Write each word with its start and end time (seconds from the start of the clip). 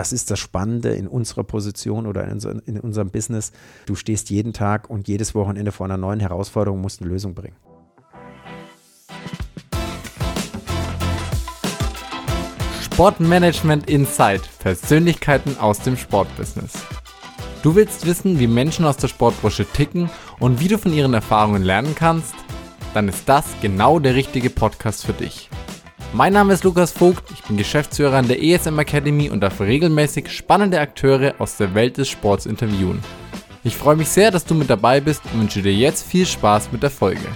das 0.00 0.14
ist 0.14 0.30
das 0.30 0.38
Spannende 0.38 0.92
in 0.94 1.06
unserer 1.06 1.44
Position 1.44 2.06
oder 2.06 2.26
in, 2.26 2.40
in 2.64 2.80
unserem 2.80 3.10
Business. 3.10 3.52
Du 3.84 3.94
stehst 3.94 4.30
jeden 4.30 4.54
Tag 4.54 4.88
und 4.88 5.08
jedes 5.08 5.34
Wochenende 5.34 5.72
vor 5.72 5.84
einer 5.84 5.98
neuen 5.98 6.20
Herausforderung, 6.20 6.80
musst 6.80 7.02
eine 7.02 7.10
Lösung 7.10 7.34
bringen. 7.34 7.54
Sportmanagement 12.80 13.90
Insight. 13.90 14.40
Persönlichkeiten 14.60 15.58
aus 15.58 15.80
dem 15.80 15.98
Sportbusiness. 15.98 16.72
Du 17.62 17.74
willst 17.74 18.06
wissen, 18.06 18.38
wie 18.38 18.46
Menschen 18.46 18.86
aus 18.86 18.96
der 18.96 19.08
Sportbranche 19.08 19.66
ticken 19.66 20.08
und 20.38 20.60
wie 20.60 20.68
du 20.68 20.78
von 20.78 20.94
ihren 20.94 21.12
Erfahrungen 21.12 21.62
lernen 21.62 21.94
kannst? 21.94 22.34
Dann 22.94 23.06
ist 23.06 23.28
das 23.28 23.44
genau 23.60 23.98
der 23.98 24.14
richtige 24.14 24.48
Podcast 24.48 25.04
für 25.04 25.12
dich. 25.12 25.50
Mein 26.12 26.32
Name 26.32 26.52
ist 26.52 26.64
Lukas 26.64 26.90
Vogt, 26.90 27.30
ich 27.30 27.44
bin 27.44 27.56
Geschäftsführer 27.56 28.16
an 28.16 28.26
der 28.26 28.42
ESM 28.42 28.76
Academy 28.80 29.30
und 29.30 29.42
darf 29.42 29.60
regelmäßig 29.60 30.28
spannende 30.28 30.80
Akteure 30.80 31.34
aus 31.38 31.56
der 31.56 31.72
Welt 31.76 31.98
des 31.98 32.08
Sports 32.08 32.46
interviewen. 32.46 33.00
Ich 33.62 33.76
freue 33.76 33.94
mich 33.94 34.08
sehr, 34.08 34.32
dass 34.32 34.44
du 34.44 34.56
mit 34.56 34.68
dabei 34.68 35.00
bist 35.00 35.22
und 35.32 35.42
wünsche 35.42 35.62
dir 35.62 35.72
jetzt 35.72 36.04
viel 36.04 36.26
Spaß 36.26 36.72
mit 36.72 36.82
der 36.82 36.90
Folge. 36.90 37.28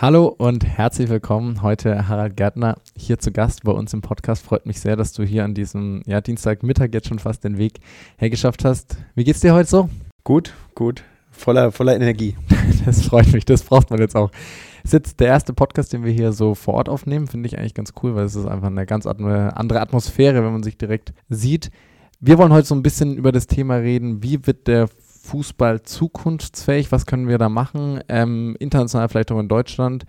Hallo 0.00 0.28
und 0.28 0.64
herzlich 0.64 1.10
willkommen. 1.10 1.60
Heute 1.60 2.08
Harald 2.08 2.34
Gärtner 2.38 2.78
hier 2.96 3.18
zu 3.18 3.32
Gast 3.32 3.62
bei 3.64 3.72
uns 3.72 3.92
im 3.92 4.00
Podcast. 4.00 4.42
Freut 4.42 4.64
mich 4.64 4.80
sehr, 4.80 4.96
dass 4.96 5.12
du 5.12 5.22
hier 5.22 5.44
an 5.44 5.52
diesem 5.52 6.02
ja, 6.06 6.22
Dienstagmittag 6.22 6.88
jetzt 6.94 7.08
schon 7.08 7.18
fast 7.18 7.44
den 7.44 7.58
Weg 7.58 7.80
hergeschafft 8.16 8.64
hast. 8.64 8.96
Wie 9.14 9.24
geht's 9.24 9.40
dir 9.40 9.52
heute 9.52 9.68
so? 9.68 9.90
Gut, 10.24 10.54
gut. 10.74 11.04
Voller, 11.40 11.72
voller 11.72 11.96
Energie. 11.96 12.36
Das 12.86 13.02
freut 13.02 13.30
mich, 13.34 13.44
das 13.44 13.62
braucht 13.62 13.90
man 13.90 13.98
jetzt 14.00 14.16
auch. 14.16 14.30
Das 14.30 14.84
ist 14.84 14.92
jetzt 14.92 15.20
der 15.20 15.26
erste 15.26 15.52
Podcast, 15.52 15.92
den 15.92 16.02
wir 16.02 16.12
hier 16.12 16.32
so 16.32 16.54
vor 16.54 16.72
Ort 16.74 16.88
aufnehmen. 16.88 17.26
Finde 17.26 17.46
ich 17.46 17.58
eigentlich 17.58 17.74
ganz 17.74 17.92
cool, 18.02 18.14
weil 18.14 18.24
es 18.24 18.34
ist 18.34 18.46
einfach 18.46 18.68
eine 18.68 18.86
ganz 18.86 19.04
andere 19.04 19.54
Atmosphäre, 19.54 20.42
wenn 20.42 20.52
man 20.52 20.62
sich 20.62 20.78
direkt 20.78 21.12
sieht. 21.28 21.70
Wir 22.20 22.38
wollen 22.38 22.54
heute 22.54 22.66
so 22.66 22.74
ein 22.74 22.82
bisschen 22.82 23.16
über 23.16 23.32
das 23.32 23.46
Thema 23.46 23.76
reden, 23.76 24.22
wie 24.22 24.46
wird 24.46 24.66
der 24.66 24.88
Fußball 25.22 25.82
zukunftsfähig? 25.82 26.90
Was 26.90 27.04
können 27.04 27.28
wir 27.28 27.36
da 27.36 27.50
machen? 27.50 28.00
Ähm, 28.08 28.56
international 28.58 29.10
vielleicht 29.10 29.30
auch 29.30 29.40
in 29.40 29.48
Deutschland. 29.48 30.04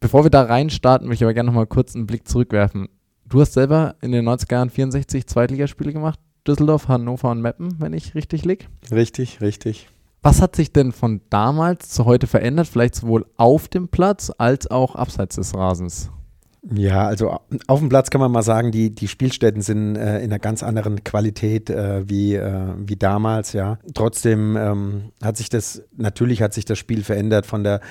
Bevor 0.00 0.24
wir 0.24 0.30
da 0.30 0.42
reinstarten, 0.42 1.08
möchte 1.08 1.24
ich 1.24 1.26
aber 1.26 1.34
gerne 1.34 1.46
noch 1.46 1.54
mal 1.54 1.66
kurz 1.66 1.94
einen 1.94 2.06
Blick 2.06 2.28
zurückwerfen. 2.28 2.88
Du 3.26 3.40
hast 3.40 3.54
selber 3.54 3.94
in 4.02 4.12
den 4.12 4.28
90er 4.28 4.52
Jahren 4.52 4.70
64 4.70 5.26
Zweitligaspiele 5.26 5.94
gemacht. 5.94 6.20
Düsseldorf, 6.46 6.88
Hannover 6.88 7.30
und 7.30 7.40
Meppen, 7.40 7.76
wenn 7.78 7.94
ich 7.94 8.14
richtig 8.14 8.44
liege. 8.44 8.66
Richtig, 8.90 9.40
richtig. 9.40 9.88
Was 10.24 10.40
hat 10.40 10.56
sich 10.56 10.72
denn 10.72 10.92
von 10.92 11.20
damals 11.28 11.90
zu 11.90 12.06
heute 12.06 12.26
verändert? 12.26 12.66
Vielleicht 12.66 12.94
sowohl 12.94 13.26
auf 13.36 13.68
dem 13.68 13.88
Platz 13.88 14.32
als 14.38 14.70
auch 14.70 14.94
abseits 14.94 15.36
des 15.36 15.54
Rasens? 15.54 16.10
Ja, 16.72 17.06
also 17.06 17.38
auf 17.66 17.80
dem 17.80 17.90
Platz 17.90 18.08
kann 18.08 18.22
man 18.22 18.32
mal 18.32 18.42
sagen, 18.42 18.72
die, 18.72 18.94
die 18.94 19.06
Spielstätten 19.06 19.60
sind 19.60 19.96
äh, 19.96 20.20
in 20.20 20.32
einer 20.32 20.38
ganz 20.38 20.62
anderen 20.62 21.04
Qualität 21.04 21.68
äh, 21.68 22.08
wie, 22.08 22.36
äh, 22.36 22.72
wie 22.78 22.96
damals, 22.96 23.52
ja. 23.52 23.78
Trotzdem 23.92 24.56
ähm, 24.56 25.12
hat 25.22 25.36
sich 25.36 25.50
das, 25.50 25.82
natürlich 25.94 26.40
hat 26.40 26.54
sich 26.54 26.64
das 26.64 26.78
Spiel 26.78 27.04
verändert 27.04 27.44
von 27.44 27.62
der 27.62 27.82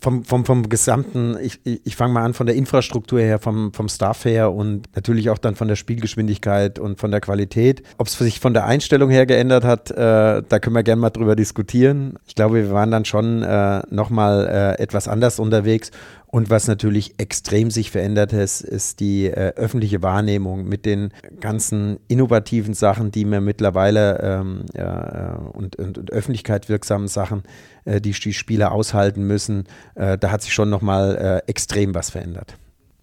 vom, 0.00 0.24
vom, 0.24 0.44
vom 0.44 0.68
gesamten, 0.68 1.36
ich, 1.40 1.60
ich 1.64 1.96
fange 1.96 2.14
mal 2.14 2.24
an 2.24 2.34
von 2.34 2.46
der 2.46 2.56
Infrastruktur 2.56 3.20
her, 3.20 3.38
vom, 3.38 3.72
vom 3.72 3.88
Staff 3.88 4.24
her 4.24 4.52
und 4.52 4.88
natürlich 4.94 5.30
auch 5.30 5.38
dann 5.38 5.54
von 5.54 5.68
der 5.68 5.76
Spielgeschwindigkeit 5.76 6.78
und 6.78 6.98
von 6.98 7.10
der 7.10 7.20
Qualität. 7.20 7.82
Ob 7.98 8.08
es 8.08 8.18
sich 8.18 8.40
von 8.40 8.54
der 8.54 8.66
Einstellung 8.66 9.10
her 9.10 9.26
geändert 9.26 9.64
hat, 9.64 9.90
äh, 9.90 10.42
da 10.46 10.58
können 10.58 10.74
wir 10.74 10.82
gerne 10.82 11.00
mal 11.00 11.10
drüber 11.10 11.36
diskutieren. 11.36 12.18
Ich 12.26 12.34
glaube, 12.34 12.56
wir 12.56 12.70
waren 12.72 12.90
dann 12.90 13.04
schon 13.04 13.42
äh, 13.42 13.82
nochmal 13.90 14.48
äh, 14.78 14.82
etwas 14.82 15.06
anders 15.06 15.38
unterwegs 15.38 15.90
und 16.34 16.48
was 16.48 16.66
natürlich 16.66 17.12
extrem 17.18 17.70
sich 17.70 17.90
verändert 17.90 18.32
ist, 18.32 18.62
ist 18.62 19.00
die 19.00 19.26
äh, 19.26 19.52
öffentliche 19.54 20.02
Wahrnehmung 20.02 20.66
mit 20.66 20.86
den 20.86 21.12
ganzen 21.40 21.98
innovativen 22.08 22.72
Sachen, 22.72 23.10
die 23.12 23.26
wir 23.26 23.42
mittlerweile 23.42 24.18
ähm, 24.22 24.64
ja, 24.74 25.34
äh, 25.34 25.38
und, 25.52 25.76
und, 25.76 25.98
und 25.98 26.10
öffentlichkeit 26.10 26.70
wirksamen 26.70 27.06
Sachen, 27.06 27.42
äh, 27.84 28.00
die 28.00 28.12
die 28.12 28.32
Spieler 28.32 28.72
aushalten 28.72 29.26
müssen. 29.26 29.64
Äh, 29.94 30.18
da 30.18 30.30
hat 30.30 30.42
sich 30.42 30.52
schon 30.52 30.70
nochmal 30.70 31.42
äh, 31.46 31.50
extrem 31.50 31.94
was 31.94 32.10
verändert. 32.10 32.56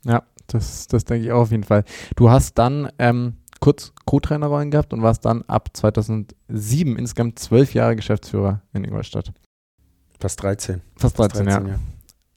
Ja, 0.05 0.23
das, 0.47 0.87
das 0.87 1.05
denke 1.05 1.25
ich 1.25 1.31
auch 1.31 1.41
auf 1.41 1.51
jeden 1.51 1.63
Fall. 1.63 1.83
Du 2.15 2.29
hast 2.29 2.57
dann 2.57 2.89
ähm, 2.99 3.33
kurz 3.59 3.93
Co-Trainerrollen 4.05 4.71
gehabt 4.71 4.93
und 4.93 5.01
warst 5.01 5.25
dann 5.25 5.43
ab 5.43 5.69
2007 5.73 6.97
insgesamt 6.97 7.39
zwölf 7.39 7.73
Jahre 7.73 7.95
Geschäftsführer 7.95 8.61
in 8.73 8.83
Ingolstadt. 8.83 9.31
Fast 10.19 10.41
13. 10.43 10.81
Fast 10.95 11.17
13, 11.17 11.45
Fast 11.45 11.57
13 11.57 11.67
ja. 11.67 11.73
ja. 11.73 11.79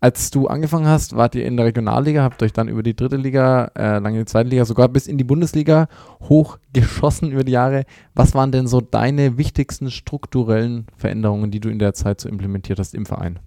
Als 0.03 0.33
du 0.33 0.49
angefangen 0.49 0.89
hast, 0.89 1.15
wart 1.15 1.37
ihr 1.37 1.47
in 1.47 1.57
der 1.57 1.67
Regionalliga, 1.67 2.25
habt 2.25 2.43
euch 2.43 2.53
dann 2.53 2.67
über 2.67 2.83
die 2.83 2.97
dritte 2.97 3.15
Liga, 3.15 3.71
äh, 3.79 4.01
lange 4.01 4.19
die 4.19 4.25
zweite 4.25 4.49
Liga, 4.49 4.65
sogar 4.65 4.89
bis 4.89 5.07
in 5.07 5.17
die 5.17 5.23
Bundesliga 5.23 5.87
hochgeschossen 6.29 7.31
über 7.31 7.45
die 7.45 7.53
Jahre. 7.53 7.85
Was 8.13 8.35
waren 8.35 8.51
denn 8.51 8.67
so 8.67 8.81
deine 8.81 9.39
wichtigsten 9.39 9.93
strukturellen 9.93 10.87
Veränderungen, 10.97 11.53
die 11.53 11.61
du 11.61 11.69
in 11.69 11.79
der 11.79 11.95
Zeit 11.95 12.21
so 12.21 12.29
implementiert 12.29 12.81
hast 12.81 12.97
im 12.97 13.07
Verein? 13.07 13.39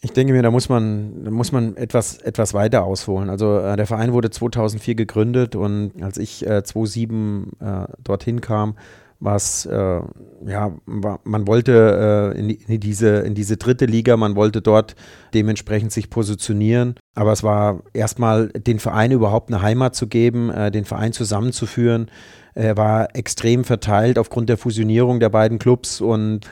Ich 0.00 0.12
denke 0.12 0.32
mir, 0.32 0.42
da 0.42 0.50
muss 0.50 0.68
man, 0.68 1.26
da 1.26 1.30
muss 1.30 1.52
man 1.52 1.76
etwas, 1.76 2.18
etwas 2.18 2.54
weiter 2.54 2.82
ausholen. 2.82 3.30
Also 3.30 3.60
äh, 3.60 3.76
der 3.76 3.86
Verein 3.86 4.12
wurde 4.12 4.30
2004 4.30 4.96
gegründet 4.96 5.54
und 5.54 5.92
als 6.02 6.18
ich 6.18 6.44
äh, 6.44 6.64
2007 6.64 7.52
äh, 7.60 7.84
dorthin 8.02 8.40
kam, 8.40 8.74
was 9.20 9.66
äh, 9.66 10.00
ja 10.46 10.72
man 10.86 11.46
wollte 11.46 12.32
äh, 12.34 12.38
in, 12.38 12.50
in, 12.50 12.80
diese 12.80 13.18
in 13.18 13.34
diese 13.34 13.56
dritte 13.56 13.84
Liga, 13.86 14.16
man 14.16 14.34
wollte 14.34 14.62
dort 14.62 14.96
dementsprechend 15.34 15.92
sich 15.92 16.10
positionieren, 16.10 16.94
aber 17.14 17.32
es 17.32 17.42
war 17.42 17.82
erstmal 17.92 18.48
den 18.48 18.78
Verein 18.78 19.12
überhaupt 19.12 19.52
eine 19.52 19.62
Heimat 19.62 19.94
zu 19.94 20.06
geben, 20.06 20.50
äh, 20.50 20.70
den 20.70 20.84
Verein 20.84 21.12
zusammenzuführen. 21.12 22.10
Er 22.54 22.76
war 22.76 23.14
extrem 23.14 23.64
verteilt 23.64 24.18
aufgrund 24.18 24.48
der 24.48 24.56
Fusionierung 24.56 25.20
der 25.20 25.28
beiden 25.28 25.58
Clubs 25.58 26.00
und 26.00 26.48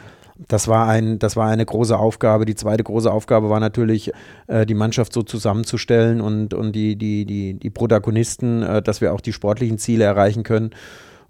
das 0.47 0.69
war, 0.69 0.87
ein, 0.87 1.19
das 1.19 1.37
war 1.37 1.49
eine 1.49 1.67
große 1.67 1.99
Aufgabe. 1.99 2.45
Die 2.45 2.55
zweite 2.55 2.85
große 2.85 3.11
Aufgabe 3.11 3.51
war 3.51 3.59
natürlich, 3.59 4.13
äh, 4.47 4.65
die 4.67 4.75
Mannschaft 4.75 5.13
so 5.13 5.23
zusammenzustellen 5.23 6.21
und, 6.21 6.55
und 6.55 6.73
die, 6.73 6.95
die, 6.95 7.25
die, 7.25 7.55
die 7.55 7.71
Protagonisten, 7.71 8.63
äh, 8.63 8.81
dass 8.81 9.01
wir 9.01 9.13
auch 9.13 9.21
die 9.21 9.33
sportlichen 9.33 9.79
Ziele 9.79 10.05
erreichen 10.05 10.45
können. 10.45 10.71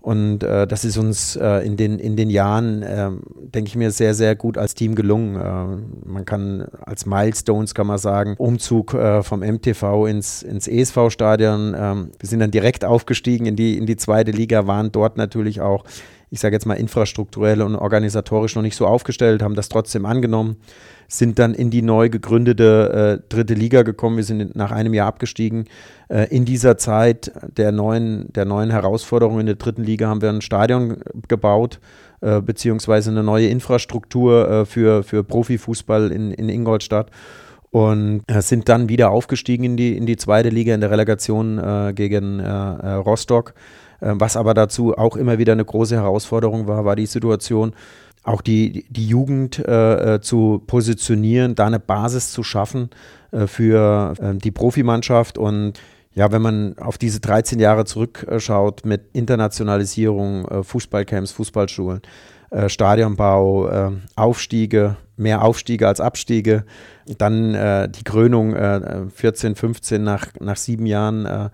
Und 0.01 0.45
äh, 0.45 0.67
das 0.67 0.85
ist 0.85 0.97
uns 0.97 1.35
äh, 1.37 1.67
in, 1.67 1.77
den, 1.77 1.99
in 1.99 2.17
den 2.17 2.31
Jahren, 2.31 2.83
äh, 2.83 3.11
denke 3.37 3.69
ich 3.69 3.77
mir, 3.77 3.91
sehr, 3.91 4.15
sehr 4.15 4.37
gut 4.37 4.57
als 4.57 4.75
Team 4.75 4.95
gelungen. 4.95 5.35
Äh, 5.35 6.09
man 6.09 6.25
kann 6.25 6.69
als 6.87 7.05
Milestones, 7.05 7.75
kann 7.75 7.89
man 7.89 7.99
sagen, 7.99 8.35
Umzug 8.39 8.95
äh, 8.95 9.23
vom 9.25 9.41
MTV 9.41 10.07
ins, 10.07 10.43
ins 10.43 10.69
ESV-Stadion. 10.69 11.75
Ähm, 11.77 12.11
wir 12.19 12.29
sind 12.29 12.39
dann 12.39 12.53
direkt 12.53 12.85
aufgestiegen 12.85 13.47
in 13.47 13.57
die, 13.57 13.77
in 13.77 13.87
die 13.87 13.97
zweite 13.97 14.31
Liga, 14.31 14.69
waren 14.69 14.93
dort 14.93 15.17
natürlich 15.17 15.61
auch, 15.61 15.85
ich 16.31 16.39
sage 16.39 16.55
jetzt 16.55 16.67
mal, 16.67 16.75
infrastrukturell 16.75 17.61
und 17.61 17.75
organisatorisch 17.75 18.55
noch 18.55 18.63
nicht 18.63 18.77
so 18.77 18.87
aufgestellt, 18.87 19.43
haben 19.43 19.57
das 19.57 19.69
trotzdem 19.69 20.07
angenommen 20.07 20.59
sind 21.09 21.39
dann 21.39 21.55
in 21.55 21.71
die 21.71 21.81
neu 21.81 22.11
gegründete 22.11 23.21
äh, 23.23 23.29
dritte 23.35 23.55
Liga 23.55 23.83
gekommen. 23.83 24.19
Wir 24.19 24.25
sind 24.25 24.55
nach 24.55 24.71
einem 24.71 24.93
Jahr 24.93 25.09
abgestiegen. 25.09 25.65
Äh, 26.09 26.29
in 26.29 26.45
dieser 26.45 26.77
Zeit 26.77 27.33
der 27.57 27.73
neuen, 27.73 28.31
der 28.35 28.45
neuen 28.45 28.71
Herausforderungen 28.71 29.41
in 29.41 29.47
der 29.47 29.55
dritten 29.57 29.83
Liga 29.83 30.07
haben 30.07 30.21
wir 30.21 30.29
ein 30.29 30.43
Stadion 30.43 30.99
gebaut, 31.27 31.81
äh, 32.21 32.43
beziehungsweise 32.43 33.11
eine 33.11 33.23
neue 33.23 33.49
Infrastruktur 33.49 34.51
äh, 34.51 34.67
für, 34.67 35.03
für 35.03 35.25
Profifußball 35.25 36.13
in, 36.13 36.31
in 36.31 36.51
Ingolstadt 36.51 37.11
und 37.71 38.23
äh, 38.27 38.43
sind 38.43 38.69
dann 38.69 38.91
wieder 38.91 39.11
aufgestiegen 39.11 39.65
in 39.65 39.77
die, 39.79 39.97
in 39.97 40.05
die 40.05 40.17
zweite 40.17 40.51
Liga 40.51 40.75
in 40.75 40.83
der 40.83 40.91
Relegation 40.91 41.59
äh, 41.59 41.93
gegen 41.95 42.41
äh, 42.41 42.51
Rostock. 42.51 43.55
was 44.01 44.37
aber 44.37 44.55
dazu 44.55 44.97
auch 44.97 45.17
immer 45.17 45.39
wieder 45.39 45.55
eine 45.55 45.65
große 45.65 45.97
Herausforderung 45.97 46.69
war, 46.69 46.85
war 46.85 46.95
die 46.95 47.07
Situation, 47.07 47.73
auch 48.28 48.43
die, 48.43 48.84
die 48.91 49.06
Jugend 49.06 49.59
äh, 49.59 50.16
äh, 50.16 50.21
zu 50.21 50.62
positionieren, 50.66 51.55
da 51.55 51.66
eine 51.66 51.81
Basis 51.81 52.31
zu 52.31 52.43
schaffen 52.43 52.91
äh, 53.31 53.47
für 53.47 54.15
äh, 54.21 54.34
die 54.34 54.50
Profimannschaft. 54.50 55.39
Und 55.39 55.81
ja, 56.15 56.31
wenn 56.31 56.43
man 56.43 56.78
auf 56.78 56.99
diese 56.99 57.21
13 57.21 57.59
Jahre 57.59 57.87
zurückschaut 57.87 58.85
mit 58.85 59.06
Internationalisierung, 59.14 60.44
äh, 60.47 60.62
Fußballcamps, 60.62 61.32
Fußballschulen, 61.32 62.03
äh, 62.50 62.69
Stadionbau, 62.69 63.93
Aufstiege, 64.14 64.97
mehr 65.17 65.43
Aufstiege 65.43 65.88
als 65.88 66.00
Abstiege, 66.00 66.64
dann 67.19 67.91
die 67.91 68.05
Krönung 68.05 68.55
14, 69.11 69.55
15 69.56 70.03
nach, 70.03 70.29
nach 70.41 70.56
sieben 70.56 70.87
Jahren. 70.87 71.50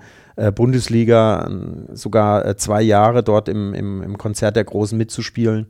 Bundesliga, 0.56 1.48
sogar 1.92 2.56
zwei 2.56 2.82
Jahre 2.82 3.22
dort 3.22 3.48
im, 3.48 3.72
im, 3.72 4.02
im 4.02 4.18
Konzert 4.18 4.56
der 4.56 4.64
Großen 4.64 4.98
mitzuspielen 4.98 5.68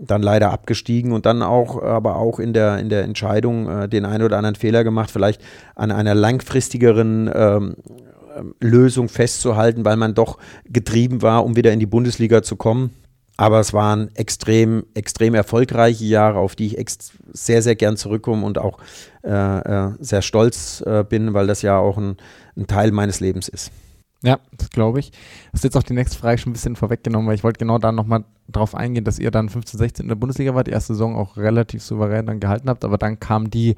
dann 0.00 0.22
leider 0.22 0.50
abgestiegen 0.50 1.12
und 1.12 1.26
dann 1.26 1.42
auch, 1.42 1.82
aber 1.82 2.16
auch 2.16 2.38
in 2.38 2.52
der, 2.52 2.78
in 2.78 2.88
der 2.88 3.04
Entscheidung 3.04 3.68
äh, 3.68 3.88
den 3.88 4.04
einen 4.04 4.24
oder 4.24 4.36
anderen 4.36 4.56
Fehler 4.56 4.84
gemacht, 4.84 5.10
vielleicht 5.10 5.40
an 5.74 5.90
einer 5.90 6.14
langfristigeren 6.14 7.30
ähm, 7.32 7.76
Lösung 8.60 9.08
festzuhalten, 9.08 9.84
weil 9.84 9.96
man 9.96 10.14
doch 10.14 10.38
getrieben 10.68 11.22
war, 11.22 11.44
um 11.44 11.56
wieder 11.56 11.72
in 11.72 11.80
die 11.80 11.86
Bundesliga 11.86 12.42
zu 12.42 12.56
kommen. 12.56 12.90
Aber 13.36 13.58
es 13.58 13.72
waren 13.72 14.14
extrem, 14.14 14.84
extrem 14.94 15.34
erfolgreiche 15.34 16.04
Jahre, 16.04 16.38
auf 16.38 16.54
die 16.54 16.76
ich 16.76 16.86
sehr, 17.32 17.62
sehr 17.62 17.74
gern 17.74 17.96
zurückkomme 17.96 18.46
und 18.46 18.58
auch 18.58 18.78
äh, 19.24 19.30
äh, 19.30 19.90
sehr 19.98 20.22
stolz 20.22 20.82
äh, 20.86 21.04
bin, 21.08 21.34
weil 21.34 21.48
das 21.48 21.62
ja 21.62 21.78
auch 21.78 21.98
ein, 21.98 22.16
ein 22.56 22.68
Teil 22.68 22.92
meines 22.92 23.18
Lebens 23.18 23.48
ist. 23.48 23.72
Ja, 24.24 24.40
das 24.56 24.70
glaube 24.70 25.00
ich. 25.00 25.10
Das 25.52 25.60
ist 25.60 25.64
jetzt 25.64 25.76
auch 25.76 25.82
die 25.82 25.92
nächste 25.92 26.18
Frage 26.18 26.38
schon 26.38 26.50
ein 26.50 26.54
bisschen 26.54 26.76
vorweggenommen, 26.76 27.28
weil 27.28 27.34
ich 27.34 27.44
wollte 27.44 27.58
genau 27.58 27.78
da 27.78 27.92
nochmal 27.92 28.24
drauf 28.48 28.74
eingehen, 28.74 29.04
dass 29.04 29.18
ihr 29.18 29.30
dann 29.30 29.50
15, 29.50 29.78
16 29.78 30.04
in 30.04 30.08
der 30.08 30.16
Bundesliga 30.16 30.54
wart, 30.54 30.66
die 30.66 30.72
erste 30.72 30.94
Saison 30.94 31.14
auch 31.14 31.36
relativ 31.36 31.82
souverän 31.82 32.26
dann 32.26 32.40
gehalten 32.40 32.68
habt, 32.68 32.84
aber 32.84 32.96
dann 32.96 33.20
kam 33.20 33.50
die, 33.50 33.76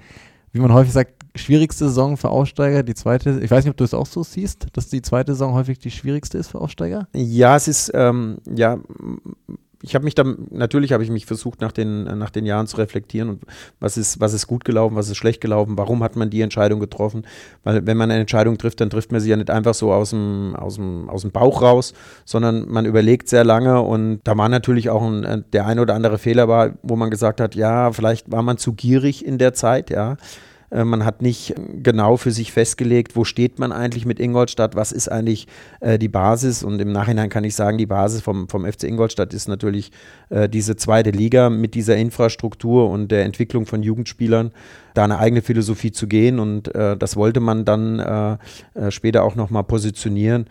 wie 0.53 0.61
man 0.61 0.73
häufig 0.73 0.93
sagt, 0.93 1.13
schwierigste 1.35 1.87
Saison 1.87 2.17
für 2.17 2.31
Aussteiger, 2.31 2.85
die 2.85 2.95
zweite, 2.95 3.41
ich 3.43 3.51
weiß 3.51 3.65
nicht, 3.65 3.71
ob 3.71 3.77
du 3.77 3.85
es 3.85 3.93
auch 3.93 4.07
so 4.07 4.23
siehst, 4.23 4.67
dass 4.73 4.89
die 4.89 5.03
zweite 5.03 5.33
Saison 5.33 5.53
häufig 5.55 5.79
die 5.81 5.91
schwierigste 5.91 6.39
ist 6.39 6.49
für 6.49 6.61
Aussteiger? 6.61 7.09
Ja, 7.13 7.57
es 7.57 7.67
ist, 7.67 7.91
ähm, 7.95 8.39
ja, 8.49 8.79
ich 9.83 9.95
habe 9.95 10.05
mich 10.05 10.15
dann, 10.15 10.47
natürlich 10.51 10.93
habe 10.93 11.05
ich 11.05 11.11
mich 11.11 11.27
versucht, 11.27 11.61
nach 11.61 11.73
den, 11.73 12.05
nach 12.05 12.31
den 12.31 12.47
Jahren 12.47 12.67
zu 12.67 12.77
reflektieren 12.79 13.29
und 13.29 13.43
was 13.79 13.97
ist, 13.97 14.21
was 14.21 14.33
ist 14.33 14.47
gut 14.47 14.65
gelaufen, 14.65 14.97
was 14.97 15.09
ist 15.09 15.17
schlecht 15.17 15.41
gelaufen, 15.41 15.77
warum 15.77 16.03
hat 16.03 16.17
man 16.17 16.31
die 16.31 16.41
Entscheidung 16.41 16.81
getroffen. 16.81 17.27
Weil 17.63 17.87
wenn 17.87 17.97
man 17.97 18.11
eine 18.11 18.21
Entscheidung 18.21 18.59
trifft, 18.59 18.81
dann 18.81 18.91
trifft 18.91 19.13
man 19.13 19.21
sie 19.21 19.31
ja 19.31 19.37
nicht 19.37 19.51
einfach 19.51 19.75
so 19.75 19.93
aus 19.93 20.11
dem, 20.11 20.57
aus 20.57 20.77
dem, 20.77 21.11
aus 21.11 21.23
dem 21.23 21.31
Bauch 21.31 21.63
raus, 21.63 21.93
sondern 22.25 22.69
man 22.69 22.87
überlegt 22.87 23.29
sehr 23.29 23.45
lange 23.45 23.81
und 23.83 24.21
da 24.25 24.37
war 24.37 24.49
natürlich 24.49 24.91
auch 24.91 25.03
ein, 25.03 25.45
der 25.53 25.67
ein 25.67 25.79
oder 25.79 25.95
andere 25.95 26.19
Fehler 26.19 26.49
war, 26.49 26.71
wo 26.83 26.97
man 26.97 27.11
gesagt 27.11 27.41
hat, 27.41 27.55
ja, 27.55 27.93
vielleicht 27.93 28.31
war 28.33 28.43
man 28.43 28.59
zu 28.59 28.73
gierig 28.73 29.25
in 29.25 29.39
der 29.39 29.53
Zeit, 29.53 29.91
ja. 29.91 30.17
Äh, 30.71 30.85
man 30.85 31.05
hat 31.05 31.23
nicht 31.23 31.55
genau 31.83 32.17
für 32.17 32.31
sich 32.31 32.53
festgelegt, 32.53 33.17
wo 33.17 33.25
steht 33.25 33.59
man 33.59 33.73
eigentlich 33.73 34.07
mit 34.07 34.21
Ingolstadt, 34.21 34.75
was 34.77 34.93
ist 34.93 35.09
eigentlich 35.09 35.47
äh, 35.81 35.99
die 35.99 36.09
Basis. 36.09 36.63
Und 36.63 36.81
im 36.81 36.93
Nachhinein 36.93 37.29
kann 37.29 37.45
ich 37.45 37.55
sagen, 37.55 37.79
die 37.79 37.87
Basis 37.87 38.21
vom, 38.21 38.49
vom 38.49 38.65
FC 38.65 38.85
Ingolstadt 38.85 39.35
ist 39.35 39.49
natürlich 39.49 39.93
äh, 40.31 40.49
diese 40.49 40.77
zweite 40.77 41.11
Liga 41.11 41.51
mit 41.51 41.75
dieser 41.75 41.97
Infrastruktur 41.97 42.91
und 42.91 43.11
der 43.11 43.25
Entwicklung 43.25 43.67
von 43.67 43.83
Jugendspielern, 43.83 44.53
da 44.95 45.05
eine 45.05 45.19
eigene 45.19 45.43
Philosophie 45.43 45.93
zu 45.93 46.07
gehen. 46.07 46.39
Und 46.39 46.75
äh, 46.75 46.97
das 46.97 47.17
wollte 47.17 47.41
man 47.41 47.65
dann 47.65 47.99
äh, 47.99 48.37
äh, 48.75 48.91
später 48.91 49.25
auch 49.25 49.35
nochmal 49.35 49.65
positionieren. 49.65 50.47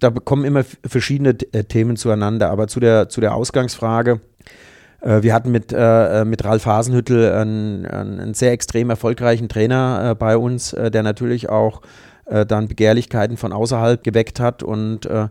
Da 0.00 0.10
kommen 0.10 0.44
immer 0.44 0.64
verschiedene 0.86 1.36
Themen 1.36 1.96
zueinander. 1.96 2.50
Aber 2.50 2.68
zu 2.68 2.78
der, 2.78 3.08
zu 3.08 3.20
der 3.20 3.34
Ausgangsfrage, 3.34 4.12
äh, 4.12 4.27
wir 5.00 5.32
hatten 5.32 5.50
mit, 5.52 5.72
äh, 5.72 6.24
mit 6.24 6.44
Ralf 6.44 6.66
Hasenhüttel 6.66 7.32
einen, 7.32 7.86
einen 7.86 8.34
sehr 8.34 8.52
extrem 8.52 8.90
erfolgreichen 8.90 9.48
Trainer 9.48 10.10
äh, 10.10 10.14
bei 10.14 10.36
uns, 10.36 10.72
äh, 10.72 10.90
der 10.90 11.02
natürlich 11.02 11.48
auch 11.48 11.82
äh, 12.26 12.44
dann 12.44 12.68
Begehrlichkeiten 12.68 13.36
von 13.36 13.52
außerhalb 13.52 14.02
geweckt 14.02 14.40
hat. 14.40 14.62
Und 14.62 15.06
äh, 15.06 15.28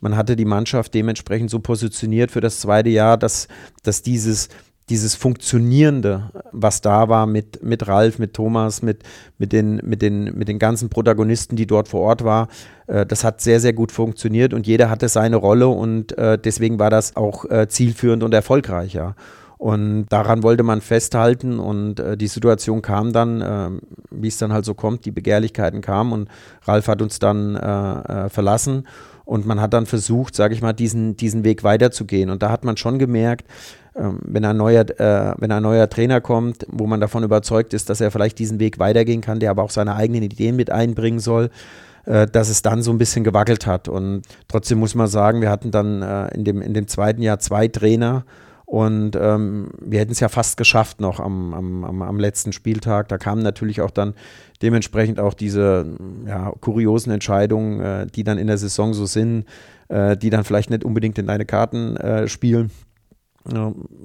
man 0.00 0.16
hatte 0.16 0.36
die 0.36 0.44
Mannschaft 0.44 0.94
dementsprechend 0.94 1.50
so 1.50 1.58
positioniert 1.58 2.30
für 2.30 2.40
das 2.40 2.60
zweite 2.60 2.90
Jahr, 2.90 3.16
dass, 3.16 3.48
dass 3.82 4.02
dieses 4.02 4.48
dieses 4.90 5.14
Funktionierende, 5.14 6.30
was 6.52 6.80
da 6.80 7.08
war 7.08 7.26
mit, 7.26 7.62
mit 7.62 7.86
Ralf, 7.88 8.18
mit 8.18 8.34
Thomas, 8.34 8.82
mit, 8.82 9.02
mit, 9.38 9.52
den, 9.52 9.80
mit, 9.84 10.02
den, 10.02 10.36
mit 10.36 10.48
den 10.48 10.58
ganzen 10.58 10.88
Protagonisten, 10.88 11.56
die 11.56 11.66
dort 11.66 11.88
vor 11.88 12.00
Ort 12.00 12.24
waren, 12.24 12.48
äh, 12.86 13.06
das 13.06 13.24
hat 13.24 13.40
sehr, 13.40 13.60
sehr 13.60 13.72
gut 13.72 13.92
funktioniert 13.92 14.54
und 14.54 14.66
jeder 14.66 14.90
hatte 14.90 15.08
seine 15.08 15.36
Rolle 15.36 15.68
und 15.68 16.16
äh, 16.16 16.38
deswegen 16.38 16.78
war 16.78 16.90
das 16.90 17.16
auch 17.16 17.44
äh, 17.46 17.68
zielführend 17.68 18.22
und 18.22 18.34
erfolgreich. 18.34 18.94
Ja. 18.94 19.14
Und 19.58 20.06
daran 20.08 20.44
wollte 20.44 20.62
man 20.62 20.80
festhalten 20.80 21.58
und 21.58 21.98
äh, 21.98 22.16
die 22.16 22.28
Situation 22.28 22.80
kam 22.80 23.12
dann, 23.12 23.40
äh, 23.40 23.70
wie 24.10 24.28
es 24.28 24.38
dann 24.38 24.52
halt 24.52 24.64
so 24.64 24.74
kommt, 24.74 25.04
die 25.04 25.10
Begehrlichkeiten 25.10 25.80
kamen 25.80 26.12
und 26.12 26.28
Ralf 26.62 26.86
hat 26.86 27.02
uns 27.02 27.18
dann 27.18 27.56
äh, 27.56 28.26
äh 28.26 28.28
verlassen 28.28 28.84
und 29.28 29.44
man 29.44 29.60
hat 29.60 29.74
dann 29.74 29.84
versucht, 29.84 30.34
sage 30.34 30.54
ich 30.54 30.62
mal, 30.62 30.72
diesen, 30.72 31.14
diesen 31.18 31.44
Weg 31.44 31.62
weiterzugehen. 31.62 32.30
Und 32.30 32.42
da 32.42 32.50
hat 32.50 32.64
man 32.64 32.78
schon 32.78 32.98
gemerkt, 32.98 33.46
wenn, 33.98 34.44
ein 34.44 34.56
neuer, 34.56 34.88
äh, 35.00 35.34
wenn 35.38 35.50
ein 35.50 35.62
neuer 35.62 35.88
Trainer 35.88 36.20
kommt, 36.20 36.66
wo 36.68 36.86
man 36.86 37.00
davon 37.00 37.24
überzeugt 37.24 37.74
ist, 37.74 37.90
dass 37.90 38.00
er 38.00 38.10
vielleicht 38.10 38.38
diesen 38.38 38.60
Weg 38.60 38.78
weitergehen 38.78 39.20
kann, 39.20 39.40
der 39.40 39.50
aber 39.50 39.62
auch 39.62 39.70
seine 39.70 39.96
eigenen 39.96 40.22
Ideen 40.22 40.56
mit 40.56 40.70
einbringen 40.70 41.18
soll, 41.18 41.50
äh, 42.06 42.26
dass 42.26 42.48
es 42.48 42.62
dann 42.62 42.82
so 42.82 42.92
ein 42.92 42.98
bisschen 42.98 43.24
gewackelt 43.24 43.66
hat. 43.66 43.88
Und 43.88 44.22
trotzdem 44.46 44.78
muss 44.78 44.94
man 44.94 45.08
sagen, 45.08 45.40
wir 45.40 45.50
hatten 45.50 45.70
dann 45.70 46.02
äh, 46.02 46.34
in, 46.34 46.44
dem, 46.44 46.62
in 46.62 46.74
dem 46.74 46.86
zweiten 46.86 47.22
Jahr 47.22 47.40
zwei 47.40 47.66
Trainer. 47.68 48.24
Und 48.66 49.16
ähm, 49.16 49.70
wir 49.80 50.00
hätten 50.00 50.12
es 50.12 50.20
ja 50.20 50.28
fast 50.28 50.58
geschafft 50.58 51.00
noch 51.00 51.20
am, 51.20 51.54
am, 51.54 52.02
am, 52.02 52.20
letzten 52.20 52.52
Spieltag. 52.52 53.08
Da 53.08 53.16
kamen 53.16 53.42
natürlich 53.42 53.80
auch 53.80 53.90
dann 53.90 54.12
dementsprechend 54.60 55.18
auch 55.18 55.32
diese 55.32 55.86
ja, 56.26 56.52
kuriosen 56.60 57.10
Entscheidungen, 57.10 57.80
äh, 57.80 58.06
die 58.06 58.24
dann 58.24 58.36
in 58.36 58.46
der 58.46 58.58
Saison 58.58 58.92
so 58.92 59.06
sind, 59.06 59.46
äh, 59.88 60.18
die 60.18 60.28
dann 60.28 60.44
vielleicht 60.44 60.68
nicht 60.68 60.84
unbedingt 60.84 61.18
in 61.18 61.26
deine 61.26 61.46
Karten 61.46 61.96
äh, 61.96 62.28
spielen 62.28 62.70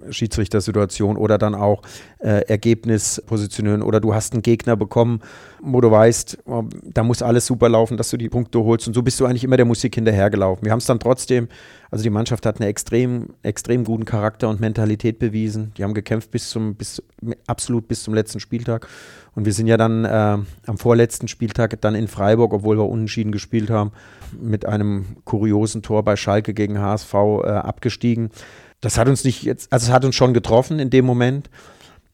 Schiedsrichtersituation 0.10 1.18
oder 1.18 1.38
dann 1.38 1.56
auch 1.56 1.82
äh, 2.20 2.46
Ergebnis 2.48 3.22
positionieren 3.26 3.82
oder 3.82 4.00
du 4.00 4.14
hast 4.14 4.34
einen 4.34 4.42
Gegner 4.42 4.76
bekommen, 4.76 5.22
wo 5.62 5.82
du 5.82 5.92
weißt, 5.92 6.40
oh, 6.46 6.64
da 6.84 7.04
muss 7.04 7.22
alles 7.22 7.46
super 7.46 7.70
laufen, 7.70 7.98
dass 7.98 8.10
du 8.10 8.18
die 8.18 8.30
Punkte 8.30 8.60
holst 8.60 8.88
und 8.88 8.94
so 8.94 9.02
bist 9.02 9.20
du 9.20 9.26
eigentlich 9.26 9.44
immer 9.44 9.58
der 9.58 9.66
Musik 9.66 9.96
hinterhergelaufen. 9.96 10.66
Wir 10.66 10.72
haben 10.72 10.80
es 10.80 10.86
dann 10.86 11.00
trotzdem, 11.00 11.48
also 11.92 12.04
die 12.04 12.10
Mannschaft 12.10 12.46
hat 12.46 12.60
einen 12.60 12.70
extrem, 12.70 13.30
extrem 13.44 13.84
guten 13.84 14.06
Charakter 14.06 14.50
und 14.50 14.60
Mentalität 14.60 15.20
bewiesen. 15.20 15.74
Die 15.78 15.84
haben 15.84 15.94
gekämpft 15.94 16.32
bis 16.32 16.50
zum, 16.50 16.76
bis, 16.76 17.02
absolut 17.48 17.88
bis 17.88 18.04
zum 18.04 18.14
letzten 18.14 18.40
Spieltag 18.40 18.88
und 19.36 19.46
wir 19.46 19.54
sind 19.54 19.68
ja 19.68 19.78
dann 19.78 20.06
äh, 20.06 20.10
am 20.68 20.78
vorletzten 20.78 21.28
Spieltag 21.28 21.80
dann 21.82 21.96
in 21.96 22.08
Freiburg, 22.08 22.54
obwohl 22.54 22.78
wir 22.78 22.88
unentschieden 22.88 23.32
gespielt 23.32 23.70
haben, 23.70 23.92
mit 24.40 24.66
einem 24.66 25.18
kuriosen 25.26 25.82
Tor 25.82 26.04
bei 26.04 26.16
Schalke 26.16 26.54
gegen 26.54 26.80
HSV 26.80 27.14
äh, 27.14 27.50
abgestiegen 27.50 28.30
das 28.84 28.98
hat 28.98 29.08
uns 29.08 29.24
nicht 29.24 29.44
jetzt, 29.44 29.72
also 29.72 29.88
es 29.88 29.94
hat 29.94 30.04
uns 30.04 30.14
schon 30.14 30.34
getroffen 30.34 30.78
in 30.78 30.90
dem 30.90 31.06
Moment, 31.06 31.50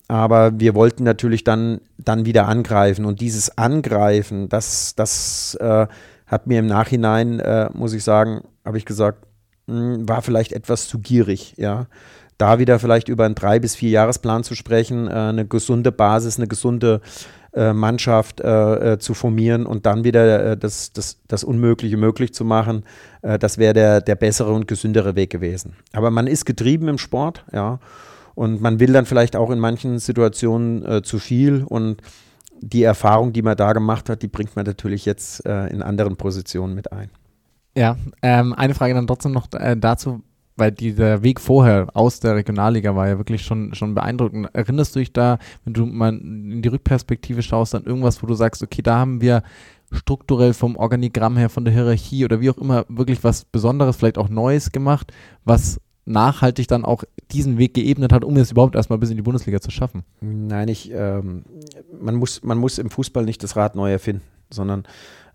aber 0.07 0.59
wir 0.59 0.75
wollten 0.75 1.03
natürlich 1.03 1.43
dann, 1.43 1.81
dann 1.97 2.25
wieder 2.25 2.47
angreifen 2.47 3.05
und 3.05 3.21
dieses 3.21 3.57
Angreifen, 3.57 4.49
das, 4.49 4.93
das 4.95 5.57
äh, 5.59 5.87
hat 6.27 6.45
mir 6.45 6.59
im 6.59 6.67
Nachhinein, 6.67 7.39
äh, 7.39 7.69
muss 7.73 7.93
ich 7.93 8.03
sagen, 8.03 8.41
habe 8.63 8.77
ich 8.77 8.85
gesagt, 8.85 9.25
mh, 9.65 9.95
hm, 9.95 10.09
war 10.09 10.21
vielleicht 10.21 10.53
etwas 10.53 10.87
zu 10.87 10.99
gierig, 10.99 11.55
ja. 11.57 11.87
Da 12.37 12.57
wieder 12.57 12.79
vielleicht 12.79 13.09
über 13.09 13.25
einen 13.25 13.35
drei 13.35 13.59
bis 13.59 13.75
vier 13.75 13.89
Jahresplan 13.89 14.45
zu 14.45 14.55
sprechen, 14.55 15.07
äh, 15.07 15.11
eine 15.11 15.45
gesunde 15.45 15.91
Basis, 15.91 16.37
eine 16.37 16.47
gesunde 16.47 17.01
äh, 17.53 17.73
Mannschaft 17.73 18.41
äh, 18.41 18.93
äh, 18.93 18.99
zu 18.99 19.13
formieren 19.13 19.65
und 19.65 19.85
dann 19.85 20.03
wieder 20.03 20.51
äh, 20.51 20.57
das, 20.57 20.93
das, 20.93 21.19
das 21.27 21.43
Unmögliche 21.43 21.97
möglich 21.97 22.33
zu 22.33 22.45
machen, 22.45 22.83
äh, 23.21 23.39
das 23.39 23.57
wäre 23.57 23.73
der, 23.73 24.01
der 24.01 24.15
bessere 24.15 24.51
und 24.51 24.67
gesündere 24.67 25.15
Weg 25.15 25.31
gewesen. 25.31 25.73
Aber 25.93 26.11
man 26.11 26.27
ist 26.27 26.45
getrieben 26.45 26.87
im 26.87 26.97
Sport, 26.97 27.45
ja, 27.51 27.79
und 28.35 28.61
man 28.61 28.79
will 28.79 28.93
dann 28.93 29.05
vielleicht 29.05 29.35
auch 29.35 29.49
in 29.49 29.59
manchen 29.59 29.99
Situationen 29.99 30.85
äh, 30.85 31.01
zu 31.01 31.19
viel 31.19 31.63
und 31.63 32.01
die 32.61 32.83
Erfahrung, 32.83 33.33
die 33.33 33.41
man 33.41 33.57
da 33.57 33.73
gemacht 33.73 34.09
hat, 34.09 34.21
die 34.21 34.27
bringt 34.27 34.55
man 34.57 34.65
natürlich 34.65 35.05
jetzt 35.05 35.39
in 35.45 35.81
anderen 35.81 36.17
Positionen 36.17 36.75
mit 36.75 36.91
ein. 36.91 37.09
Ja, 37.73 37.95
ähm, 38.21 38.53
eine 38.53 38.75
Frage 38.75 38.93
dann 38.93 39.07
trotzdem 39.07 39.31
noch 39.31 39.47
dazu 39.47 40.21
weil 40.59 40.71
dieser 40.71 41.23
Weg 41.23 41.39
vorher 41.39 41.87
aus 41.93 42.19
der 42.19 42.35
Regionalliga 42.35 42.95
war 42.95 43.07
ja 43.07 43.17
wirklich 43.17 43.43
schon, 43.43 43.73
schon 43.73 43.95
beeindruckend. 43.95 44.49
Erinnerst 44.53 44.95
du 44.95 44.99
dich 44.99 45.13
da, 45.13 45.39
wenn 45.65 45.73
du 45.73 45.85
mal 45.85 46.13
in 46.13 46.61
die 46.61 46.69
Rückperspektive 46.69 47.41
schaust, 47.41 47.75
an 47.75 47.85
irgendwas, 47.85 48.21
wo 48.21 48.27
du 48.27 48.33
sagst, 48.33 48.61
okay, 48.61 48.81
da 48.81 48.99
haben 48.99 49.21
wir 49.21 49.43
strukturell 49.91 50.53
vom 50.53 50.75
Organigramm 50.75 51.37
her, 51.37 51.49
von 51.49 51.65
der 51.65 51.73
Hierarchie 51.73 52.25
oder 52.25 52.41
wie 52.41 52.49
auch 52.49 52.57
immer 52.57 52.85
wirklich 52.89 53.23
was 53.23 53.45
Besonderes, 53.45 53.97
vielleicht 53.97 54.17
auch 54.17 54.29
Neues 54.29 54.71
gemacht, 54.71 55.11
was 55.45 55.79
nachhaltig 56.05 56.67
dann 56.67 56.85
auch 56.85 57.03
diesen 57.31 57.57
Weg 57.57 57.73
geebnet 57.73 58.11
hat, 58.11 58.23
um 58.23 58.35
es 58.37 58.51
überhaupt 58.51 58.75
erstmal 58.75 58.99
bis 58.99 59.11
in 59.11 59.17
die 59.17 59.23
Bundesliga 59.23 59.61
zu 59.61 59.71
schaffen? 59.71 60.03
Nein, 60.21 60.67
ich, 60.67 60.91
ähm, 60.91 61.43
man, 61.99 62.15
muss, 62.15 62.43
man 62.43 62.57
muss 62.57 62.77
im 62.79 62.89
Fußball 62.89 63.25
nicht 63.25 63.43
das 63.43 63.55
Rad 63.55 63.75
neu 63.75 63.91
erfinden, 63.91 64.23
sondern 64.49 64.83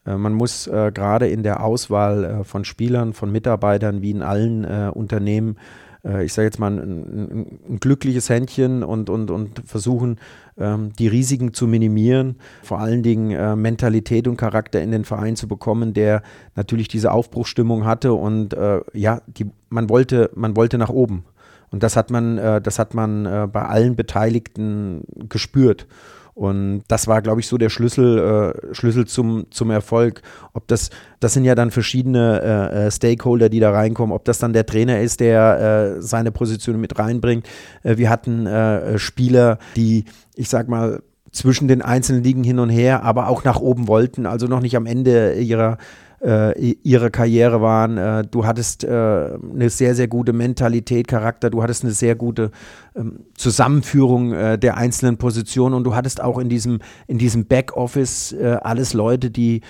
man 0.05 0.35
muss 0.35 0.67
äh, 0.67 0.93
gerade 0.93 1.29
in 1.29 1.43
der 1.43 1.63
Auswahl 1.63 2.25
äh, 2.25 2.45
von 2.45 2.65
Spielern, 2.65 3.13
von 3.15 3.33
Mitarbeitern, 3.33 4.03
wie 4.03 4.11
in 4.11 4.23
allen 4.23 4.65
äh, 4.65 4.91
Unternehmen, 4.93 5.57
äh, 6.05 6.25
ich 6.25 6.33
sage 6.33 6.47
jetzt 6.47 6.59
mal, 6.59 6.73
ein, 6.73 6.79
ein, 6.79 7.47
ein, 7.69 7.81
glückliches 7.81 8.29
Händchen 8.29 8.83
und, 8.83 9.09
und, 9.09 9.31
und 9.31 9.63
versuchen, 9.65 10.19
ähm, 10.59 10.93
die 10.99 11.09
Risiken 11.09 11.55
zu 11.55 11.67
minimieren, 11.67 12.37
vor 12.63 12.81
allen 12.81 13.03
Dingen 13.03 13.31
äh, 13.31 13.57
Mentalität 13.57 14.29
und 14.29 14.37
Charakter 14.37 14.83
in 14.83 14.91
den 14.91 15.05
Verein 15.05 15.37
zu 15.37 15.49
bekommen, 15.49 15.95
der 15.95 16.23
natürlich 16.55 16.89
diese 16.89 17.11
Aufbruchsstimmung 17.11 17.85
hatte 17.85 18.13
und 18.13 18.55
ja, 18.93 19.23
die, 19.27 19.47
man, 19.69 19.89
wollte, 19.89 20.31
man 20.35 20.57
wollte 20.57 20.79
nach 20.79 20.91
oben. 20.91 21.25
Und 21.71 21.83
das 21.83 21.97
hat 21.97 22.11
man, 22.11 22.37
das 22.37 22.79
hat 22.79 22.95
man 22.95 23.25
bei 23.25 23.63
allen 23.63 23.97
Beteiligten 23.97 25.03
gespürt. 25.29 25.87
Und 26.35 26.83
das 26.89 27.07
war, 27.07 27.23
glaube 27.23 27.41
ich, 27.41 27.47
so 27.47 27.59
der 27.59 27.69
Schlüssel, 27.69 28.55
äh, 28.71 28.75
Schlüssel 28.75 29.07
zum, 29.07 29.47
zum 29.51 29.71
Erfolg. 29.71 30.23
Ob 30.53 30.67
das, 30.67 30.91
das 31.21 31.33
sind 31.33 31.45
ja 31.45 31.55
dann 31.55 31.71
verschiedene 31.71 32.43
äh, 32.43 32.87
äh, 32.87 32.91
Stakeholder, 32.91 33.49
die 33.49 33.61
da 33.61 33.71
reinkommen, 33.71 34.15
ob 34.15 34.25
das 34.25 34.39
dann 34.39 34.53
der 34.53 34.67
Trainer 34.67 35.01
ist, 35.01 35.21
der 35.21 35.97
äh, 35.97 36.03
seine 36.03 36.33
Position 36.33 36.81
mit 36.81 36.99
reinbringt. 36.99 37.47
Äh, 37.85 37.99
wir 37.99 38.11
hatten 38.11 38.47
äh, 38.47 38.99
Spieler, 38.99 39.59
die, 39.77 40.07
ich 40.35 40.49
sag 40.49 40.69
mal, 40.69 41.03
zwischen 41.31 41.69
den 41.69 41.83
einzelnen 41.83 42.23
Ligen 42.23 42.45
hin 42.45 42.59
und 42.59 42.71
her, 42.71 43.05
aber 43.05 43.29
auch 43.29 43.45
nach 43.45 43.61
oben 43.61 43.89
wollten, 43.89 44.27
also 44.27 44.47
noch 44.47 44.61
nicht 44.61 44.77
am 44.77 44.87
Ende 44.87 45.35
ihrer 45.35 45.79
äh, 46.25 46.73
ihrer 46.83 47.11
Karriere 47.11 47.61
waren. 47.61 47.99
Äh, 47.99 48.25
du 48.25 48.47
hattest 48.47 48.85
äh, 48.85 48.89
eine 48.89 49.69
sehr, 49.71 49.95
sehr 49.95 50.09
gute 50.09 50.33
Mentalität, 50.33 51.07
Charakter, 51.07 51.51
du 51.51 51.63
hattest 51.63 51.85
eine 51.85 51.93
sehr 51.93 52.15
gute 52.15 52.51
ähm, 52.97 53.21
Zusammenführung 53.37 54.33
äh, 54.33 54.59
der 54.59 54.77
einzelnen 54.77 55.19
Positionen 55.19 55.75
und 55.75 55.85
du 55.85 55.95
hattest 55.95 56.23
auch 56.23 56.39
in 56.39 56.49
diesem, 56.49 56.81
in 57.07 57.19
diesem 57.19 57.47
Backoffice 57.47 58.33
äh, 58.33 58.57
alles 58.63 58.95
Leute, 58.95 59.31
die 59.31 59.61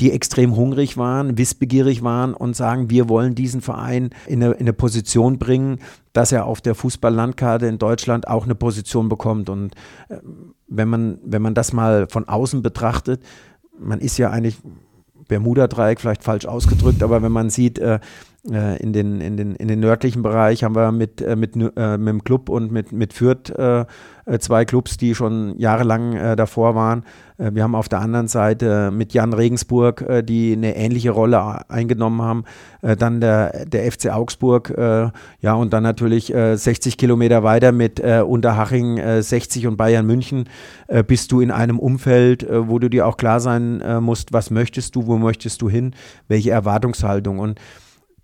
die 0.00 0.12
extrem 0.12 0.56
hungrig 0.56 0.96
waren, 0.96 1.36
wissbegierig 1.36 2.02
waren 2.02 2.32
und 2.32 2.56
sagen, 2.56 2.88
wir 2.88 3.10
wollen 3.10 3.34
diesen 3.34 3.60
Verein 3.60 4.08
in 4.26 4.42
eine, 4.42 4.54
in 4.54 4.60
eine 4.60 4.72
Position 4.72 5.38
bringen, 5.38 5.78
dass 6.14 6.32
er 6.32 6.46
auf 6.46 6.62
der 6.62 6.74
Fußballlandkarte 6.74 7.66
in 7.66 7.76
Deutschland 7.76 8.26
auch 8.26 8.44
eine 8.44 8.54
Position 8.54 9.10
bekommt. 9.10 9.50
Und 9.50 9.74
äh, 10.08 10.16
wenn, 10.68 10.88
man, 10.88 11.18
wenn 11.22 11.42
man 11.42 11.52
das 11.52 11.74
mal 11.74 12.06
von 12.08 12.26
außen 12.26 12.62
betrachtet, 12.62 13.22
man 13.78 14.00
ist 14.00 14.16
ja 14.16 14.30
eigentlich 14.30 14.56
Bermuda-Dreieck 15.30 16.00
vielleicht 16.00 16.22
falsch 16.22 16.44
ausgedrückt, 16.44 17.02
aber 17.02 17.22
wenn 17.22 17.32
man 17.32 17.48
sieht, 17.48 17.78
äh, 17.78 18.00
äh, 18.48 18.82
in, 18.82 18.92
den, 18.92 19.20
in, 19.20 19.36
den, 19.36 19.54
in 19.54 19.68
den 19.68 19.80
nördlichen 19.80 20.22
Bereich 20.22 20.64
haben 20.64 20.74
wir 20.74 20.92
mit, 20.92 21.20
äh, 21.20 21.36
mit, 21.36 21.54
äh, 21.54 21.98
mit 21.98 22.08
dem 22.08 22.24
Club 22.24 22.48
und 22.48 22.72
mit, 22.72 22.90
mit 22.90 23.12
Fürth 23.12 23.50
äh, 23.50 23.84
äh, 24.24 24.38
zwei 24.38 24.64
Clubs, 24.64 24.96
die 24.96 25.14
schon 25.14 25.58
jahrelang 25.58 26.14
äh, 26.14 26.36
davor 26.36 26.74
waren. 26.74 27.04
wir 27.38 27.62
haben 27.62 27.74
auf 27.74 27.88
der 27.88 28.00
anderen 28.00 28.28
Seite 28.28 28.90
mit 28.90 29.14
Jan 29.14 29.32
Regensburg, 29.32 30.04
die 30.24 30.52
eine 30.52 30.76
ähnliche 30.76 31.10
Rolle 31.10 31.70
eingenommen 31.70 32.20
haben. 32.20 32.44
dann 32.82 33.22
der, 33.22 33.64
der 33.64 33.90
FC 33.90 34.10
Augsburg, 34.10 34.74
ja, 34.76 35.54
und 35.54 35.72
dann 35.72 35.82
natürlich 35.82 36.26
60 36.26 36.98
Kilometer 36.98 37.42
weiter 37.42 37.72
mit 37.72 37.98
Unterhaching 37.98 39.00
60 39.22 39.68
und 39.68 39.78
Bayern 39.78 40.04
München 40.04 40.50
bist 41.06 41.32
du 41.32 41.40
in 41.40 41.50
einem 41.50 41.78
Umfeld, 41.78 42.46
wo 42.46 42.78
du 42.78 42.90
dir 42.90 43.06
auch 43.06 43.16
klar 43.16 43.40
sein 43.40 43.82
musst, 44.02 44.34
was 44.34 44.50
möchtest 44.50 44.94
du, 44.94 45.06
wo 45.06 45.16
möchtest 45.16 45.62
du 45.62 45.70
hin, 45.70 45.94
welche 46.28 46.50
Erwartungshaltung. 46.50 47.38
Und 47.38 47.58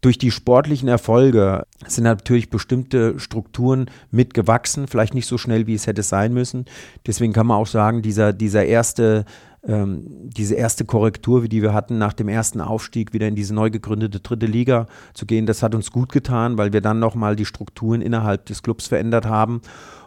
durch 0.06 0.18
die 0.18 0.30
sportlichen 0.30 0.88
Erfolge 0.88 1.66
sind 1.84 2.04
natürlich 2.04 2.48
bestimmte 2.48 3.18
Strukturen 3.18 3.86
mitgewachsen, 4.12 4.86
vielleicht 4.86 5.14
nicht 5.14 5.26
so 5.26 5.36
schnell, 5.36 5.66
wie 5.66 5.74
es 5.74 5.88
hätte 5.88 6.04
sein 6.04 6.32
müssen. 6.32 6.64
Deswegen 7.08 7.32
kann 7.32 7.48
man 7.48 7.56
auch 7.56 7.66
sagen, 7.66 8.02
dieser, 8.02 8.32
dieser 8.32 8.64
erste, 8.64 9.24
ähm, 9.66 10.04
diese 10.06 10.54
erste 10.54 10.84
Korrektur, 10.84 11.42
wie 11.42 11.48
die 11.48 11.60
wir 11.60 11.74
hatten 11.74 11.98
nach 11.98 12.12
dem 12.12 12.28
ersten 12.28 12.60
Aufstieg, 12.60 13.14
wieder 13.14 13.26
in 13.26 13.34
diese 13.34 13.52
neu 13.52 13.68
gegründete 13.68 14.20
dritte 14.20 14.46
Liga 14.46 14.86
zu 15.12 15.26
gehen, 15.26 15.44
das 15.44 15.64
hat 15.64 15.74
uns 15.74 15.90
gut 15.90 16.12
getan, 16.12 16.56
weil 16.56 16.72
wir 16.72 16.82
dann 16.82 17.00
nochmal 17.00 17.34
die 17.34 17.44
Strukturen 17.44 18.00
innerhalb 18.00 18.46
des 18.46 18.62
Clubs 18.62 18.86
verändert 18.86 19.26
haben. 19.26 19.60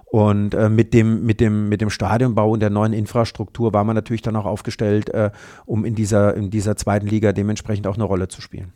Und 0.06 0.54
äh, 0.54 0.70
mit, 0.70 0.94
dem, 0.94 1.26
mit, 1.26 1.42
dem, 1.42 1.68
mit 1.68 1.82
dem 1.82 1.90
Stadionbau 1.90 2.52
und 2.52 2.62
der 2.62 2.70
neuen 2.70 2.94
Infrastruktur 2.94 3.74
war 3.74 3.84
man 3.84 3.98
natürlich 3.98 4.22
dann 4.22 4.38
auch 4.38 4.46
aufgestellt, 4.46 5.10
äh, 5.10 5.32
um 5.66 5.84
in 5.84 5.94
dieser, 5.94 6.36
in 6.36 6.52
dieser 6.52 6.78
zweiten 6.78 7.08
Liga 7.08 7.34
dementsprechend 7.34 7.86
auch 7.86 7.96
eine 7.96 8.06
Rolle 8.06 8.30
zu 8.30 8.40
spielen. 8.40 8.72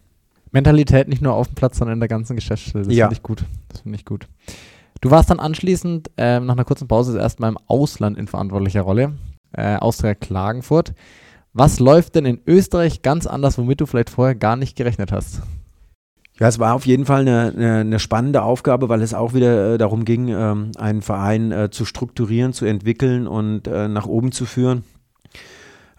Mentalität 0.53 1.07
nicht 1.07 1.21
nur 1.21 1.33
auf 1.33 1.47
dem 1.47 1.55
Platz, 1.55 1.77
sondern 1.77 1.95
in 1.95 1.99
der 1.99 2.09
ganzen 2.09 2.35
Geschäftsstelle. 2.35 2.85
Das 2.85 2.95
ja. 2.95 3.07
finde 3.07 3.15
ich 3.15 3.23
gut. 3.23 3.43
Das 3.69 3.81
finde 3.81 3.97
ich 3.97 4.05
gut. 4.05 4.27
Du 5.01 5.11
warst 5.11 5.29
dann 5.29 5.39
anschließend 5.39 6.11
ähm, 6.15 6.45
nach 6.45 6.53
einer 6.53 6.63
kurzen 6.63 6.87
Pause 6.87 7.19
erstmal 7.19 7.49
im 7.49 7.57
Ausland 7.67 8.17
in 8.17 8.27
verantwortlicher 8.27 8.81
Rolle. 8.81 9.13
Äh, 9.51 9.75
Austria 9.75 10.15
Klagenfurt. 10.15 10.93
Was 11.51 11.79
läuft 11.79 12.15
denn 12.15 12.25
in 12.25 12.39
Österreich 12.47 13.01
ganz 13.01 13.27
anders, 13.27 13.57
womit 13.57 13.81
du 13.81 13.85
vielleicht 13.85 14.09
vorher 14.09 14.35
gar 14.35 14.55
nicht 14.55 14.75
gerechnet 14.75 15.11
hast? 15.11 15.41
Ja, 16.39 16.47
es 16.47 16.57
war 16.57 16.73
auf 16.73 16.85
jeden 16.85 17.05
Fall 17.05 17.21
eine, 17.21 17.53
eine, 17.55 17.79
eine 17.79 17.99
spannende 17.99 18.41
Aufgabe, 18.41 18.89
weil 18.89 19.01
es 19.01 19.13
auch 19.13 19.33
wieder 19.33 19.73
äh, 19.73 19.77
darum 19.77 20.03
ging, 20.05 20.29
ähm, 20.29 20.71
einen 20.77 21.01
Verein 21.01 21.51
äh, 21.51 21.69
zu 21.69 21.85
strukturieren, 21.85 22.53
zu 22.53 22.65
entwickeln 22.65 23.27
und 23.27 23.67
äh, 23.67 23.87
nach 23.87 24.07
oben 24.07 24.31
zu 24.31 24.45
führen. 24.45 24.83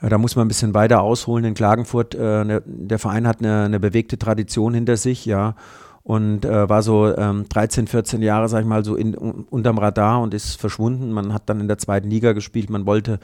Da 0.08 0.18
muss 0.18 0.36
man 0.36 0.44
ein 0.44 0.48
bisschen 0.48 0.74
weiter 0.74 1.02
ausholen. 1.02 1.44
In 1.44 1.54
Klagenfurt, 1.54 2.14
äh, 2.14 2.44
ne, 2.44 2.62
der 2.66 2.98
Verein 2.98 3.26
hat 3.26 3.40
eine, 3.40 3.64
eine, 3.64 3.80
bewegte 3.80 4.18
Tradition 4.18 4.74
hinter 4.74 4.96
sich, 4.96 5.24
ja. 5.24 5.54
Und 6.02 6.44
äh, 6.44 6.68
war 6.68 6.82
so 6.82 7.16
ähm, 7.16 7.46
13, 7.48 7.86
14 7.86 8.20
Jahre, 8.20 8.50
sag 8.50 8.60
ich 8.60 8.66
mal, 8.66 8.84
so 8.84 8.94
in, 8.94 9.14
unterm 9.14 9.78
Radar 9.78 10.20
und 10.20 10.34
ist 10.34 10.60
verschwunden. 10.60 11.12
Man 11.12 11.32
hat 11.32 11.48
dann 11.48 11.60
in 11.60 11.68
der 11.68 11.78
zweiten 11.78 12.10
Liga 12.10 12.32
gespielt. 12.32 12.68
Man 12.68 12.84
wollte, 12.84 13.20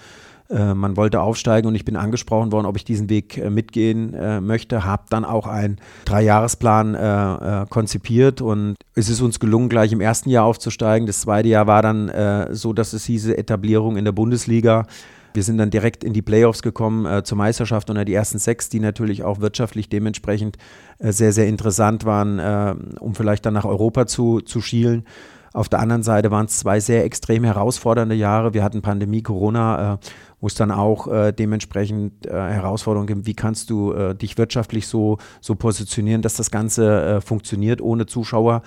äh, 0.48 0.72
man 0.72 0.96
wollte 0.96 1.20
aufsteigen 1.20 1.68
und 1.68 1.74
ich 1.74 1.84
bin 1.84 1.96
angesprochen 1.96 2.52
worden, 2.52 2.64
ob 2.64 2.76
ich 2.76 2.84
diesen 2.86 3.10
Weg 3.10 3.36
äh, 3.36 3.50
mitgehen 3.50 4.14
äh, 4.14 4.40
möchte. 4.40 4.86
Habe 4.86 5.02
dann 5.10 5.26
auch 5.26 5.46
einen 5.46 5.76
Dreijahresplan 6.06 6.94
äh, 6.94 7.66
konzipiert 7.68 8.40
und 8.40 8.76
es 8.94 9.10
ist 9.10 9.20
uns 9.20 9.40
gelungen, 9.40 9.68
gleich 9.68 9.92
im 9.92 10.00
ersten 10.00 10.30
Jahr 10.30 10.46
aufzusteigen. 10.46 11.06
Das 11.06 11.20
zweite 11.20 11.48
Jahr 11.48 11.66
war 11.66 11.82
dann 11.82 12.10
so, 12.52 12.72
dass 12.72 12.92
es 12.92 13.04
hieße 13.04 13.36
Etablierung 13.36 13.96
in 13.96 14.04
der 14.04 14.12
Bundesliga. 14.12 14.86
Wir 15.32 15.42
sind 15.42 15.58
dann 15.58 15.70
direkt 15.70 16.02
in 16.02 16.12
die 16.12 16.22
Playoffs 16.22 16.62
gekommen 16.62 17.06
äh, 17.06 17.22
zur 17.22 17.38
Meisterschaft 17.38 17.88
unter 17.90 18.04
die 18.04 18.14
ersten 18.14 18.38
sechs, 18.38 18.68
die 18.68 18.80
natürlich 18.80 19.22
auch 19.22 19.40
wirtschaftlich 19.40 19.88
dementsprechend 19.88 20.56
äh, 20.98 21.12
sehr, 21.12 21.32
sehr 21.32 21.46
interessant 21.46 22.04
waren, 22.04 22.38
äh, 22.38 22.74
um 22.98 23.14
vielleicht 23.14 23.46
dann 23.46 23.54
nach 23.54 23.64
Europa 23.64 24.06
zu, 24.06 24.40
zu 24.40 24.60
schielen. 24.60 25.04
Auf 25.52 25.68
der 25.68 25.80
anderen 25.80 26.04
Seite 26.04 26.30
waren 26.30 26.46
es 26.46 26.58
zwei 26.58 26.78
sehr 26.78 27.04
extrem 27.04 27.42
herausfordernde 27.42 28.14
Jahre. 28.14 28.54
Wir 28.54 28.62
hatten 28.62 28.82
Pandemie, 28.82 29.22
Corona, 29.22 29.94
äh, 29.94 29.98
wo 30.40 30.46
es 30.46 30.54
dann 30.54 30.70
auch 30.70 31.08
äh, 31.08 31.32
dementsprechend 31.32 32.26
äh, 32.26 32.30
Herausforderungen 32.30 33.08
gibt. 33.08 33.26
Wie 33.26 33.34
kannst 33.34 33.68
du 33.70 33.92
dich 34.14 34.38
wirtschaftlich 34.38 34.86
so, 34.86 35.18
so 35.40 35.54
positionieren, 35.54 36.22
dass 36.22 36.34
das 36.34 36.50
Ganze 36.50 37.20
funktioniert 37.20 37.80
ohne 37.80 38.06
Zuschauer? 38.06 38.62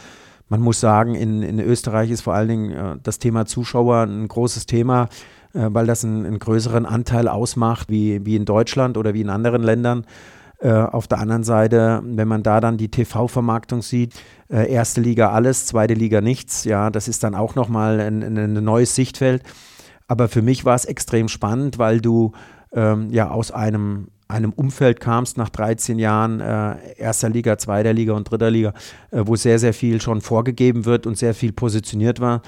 Man 0.50 0.62
muss 0.62 0.80
sagen, 0.80 1.16
in, 1.16 1.42
in 1.42 1.60
Österreich 1.60 2.12
ist 2.12 2.22
vor 2.22 2.34
allen 2.34 2.50
Dingen 2.50 3.00
das 3.02 3.18
Thema 3.18 3.46
Zuschauer 3.46 4.04
ein 4.04 4.28
großes 4.28 4.66
Thema. 4.66 5.10
Äh, 5.54 5.70
weil 5.72 5.86
das 5.86 6.04
einen, 6.04 6.26
einen, 6.26 6.40
größeren 6.40 6.86
Anteil 6.86 7.28
ausmacht 7.28 7.90
wie, 7.90 8.26
wie 8.26 8.36
in 8.36 8.46
Deutschland 8.46 8.98
oder 8.98 9.14
wie 9.14 9.22
in 9.22 9.30
anderen 9.30 9.62
Ländern. 9.64 10.06
Äh, 10.60 10.72
auf 10.72 11.08
der 11.08 11.20
anderen 11.20 11.44
Seite, 11.44 12.02
wenn 12.04 12.28
man 12.28 12.42
da 12.42 12.60
dann 12.62 12.78
die 12.78 12.90
TV-Vermarktung 12.90 13.82
sieht, 13.82 14.14
äh, 14.50 14.72
erste 14.72 15.02
Liga 15.02 15.32
alles, 15.32 15.66
zweite 15.66 15.94
Liga 15.94 16.22
nichts, 16.22 16.64
ja, 16.64 16.90
das 16.90 17.08
ist 17.08 17.24
dann 17.24 17.36
auch 17.36 17.56
nochmal 17.56 18.00
ein, 18.00 18.24
ein, 18.24 18.64
neues 18.64 18.96
Sichtfeld. 18.96 19.44
Aber 20.08 20.28
für 20.28 20.42
mich 20.42 20.64
war 20.64 20.76
es 20.76 20.86
extrem 20.86 21.28
spannend, 21.28 21.80
weil 21.80 22.00
du 22.00 22.32
ähm, 22.72 23.10
ja 23.12 23.30
aus 23.30 23.52
einem, 23.52 24.08
einem 24.28 24.54
Umfeld 24.54 25.00
kamst 25.00 25.38
nach 25.38 25.50
13 25.50 26.00
Jahren 26.00 26.40
äh, 26.40 26.78
erster 26.98 27.30
Liga, 27.30 27.58
zweiter 27.58 27.94
Liga 27.94 28.14
und 28.14 28.32
dritter 28.32 28.50
Liga, 28.50 28.74
äh, 29.12 29.22
wo 29.26 29.36
sehr, 29.36 29.60
sehr 29.60 29.74
viel 29.74 30.02
schon 30.02 30.22
vorgegeben 30.22 30.86
wird 30.86 31.06
und 31.06 31.18
sehr 31.18 31.34
viel 31.34 31.52
positioniert 31.52 32.22
war, 32.22 32.42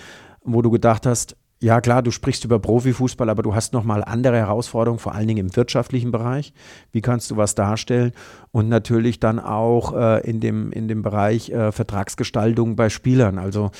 wo 0.44 0.62
du 0.62 0.72
gedacht 0.72 1.06
hast, 1.06 1.36
ja 1.66 1.82
klar, 1.82 2.04
du 2.04 2.12
sprichst 2.12 2.46
über 2.46 2.60
Profifußball, 2.60 3.28
aber 3.28 3.42
du 3.42 3.56
hast 3.56 3.74
nochmal 3.74 4.04
andere 4.04 4.38
Herausforderungen, 4.38 5.00
vor 5.00 5.16
allen 5.16 5.28
Dingen 5.28 5.48
im 5.48 5.56
wirtschaftlichen 5.56 6.12
Bereich. 6.12 6.54
Wie 6.92 7.02
kannst 7.02 7.32
du 7.32 7.38
was 7.38 7.56
darstellen? 7.56 8.12
Und 8.52 8.70
natürlich 8.70 9.20
dann 9.20 9.40
auch 9.40 9.96
äh, 9.96 10.30
in, 10.30 10.40
dem, 10.40 10.72
in 10.72 10.88
dem 10.88 11.02
Bereich 11.02 11.50
äh, 11.50 11.72
Vertragsgestaltung 11.72 12.76
bei 12.76 12.90
Spielern. 12.90 13.40
Also 13.40 13.72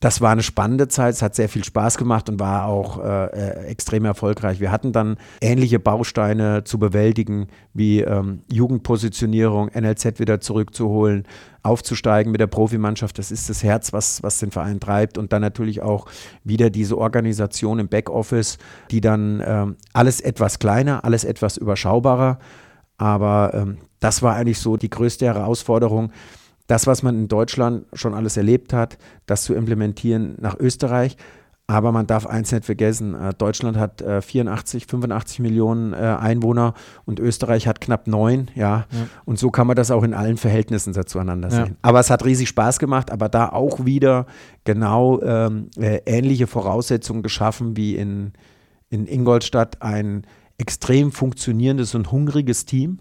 das 0.00 0.20
war 0.20 0.30
eine 0.30 0.42
spannende 0.42 0.88
Zeit, 0.88 1.14
es 1.14 1.22
hat 1.22 1.34
sehr 1.34 1.48
viel 1.48 1.64
Spaß 1.64 1.96
gemacht 1.96 2.28
und 2.28 2.38
war 2.38 2.66
auch 2.66 3.02
äh, 3.02 3.26
äh 3.26 3.66
extrem 3.66 4.04
erfolgreich. 4.04 4.60
Wir 4.60 4.70
hatten 4.70 4.92
dann 4.92 5.16
ähnliche 5.40 5.78
Bausteine 5.78 6.64
zu 6.64 6.78
bewältigen, 6.78 7.48
wie 7.72 8.02
ähm, 8.02 8.42
Jugendpositionierung, 8.52 9.70
NLZ 9.74 10.20
wieder 10.20 10.40
zurückzuholen, 10.40 11.24
aufzusteigen 11.62 12.30
mit 12.30 12.42
der 12.42 12.46
Profimannschaft. 12.46 13.18
Das 13.18 13.30
ist 13.30 13.48
das 13.48 13.62
Herz, 13.62 13.94
was, 13.94 14.22
was 14.22 14.38
den 14.38 14.50
Verein 14.50 14.80
treibt. 14.80 15.16
Und 15.16 15.32
dann 15.32 15.40
natürlich 15.40 15.80
auch 15.80 16.06
wieder 16.44 16.68
diese 16.68 16.98
Organisation 16.98 17.78
im 17.78 17.88
Backoffice, 17.88 18.58
die 18.90 19.00
dann 19.00 19.42
ähm, 19.44 19.76
alles 19.94 20.20
etwas 20.20 20.58
kleiner, 20.58 21.04
alles 21.04 21.24
etwas 21.24 21.56
überschaubarer. 21.56 22.38
Aber 22.98 23.52
ähm, 23.54 23.78
das 23.98 24.22
war 24.22 24.36
eigentlich 24.36 24.58
so 24.58 24.76
die 24.76 24.90
größte 24.90 25.24
Herausforderung 25.24 26.12
das, 26.66 26.86
was 26.86 27.02
man 27.02 27.16
in 27.16 27.28
Deutschland 27.28 27.86
schon 27.92 28.14
alles 28.14 28.36
erlebt 28.36 28.72
hat, 28.72 28.98
das 29.26 29.44
zu 29.44 29.54
implementieren 29.54 30.34
nach 30.40 30.58
Österreich. 30.58 31.16
Aber 31.68 31.90
man 31.90 32.06
darf 32.06 32.26
eins 32.26 32.52
nicht 32.52 32.64
vergessen, 32.64 33.14
äh, 33.14 33.34
Deutschland 33.34 33.76
hat 33.76 34.00
84, 34.00 34.84
äh, 34.84 34.86
85 34.86 35.40
Millionen 35.40 35.92
äh, 35.94 35.96
Einwohner 35.96 36.74
und 37.06 37.18
Österreich 37.18 37.66
hat 37.66 37.80
knapp 37.80 38.06
neun, 38.06 38.48
ja? 38.54 38.86
ja. 38.92 39.08
Und 39.24 39.40
so 39.40 39.50
kann 39.50 39.66
man 39.66 39.74
das 39.74 39.90
auch 39.90 40.04
in 40.04 40.14
allen 40.14 40.36
Verhältnissen 40.36 40.94
zueinander 41.06 41.50
sehen. 41.50 41.66
Ja. 41.66 41.76
Aber 41.82 41.98
es 41.98 42.08
hat 42.08 42.24
riesig 42.24 42.48
Spaß 42.48 42.78
gemacht, 42.78 43.10
aber 43.10 43.28
da 43.28 43.48
auch 43.48 43.84
wieder 43.84 44.26
genau 44.62 45.20
ähm, 45.22 45.70
ähnliche 45.76 46.46
Voraussetzungen 46.46 47.24
geschaffen 47.24 47.76
wie 47.76 47.96
in, 47.96 48.32
in 48.88 49.08
Ingolstadt. 49.08 49.82
Ein 49.82 50.24
extrem 50.58 51.10
funktionierendes 51.10 51.96
und 51.96 52.12
hungriges 52.12 52.64
Team, 52.64 53.00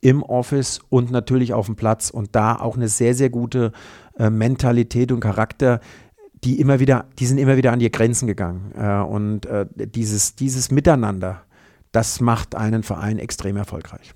im 0.00 0.22
Office 0.22 0.80
und 0.88 1.10
natürlich 1.10 1.52
auf 1.52 1.66
dem 1.66 1.76
Platz 1.76 2.10
und 2.10 2.34
da 2.34 2.56
auch 2.56 2.76
eine 2.76 2.88
sehr, 2.88 3.14
sehr 3.14 3.30
gute 3.30 3.72
äh, 4.18 4.30
Mentalität 4.30 5.10
und 5.12 5.20
Charakter, 5.20 5.80
die 6.44 6.60
immer 6.60 6.78
wieder, 6.78 7.06
die 7.18 7.26
sind 7.26 7.38
immer 7.38 7.56
wieder 7.56 7.72
an 7.72 7.80
die 7.80 7.90
Grenzen 7.90 8.26
gegangen. 8.26 8.72
Äh, 8.76 9.00
und 9.00 9.46
äh, 9.46 9.66
dieses, 9.74 10.36
dieses 10.36 10.70
Miteinander, 10.70 11.42
das 11.92 12.20
macht 12.20 12.54
einen 12.54 12.82
Verein 12.82 13.18
extrem 13.18 13.56
erfolgreich. 13.56 14.14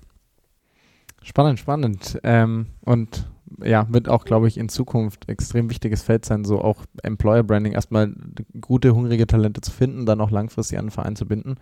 Spannend, 1.21 1.59
spannend. 1.59 2.19
Ähm, 2.23 2.67
und 2.81 3.29
ja, 3.63 3.87
wird 3.91 4.09
auch, 4.09 4.25
glaube 4.25 4.47
ich, 4.47 4.57
in 4.57 4.69
Zukunft 4.69 5.29
extrem 5.29 5.69
wichtiges 5.69 6.01
Feld 6.01 6.25
sein, 6.25 6.43
so 6.43 6.61
auch 6.61 6.85
Employer 7.01 7.43
Branding, 7.43 7.73
erstmal 7.73 8.13
gute, 8.59 8.95
hungrige 8.95 9.27
Talente 9.27 9.61
zu 9.61 9.71
finden, 9.71 10.05
dann 10.05 10.21
auch 10.21 10.31
langfristig 10.31 10.79
an 10.79 10.85
den 10.85 10.91
Verein 10.91 11.15
zu 11.15 11.25
binden. 11.25 11.55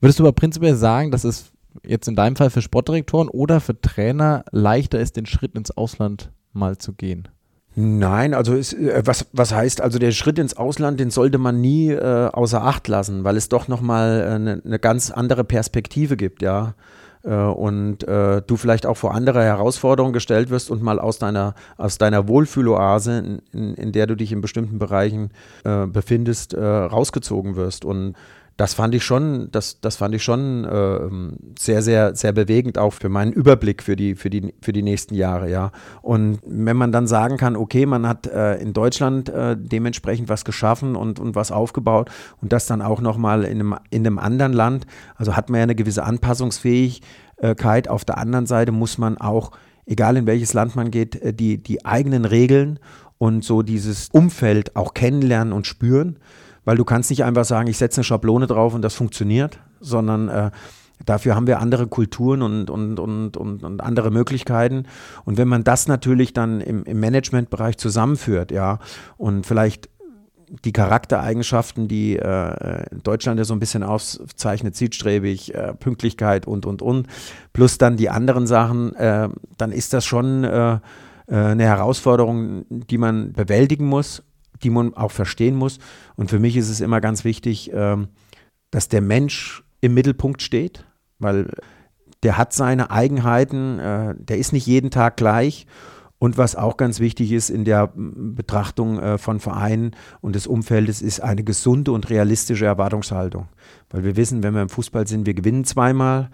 Würdest 0.00 0.18
du 0.18 0.24
aber 0.24 0.32
prinzipiell 0.32 0.76
sagen, 0.76 1.10
dass 1.10 1.24
es 1.24 1.53
jetzt 1.86 2.08
in 2.08 2.16
deinem 2.16 2.36
Fall 2.36 2.50
für 2.50 2.62
Sportdirektoren 2.62 3.28
oder 3.28 3.60
für 3.60 3.80
Trainer 3.80 4.44
leichter 4.50 5.00
ist, 5.00 5.16
den 5.16 5.26
Schritt 5.26 5.54
ins 5.54 5.70
Ausland 5.70 6.30
mal 6.52 6.78
zu 6.78 6.92
gehen? 6.92 7.28
Nein, 7.76 8.34
also 8.34 8.54
es, 8.54 8.72
äh, 8.72 9.02
was, 9.04 9.26
was 9.32 9.52
heißt, 9.52 9.80
also 9.80 9.98
der 9.98 10.12
Schritt 10.12 10.38
ins 10.38 10.56
Ausland, 10.56 11.00
den 11.00 11.10
sollte 11.10 11.38
man 11.38 11.60
nie 11.60 11.90
äh, 11.90 12.28
außer 12.32 12.62
Acht 12.62 12.86
lassen, 12.86 13.24
weil 13.24 13.36
es 13.36 13.48
doch 13.48 13.66
nochmal 13.66 14.22
eine 14.22 14.52
äh, 14.52 14.60
ne 14.68 14.78
ganz 14.78 15.10
andere 15.10 15.42
Perspektive 15.44 16.16
gibt, 16.16 16.42
ja. 16.42 16.74
Äh, 17.24 17.34
und 17.34 18.06
äh, 18.06 18.42
du 18.46 18.56
vielleicht 18.56 18.86
auch 18.86 18.96
vor 18.96 19.14
andere 19.14 19.42
Herausforderungen 19.42 20.12
gestellt 20.12 20.50
wirst 20.50 20.70
und 20.70 20.82
mal 20.82 21.00
aus 21.00 21.18
deiner, 21.18 21.54
aus 21.76 21.98
deiner 21.98 22.28
Wohlfühloase, 22.28 23.18
in, 23.18 23.42
in, 23.52 23.74
in 23.74 23.92
der 23.92 24.06
du 24.06 24.14
dich 24.14 24.30
in 24.30 24.40
bestimmten 24.40 24.78
Bereichen 24.78 25.30
äh, 25.64 25.86
befindest, 25.86 26.56
rausgezogen 26.56 27.56
wirst. 27.56 27.84
Und 27.84 28.14
das 28.56 28.74
fand 28.74 28.94
ich 28.94 29.04
schon, 29.04 29.48
das, 29.50 29.80
das 29.80 29.96
fand 29.96 30.14
ich 30.14 30.22
schon 30.22 30.64
äh, 30.64 31.58
sehr, 31.58 31.82
sehr, 31.82 32.14
sehr 32.14 32.32
bewegend 32.32 32.78
auch 32.78 32.92
für 32.92 33.08
meinen 33.08 33.32
Überblick 33.32 33.82
für 33.82 33.96
die, 33.96 34.14
für 34.14 34.30
die, 34.30 34.54
für 34.60 34.72
die 34.72 34.82
nächsten 34.82 35.14
Jahre, 35.14 35.50
ja. 35.50 35.72
Und 36.02 36.38
wenn 36.46 36.76
man 36.76 36.92
dann 36.92 37.08
sagen 37.08 37.36
kann, 37.36 37.56
okay, 37.56 37.84
man 37.84 38.06
hat 38.06 38.28
äh, 38.28 38.56
in 38.56 38.72
Deutschland 38.72 39.28
äh, 39.28 39.56
dementsprechend 39.58 40.28
was 40.28 40.44
geschaffen 40.44 40.94
und, 40.94 41.18
und 41.18 41.34
was 41.34 41.50
aufgebaut 41.50 42.10
und 42.40 42.52
das 42.52 42.66
dann 42.66 42.80
auch 42.80 43.00
nochmal 43.00 43.44
in 43.44 43.60
einem, 43.60 43.76
in 43.90 44.06
einem 44.06 44.18
anderen 44.20 44.52
Land, 44.52 44.86
also 45.16 45.36
hat 45.36 45.50
man 45.50 45.58
ja 45.58 45.64
eine 45.64 45.74
gewisse 45.74 46.04
Anpassungsfähigkeit. 46.04 47.88
Auf 47.88 48.04
der 48.04 48.18
anderen 48.18 48.46
Seite 48.46 48.70
muss 48.70 48.98
man 48.98 49.18
auch, 49.18 49.50
egal 49.84 50.16
in 50.16 50.26
welches 50.26 50.52
Land 50.52 50.76
man 50.76 50.92
geht, 50.92 51.16
äh, 51.16 51.34
die, 51.34 51.60
die 51.60 51.84
eigenen 51.84 52.24
Regeln 52.24 52.78
und 53.18 53.42
so 53.42 53.62
dieses 53.62 54.10
Umfeld 54.10 54.76
auch 54.76 54.94
kennenlernen 54.94 55.52
und 55.52 55.66
spüren 55.66 56.18
weil 56.64 56.76
du 56.76 56.84
kannst 56.84 57.10
nicht 57.10 57.24
einfach 57.24 57.44
sagen, 57.44 57.68
ich 57.68 57.78
setze 57.78 57.98
eine 57.98 58.04
Schablone 58.04 58.46
drauf 58.46 58.74
und 58.74 58.82
das 58.82 58.94
funktioniert, 58.94 59.58
sondern 59.80 60.28
äh, 60.28 60.50
dafür 61.04 61.34
haben 61.34 61.46
wir 61.46 61.60
andere 61.60 61.86
Kulturen 61.86 62.42
und, 62.42 62.70
und, 62.70 62.98
und, 62.98 63.36
und, 63.36 63.64
und 63.64 63.80
andere 63.80 64.10
Möglichkeiten. 64.10 64.86
Und 65.24 65.38
wenn 65.38 65.48
man 65.48 65.64
das 65.64 65.88
natürlich 65.88 66.32
dann 66.32 66.60
im, 66.60 66.84
im 66.84 67.00
Managementbereich 67.00 67.76
zusammenführt, 67.78 68.50
ja, 68.50 68.78
und 69.16 69.46
vielleicht 69.46 69.88
die 70.64 70.72
Charaktereigenschaften, 70.72 71.88
die 71.88 72.16
äh, 72.16 72.84
Deutschland 73.02 73.38
ja 73.38 73.44
so 73.44 73.54
ein 73.54 73.60
bisschen 73.60 73.82
auszeichnet, 73.82 74.76
zielstrebig, 74.76 75.54
äh, 75.54 75.74
Pünktlichkeit 75.74 76.46
und, 76.46 76.66
und, 76.66 76.82
und, 76.82 77.08
plus 77.52 77.78
dann 77.78 77.96
die 77.96 78.10
anderen 78.10 78.46
Sachen, 78.46 78.94
äh, 78.94 79.28
dann 79.56 79.72
ist 79.72 79.92
das 79.92 80.04
schon 80.04 80.44
äh, 80.44 80.74
äh, 80.74 80.78
eine 81.34 81.64
Herausforderung, 81.64 82.66
die 82.68 82.98
man 82.98 83.32
bewältigen 83.32 83.86
muss 83.86 84.22
die 84.62 84.70
man 84.70 84.94
auch 84.94 85.10
verstehen 85.10 85.56
muss. 85.56 85.78
Und 86.16 86.30
für 86.30 86.38
mich 86.38 86.56
ist 86.56 86.70
es 86.70 86.80
immer 86.80 87.00
ganz 87.00 87.24
wichtig, 87.24 87.70
ähm, 87.72 88.08
dass 88.70 88.88
der 88.88 89.00
Mensch 89.00 89.64
im 89.80 89.94
Mittelpunkt 89.94 90.42
steht, 90.42 90.84
weil 91.18 91.50
der 92.22 92.38
hat 92.38 92.52
seine 92.52 92.90
Eigenheiten, 92.90 93.78
äh, 93.78 94.14
der 94.18 94.38
ist 94.38 94.52
nicht 94.52 94.66
jeden 94.66 94.90
Tag 94.90 95.16
gleich. 95.16 95.66
Und 96.18 96.38
was 96.38 96.56
auch 96.56 96.78
ganz 96.78 97.00
wichtig 97.00 97.32
ist 97.32 97.50
in 97.50 97.64
der 97.64 97.92
Betrachtung 97.94 98.98
äh, 98.98 99.18
von 99.18 99.40
Vereinen 99.40 99.94
und 100.22 100.34
des 100.34 100.46
Umfeldes, 100.46 101.02
ist 101.02 101.20
eine 101.20 101.44
gesunde 101.44 101.92
und 101.92 102.08
realistische 102.08 102.64
Erwartungshaltung. 102.64 103.48
Weil 103.90 104.04
wir 104.04 104.16
wissen, 104.16 104.42
wenn 104.42 104.54
wir 104.54 104.62
im 104.62 104.70
Fußball 104.70 105.06
sind, 105.06 105.26
wir 105.26 105.34
gewinnen 105.34 105.64
zweimal, 105.64 106.30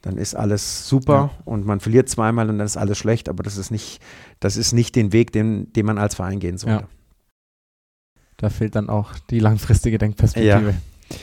dann 0.00 0.16
ist 0.16 0.34
alles 0.34 0.88
super 0.88 1.30
ja. 1.34 1.42
und 1.44 1.66
man 1.66 1.80
verliert 1.80 2.08
zweimal 2.08 2.48
und 2.48 2.58
dann 2.58 2.66
ist 2.66 2.76
alles 2.76 2.96
schlecht, 2.96 3.28
aber 3.28 3.42
das 3.42 3.56
ist 3.58 3.70
nicht, 3.70 4.00
das 4.40 4.56
ist 4.56 4.72
nicht 4.72 4.94
den 4.94 5.12
Weg, 5.12 5.32
den, 5.32 5.72
den 5.72 5.84
man 5.84 5.98
als 5.98 6.14
Verein 6.14 6.38
gehen 6.38 6.58
sollte. 6.58 6.84
Ja. 6.84 6.88
Da 8.36 8.50
fehlt 8.50 8.74
dann 8.74 8.88
auch 8.88 9.12
die 9.30 9.38
langfristige 9.38 9.98
Denkperspektive. 9.98 10.70
Ja. 10.70 11.16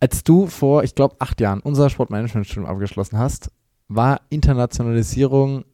Als 0.00 0.22
du 0.22 0.46
vor, 0.46 0.84
ich 0.84 0.94
glaube, 0.94 1.16
acht 1.18 1.40
Jahren 1.40 1.60
unser 1.60 1.90
Sportmanagement-Studium 1.90 2.66
abgeschlossen 2.66 3.18
hast, 3.18 3.50
war 3.88 4.20
Internationalisierung 4.28 5.64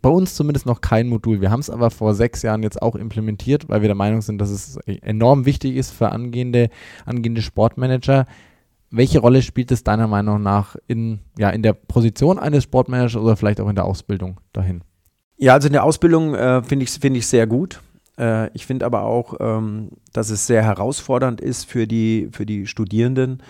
bei 0.00 0.08
uns 0.08 0.34
zumindest 0.34 0.64
noch 0.64 0.80
kein 0.80 1.08
Modul. 1.08 1.40
Wir 1.40 1.50
haben 1.50 1.60
es 1.60 1.68
aber 1.68 1.90
vor 1.90 2.14
sechs 2.14 2.42
Jahren 2.42 2.62
jetzt 2.62 2.80
auch 2.80 2.96
implementiert, 2.96 3.68
weil 3.68 3.82
wir 3.82 3.88
der 3.88 3.94
Meinung 3.94 4.22
sind, 4.22 4.38
dass 4.38 4.50
es 4.50 4.76
enorm 4.86 5.44
wichtig 5.44 5.76
ist 5.76 5.90
für 5.90 6.10
angehende, 6.10 6.70
angehende 7.04 7.42
Sportmanager. 7.42 8.24
Welche 8.90 9.18
Rolle 9.18 9.42
spielt 9.42 9.72
es 9.72 9.84
deiner 9.84 10.06
Meinung 10.06 10.42
nach 10.42 10.76
in, 10.86 11.18
ja, 11.36 11.50
in 11.50 11.62
der 11.62 11.74
Position 11.74 12.38
eines 12.38 12.64
Sportmanagers 12.64 13.16
oder 13.16 13.36
vielleicht 13.36 13.60
auch 13.60 13.68
in 13.68 13.74
der 13.74 13.84
Ausbildung 13.84 14.40
dahin? 14.52 14.82
Ja, 15.36 15.54
also 15.54 15.66
in 15.66 15.72
der 15.72 15.84
Ausbildung 15.84 16.34
äh, 16.34 16.62
finde 16.62 16.84
ich 16.84 16.90
es 16.90 16.96
find 16.96 17.22
sehr 17.22 17.46
gut. 17.46 17.82
Äh, 18.18 18.50
ich 18.54 18.66
finde 18.66 18.86
aber 18.86 19.02
auch, 19.02 19.34
ähm, 19.40 19.90
dass 20.12 20.30
es 20.30 20.46
sehr 20.46 20.62
herausfordernd 20.62 21.40
ist 21.40 21.64
für 21.64 21.86
die, 21.86 22.28
für 22.32 22.46
die 22.46 22.66
Studierenden, 22.66 23.42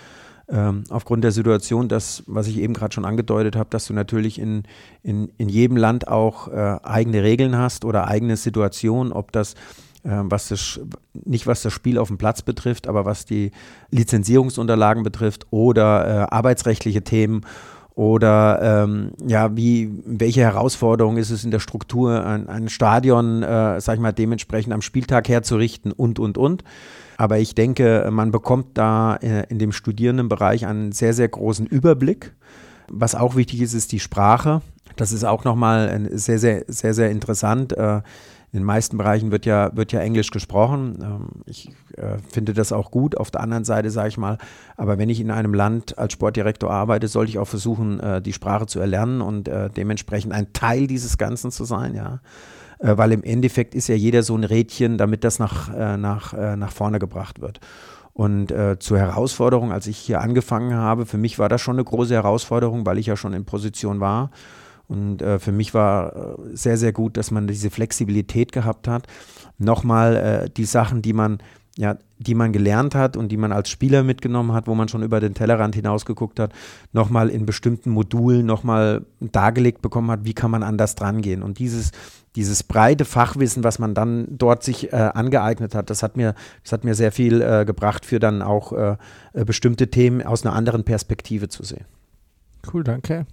ähm, 0.48 0.84
aufgrund 0.90 1.24
der 1.24 1.32
Situation, 1.32 1.88
dass, 1.88 2.22
was 2.26 2.48
ich 2.48 2.58
eben 2.58 2.74
gerade 2.74 2.94
schon 2.94 3.06
angedeutet 3.06 3.56
habe, 3.56 3.70
dass 3.70 3.86
du 3.86 3.94
natürlich 3.94 4.38
in, 4.38 4.64
in, 5.02 5.32
in 5.38 5.48
jedem 5.48 5.76
Land 5.76 6.08
auch 6.08 6.48
äh, 6.48 6.76
eigene 6.82 7.22
Regeln 7.22 7.56
hast 7.56 7.84
oder 7.84 8.08
eigene 8.08 8.36
Situationen, 8.36 9.12
ob 9.12 9.32
das 9.32 9.54
äh, 10.04 10.10
was 10.24 10.48
das, 10.48 10.80
nicht 11.14 11.46
was 11.46 11.62
das 11.62 11.72
Spiel 11.72 11.96
auf 11.98 12.08
dem 12.08 12.18
Platz 12.18 12.42
betrifft, 12.42 12.86
aber 12.86 13.06
was 13.06 13.24
die 13.24 13.52
Lizenzierungsunterlagen 13.90 15.02
betrifft 15.02 15.46
oder 15.50 16.06
äh, 16.06 16.34
arbeitsrechtliche 16.34 17.02
Themen 17.02 17.46
oder 17.94 18.84
ähm, 18.84 19.12
ja, 19.24 19.56
wie, 19.56 19.90
welche 20.04 20.40
Herausforderung 20.40 21.16
ist 21.16 21.30
es 21.30 21.44
in 21.44 21.52
der 21.52 21.60
Struktur, 21.60 22.26
ein, 22.26 22.48
ein 22.48 22.68
Stadion, 22.68 23.42
äh, 23.42 23.80
sag 23.80 23.94
ich 23.94 24.00
mal, 24.00 24.12
dementsprechend 24.12 24.72
am 24.72 24.82
Spieltag 24.82 25.28
herzurichten 25.28 25.92
und, 25.92 26.18
und, 26.18 26.36
und. 26.36 26.64
Aber 27.16 27.38
ich 27.38 27.54
denke, 27.54 28.08
man 28.10 28.32
bekommt 28.32 28.76
da 28.76 29.14
äh, 29.16 29.44
in 29.48 29.60
dem 29.60 29.70
Studierendenbereich 29.70 30.66
einen 30.66 30.90
sehr, 30.90 31.14
sehr 31.14 31.28
großen 31.28 31.66
Überblick. 31.66 32.34
Was 32.88 33.14
auch 33.14 33.36
wichtig 33.36 33.60
ist, 33.60 33.74
ist 33.74 33.92
die 33.92 34.00
Sprache. 34.00 34.60
Das 34.96 35.12
ist 35.12 35.24
auch 35.24 35.44
nochmal 35.44 36.08
sehr, 36.12 36.38
sehr, 36.38 36.64
sehr, 36.66 36.94
sehr 36.94 37.10
interessant. 37.10 37.76
Äh, 37.76 38.02
in 38.54 38.60
den 38.60 38.66
meisten 38.66 38.98
Bereichen 38.98 39.32
wird 39.32 39.46
ja, 39.46 39.76
wird 39.76 39.90
ja 39.90 39.98
Englisch 39.98 40.30
gesprochen. 40.30 41.00
Ähm, 41.02 41.42
ich 41.44 41.72
äh, 41.96 42.18
finde 42.32 42.54
das 42.54 42.70
auch 42.70 42.92
gut. 42.92 43.16
Auf 43.16 43.32
der 43.32 43.40
anderen 43.40 43.64
Seite 43.64 43.90
sage 43.90 44.10
ich 44.10 44.16
mal, 44.16 44.38
aber 44.76 44.96
wenn 44.96 45.10
ich 45.10 45.20
in 45.20 45.32
einem 45.32 45.54
Land 45.54 45.98
als 45.98 46.12
Sportdirektor 46.12 46.70
arbeite, 46.70 47.08
sollte 47.08 47.30
ich 47.30 47.40
auch 47.40 47.48
versuchen, 47.48 47.98
äh, 47.98 48.22
die 48.22 48.32
Sprache 48.32 48.66
zu 48.66 48.78
erlernen 48.78 49.22
und 49.22 49.48
äh, 49.48 49.70
dementsprechend 49.70 50.32
ein 50.32 50.52
Teil 50.52 50.86
dieses 50.86 51.18
Ganzen 51.18 51.50
zu 51.50 51.64
sein, 51.64 51.96
ja. 51.96 52.20
Weil 52.80 53.12
im 53.12 53.22
Endeffekt 53.22 53.74
ist 53.74 53.88
ja 53.88 53.94
jeder 53.94 54.22
so 54.22 54.36
ein 54.36 54.44
Rädchen, 54.44 54.98
damit 54.98 55.24
das 55.24 55.38
nach, 55.38 55.96
nach, 55.96 56.34
nach 56.56 56.72
vorne 56.72 56.98
gebracht 56.98 57.40
wird. 57.40 57.60
Und 58.12 58.50
äh, 58.50 58.78
zur 58.78 58.98
Herausforderung, 58.98 59.72
als 59.72 59.86
ich 59.86 59.96
hier 59.96 60.20
angefangen 60.20 60.74
habe, 60.74 61.06
für 61.06 61.16
mich 61.16 61.38
war 61.38 61.48
das 61.48 61.60
schon 61.60 61.76
eine 61.76 61.84
große 61.84 62.12
Herausforderung, 62.12 62.84
weil 62.84 62.98
ich 62.98 63.06
ja 63.06 63.16
schon 63.16 63.32
in 63.32 63.44
Position 63.44 64.00
war. 64.00 64.30
Und 64.88 65.22
äh, 65.22 65.38
für 65.38 65.52
mich 65.52 65.74
war 65.74 66.14
äh, 66.14 66.56
sehr, 66.56 66.76
sehr 66.76 66.92
gut, 66.92 67.16
dass 67.16 67.30
man 67.30 67.46
diese 67.46 67.70
Flexibilität 67.70 68.52
gehabt 68.52 68.88
hat. 68.88 69.06
Nochmal 69.58 70.16
äh, 70.16 70.50
die 70.50 70.64
Sachen, 70.64 71.00
die 71.00 71.12
man, 71.12 71.38
ja, 71.76 71.96
die 72.18 72.34
man 72.34 72.52
gelernt 72.52 72.94
hat 72.94 73.16
und 73.16 73.30
die 73.30 73.36
man 73.36 73.52
als 73.52 73.70
Spieler 73.70 74.02
mitgenommen 74.02 74.52
hat, 74.52 74.66
wo 74.66 74.74
man 74.74 74.88
schon 74.88 75.02
über 75.02 75.20
den 75.20 75.34
Tellerrand 75.34 75.74
hinausgeguckt 75.74 76.38
hat, 76.38 76.52
nochmal 76.92 77.30
in 77.30 77.46
bestimmten 77.46 77.90
Modulen 77.90 78.44
nochmal 78.44 79.06
dargelegt 79.20 79.80
bekommen 79.80 80.10
hat, 80.10 80.24
wie 80.24 80.34
kann 80.34 80.50
man 80.50 80.62
anders 80.62 80.94
drangehen. 80.96 81.42
Und 81.42 81.58
dieses, 81.58 81.90
dieses 82.36 82.62
breite 82.62 83.06
Fachwissen, 83.06 83.64
was 83.64 83.78
man 83.78 83.94
dann 83.94 84.26
dort 84.30 84.62
sich 84.62 84.92
äh, 84.92 84.96
angeeignet 84.96 85.74
hat, 85.74 85.88
das 85.88 86.02
hat 86.02 86.16
mir, 86.16 86.34
das 86.62 86.72
hat 86.72 86.84
mir 86.84 86.94
sehr 86.94 87.10
viel 87.10 87.40
äh, 87.40 87.64
gebracht, 87.64 88.04
für 88.04 88.18
dann 88.18 88.42
auch 88.42 88.72
äh, 88.72 88.96
bestimmte 89.32 89.88
Themen 89.88 90.22
aus 90.22 90.44
einer 90.44 90.54
anderen 90.54 90.84
Perspektive 90.84 91.48
zu 91.48 91.64
sehen. 91.64 91.86
Cool, 92.70 92.84
danke 92.84 93.26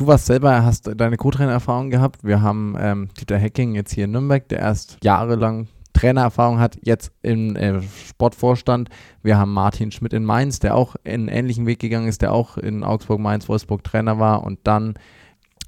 du 0.00 0.06
warst 0.06 0.26
selber, 0.26 0.64
hast 0.64 0.90
deine 0.96 1.16
Co-Trainer-Erfahrung 1.18 1.90
gehabt. 1.90 2.24
Wir 2.24 2.40
haben 2.40 2.74
ähm, 2.78 3.08
Dieter 3.20 3.36
Hecking 3.36 3.74
jetzt 3.74 3.92
hier 3.92 4.04
in 4.04 4.12
Nürnberg, 4.12 4.48
der 4.48 4.60
erst 4.60 4.96
jahrelang 5.04 5.68
Trainererfahrung 5.92 6.58
hat, 6.58 6.78
jetzt 6.82 7.12
im 7.22 7.54
äh, 7.54 7.82
Sportvorstand. 7.82 8.88
Wir 9.22 9.36
haben 9.36 9.52
Martin 9.52 9.92
Schmidt 9.92 10.14
in 10.14 10.24
Mainz, 10.24 10.58
der 10.58 10.74
auch 10.74 10.96
einen 11.04 11.28
ähnlichen 11.28 11.66
Weg 11.66 11.80
gegangen 11.80 12.08
ist, 12.08 12.22
der 12.22 12.32
auch 12.32 12.56
in 12.56 12.82
Augsburg, 12.82 13.20
Mainz, 13.20 13.48
Wolfsburg 13.48 13.84
Trainer 13.84 14.18
war 14.18 14.42
und 14.42 14.60
dann 14.64 14.94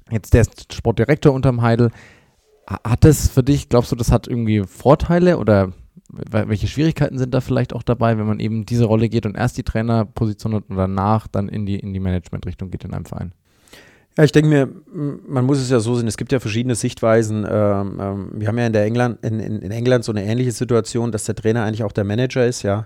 jetzt 0.09 0.33
der 0.33 0.45
Sportdirektor 0.71 1.31
unterm 1.31 1.61
Heidel. 1.61 1.91
Hat 2.67 3.03
das 3.03 3.27
für 3.27 3.43
dich, 3.43 3.69
glaubst 3.69 3.91
du, 3.91 3.95
das 3.95 4.11
hat 4.11 4.27
irgendwie 4.27 4.63
Vorteile 4.65 5.37
oder 5.37 5.73
welche 6.07 6.67
Schwierigkeiten 6.67 7.17
sind 7.17 7.33
da 7.33 7.41
vielleicht 7.41 7.73
auch 7.73 7.83
dabei, 7.83 8.17
wenn 8.17 8.27
man 8.27 8.39
eben 8.39 8.65
diese 8.65 8.85
Rolle 8.85 9.09
geht 9.09 9.25
und 9.25 9.35
erst 9.35 9.57
die 9.57 9.63
Trainerposition 9.63 10.55
hat 10.55 10.63
und 10.69 10.77
danach 10.77 11.27
dann 11.27 11.49
in 11.49 11.65
die, 11.65 11.75
in 11.75 11.93
die 11.93 11.99
Managementrichtung 11.99 12.71
geht 12.71 12.83
in 12.83 12.93
einem 12.93 13.05
Verein? 13.05 13.33
Ja, 14.15 14.23
ich 14.23 14.31
denke 14.31 14.49
mir, 14.49 14.69
man 15.27 15.43
muss 15.43 15.59
es 15.59 15.71
ja 15.71 15.79
so 15.79 15.95
sehen, 15.95 16.07
es 16.07 16.17
gibt 16.17 16.31
ja 16.31 16.39
verschiedene 16.39 16.75
Sichtweisen. 16.75 17.47
Ähm, 17.49 17.99
ähm, 17.99 18.29
wir 18.33 18.47
haben 18.47 18.57
ja 18.59 18.67
in, 18.67 18.73
der 18.73 18.85
England, 18.85 19.17
in, 19.25 19.39
in, 19.39 19.59
in, 19.59 19.71
England 19.71 20.03
so 20.03 20.11
eine 20.11 20.23
ähnliche 20.23 20.51
Situation, 20.51 21.11
dass 21.11 21.23
der 21.23 21.33
Trainer 21.33 21.63
eigentlich 21.63 21.83
auch 21.83 21.91
der 21.91 22.03
Manager 22.03 22.45
ist, 22.45 22.61
ja. 22.61 22.85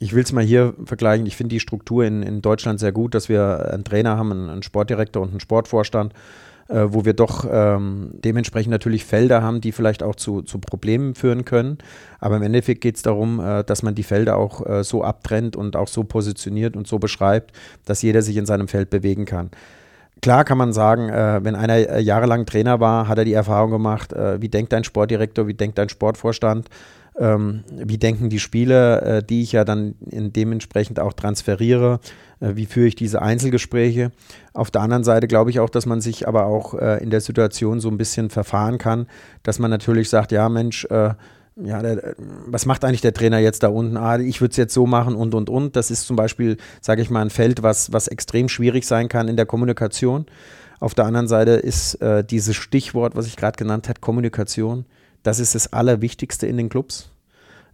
Ich 0.00 0.14
will 0.14 0.24
es 0.24 0.32
mal 0.32 0.42
hier 0.42 0.74
vergleichen. 0.84 1.26
Ich 1.26 1.36
finde 1.36 1.54
die 1.54 1.60
Struktur 1.60 2.04
in, 2.04 2.24
in 2.24 2.42
Deutschland 2.42 2.80
sehr 2.80 2.90
gut, 2.90 3.14
dass 3.14 3.28
wir 3.28 3.70
einen 3.72 3.84
Trainer 3.84 4.16
haben, 4.16 4.32
einen, 4.32 4.50
einen 4.50 4.62
Sportdirektor 4.64 5.22
und 5.22 5.30
einen 5.30 5.40
Sportvorstand. 5.40 6.12
äh, 6.68 6.86
wo 6.88 7.04
wir 7.04 7.12
doch 7.12 7.46
ähm, 7.50 8.10
dementsprechend 8.12 8.70
natürlich 8.70 9.04
Felder 9.04 9.42
haben, 9.42 9.60
die 9.60 9.72
vielleicht 9.72 10.02
auch 10.02 10.14
zu, 10.14 10.42
zu 10.42 10.58
Problemen 10.58 11.14
führen 11.14 11.44
können. 11.44 11.78
Aber 12.20 12.36
im 12.36 12.42
Endeffekt 12.42 12.80
geht 12.80 12.96
es 12.96 13.02
darum, 13.02 13.38
äh, 13.38 13.64
dass 13.64 13.82
man 13.82 13.94
die 13.94 14.02
Felder 14.02 14.36
auch 14.36 14.64
äh, 14.66 14.82
so 14.82 15.04
abtrennt 15.04 15.56
und 15.56 15.76
auch 15.76 15.88
so 15.88 16.04
positioniert 16.04 16.76
und 16.76 16.86
so 16.86 16.98
beschreibt, 16.98 17.52
dass 17.84 18.02
jeder 18.02 18.22
sich 18.22 18.36
in 18.36 18.46
seinem 18.46 18.68
Feld 18.68 18.90
bewegen 18.90 19.26
kann. 19.26 19.50
Klar 20.24 20.44
kann 20.46 20.56
man 20.56 20.72
sagen, 20.72 21.10
äh, 21.10 21.44
wenn 21.44 21.54
einer 21.54 21.74
äh, 21.74 22.00
jahrelang 22.00 22.46
Trainer 22.46 22.80
war, 22.80 23.08
hat 23.08 23.18
er 23.18 23.26
die 23.26 23.34
Erfahrung 23.34 23.70
gemacht, 23.70 24.14
äh, 24.14 24.40
wie 24.40 24.48
denkt 24.48 24.72
dein 24.72 24.82
Sportdirektor, 24.82 25.46
wie 25.46 25.52
denkt 25.52 25.76
dein 25.76 25.90
Sportvorstand, 25.90 26.70
ähm, 27.18 27.62
wie 27.70 27.98
denken 27.98 28.30
die 28.30 28.38
Spieler, 28.38 29.02
äh, 29.02 29.22
die 29.22 29.42
ich 29.42 29.52
ja 29.52 29.66
dann 29.66 29.96
dementsprechend 30.00 30.98
auch 30.98 31.12
transferiere, 31.12 32.00
äh, 32.40 32.52
wie 32.54 32.64
führe 32.64 32.86
ich 32.86 32.94
diese 32.94 33.20
Einzelgespräche. 33.20 34.12
Auf 34.54 34.70
der 34.70 34.80
anderen 34.80 35.04
Seite 35.04 35.28
glaube 35.28 35.50
ich 35.50 35.60
auch, 35.60 35.68
dass 35.68 35.84
man 35.84 36.00
sich 36.00 36.26
aber 36.26 36.46
auch 36.46 36.72
in 36.72 37.10
der 37.10 37.20
Situation 37.20 37.80
so 37.80 37.90
ein 37.90 37.98
bisschen 37.98 38.30
verfahren 38.30 38.78
kann, 38.78 39.06
dass 39.42 39.58
man 39.58 39.70
natürlich 39.70 40.08
sagt, 40.08 40.32
ja 40.32 40.48
Mensch, 40.48 40.86
ja, 41.56 41.82
der, 41.82 42.14
was 42.18 42.66
macht 42.66 42.84
eigentlich 42.84 43.00
der 43.00 43.14
Trainer 43.14 43.38
jetzt 43.38 43.62
da 43.62 43.68
unten? 43.68 43.96
Ah, 43.96 44.18
ich 44.18 44.40
würde 44.40 44.50
es 44.50 44.56
jetzt 44.56 44.74
so 44.74 44.86
machen 44.86 45.14
und 45.14 45.34
und 45.34 45.48
und. 45.48 45.76
Das 45.76 45.90
ist 45.90 46.06
zum 46.06 46.16
Beispiel, 46.16 46.56
sage 46.80 47.02
ich 47.02 47.10
mal, 47.10 47.22
ein 47.22 47.30
Feld, 47.30 47.62
was, 47.62 47.92
was 47.92 48.08
extrem 48.08 48.48
schwierig 48.48 48.84
sein 48.86 49.08
kann 49.08 49.28
in 49.28 49.36
der 49.36 49.46
Kommunikation. 49.46 50.26
Auf 50.80 50.94
der 50.94 51.04
anderen 51.04 51.28
Seite 51.28 51.52
ist 51.52 51.94
äh, 52.02 52.24
dieses 52.24 52.56
Stichwort, 52.56 53.14
was 53.14 53.26
ich 53.26 53.36
gerade 53.36 53.56
genannt 53.56 53.88
habe, 53.88 54.00
Kommunikation, 54.00 54.84
das 55.22 55.38
ist 55.38 55.54
das 55.54 55.72
Allerwichtigste 55.72 56.46
in 56.46 56.56
den 56.56 56.68
Clubs, 56.68 57.10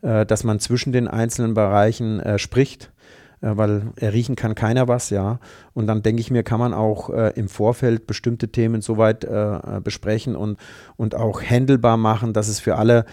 äh, 0.02 0.26
dass 0.26 0.44
man 0.44 0.60
zwischen 0.60 0.92
den 0.92 1.08
einzelnen 1.08 1.54
Bereichen 1.54 2.20
äh, 2.20 2.38
spricht, 2.38 2.92
weil 3.40 3.92
riechen 4.00 4.36
kann 4.36 4.54
keiner 4.54 4.88
was, 4.88 5.10
ja. 5.10 5.38
Und 5.72 5.86
dann 5.86 6.02
denke 6.02 6.20
ich 6.20 6.30
mir, 6.30 6.42
kann 6.42 6.60
man 6.60 6.74
auch 6.74 7.10
äh, 7.10 7.32
im 7.36 7.48
Vorfeld 7.48 8.06
bestimmte 8.06 8.48
Themen 8.48 8.82
soweit 8.82 9.24
äh, 9.24 9.80
besprechen 9.82 10.36
und, 10.36 10.58
und 10.96 11.14
auch 11.14 11.42
handelbar 11.42 11.96
machen, 11.96 12.32
dass 12.32 12.48
es 12.48 12.60
für 12.60 12.76
alle 12.76 13.04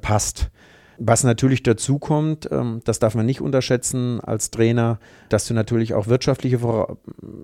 passt. 0.00 0.50
Was 0.98 1.24
natürlich 1.24 1.62
dazu 1.62 1.98
kommt, 1.98 2.48
ähm, 2.50 2.80
das 2.84 2.98
darf 2.98 3.14
man 3.14 3.26
nicht 3.26 3.40
unterschätzen 3.40 4.20
als 4.20 4.50
Trainer, 4.50 4.98
dass 5.28 5.46
du 5.46 5.54
natürlich 5.54 5.94
auch 5.94 6.06
wirtschaftliche 6.06 6.58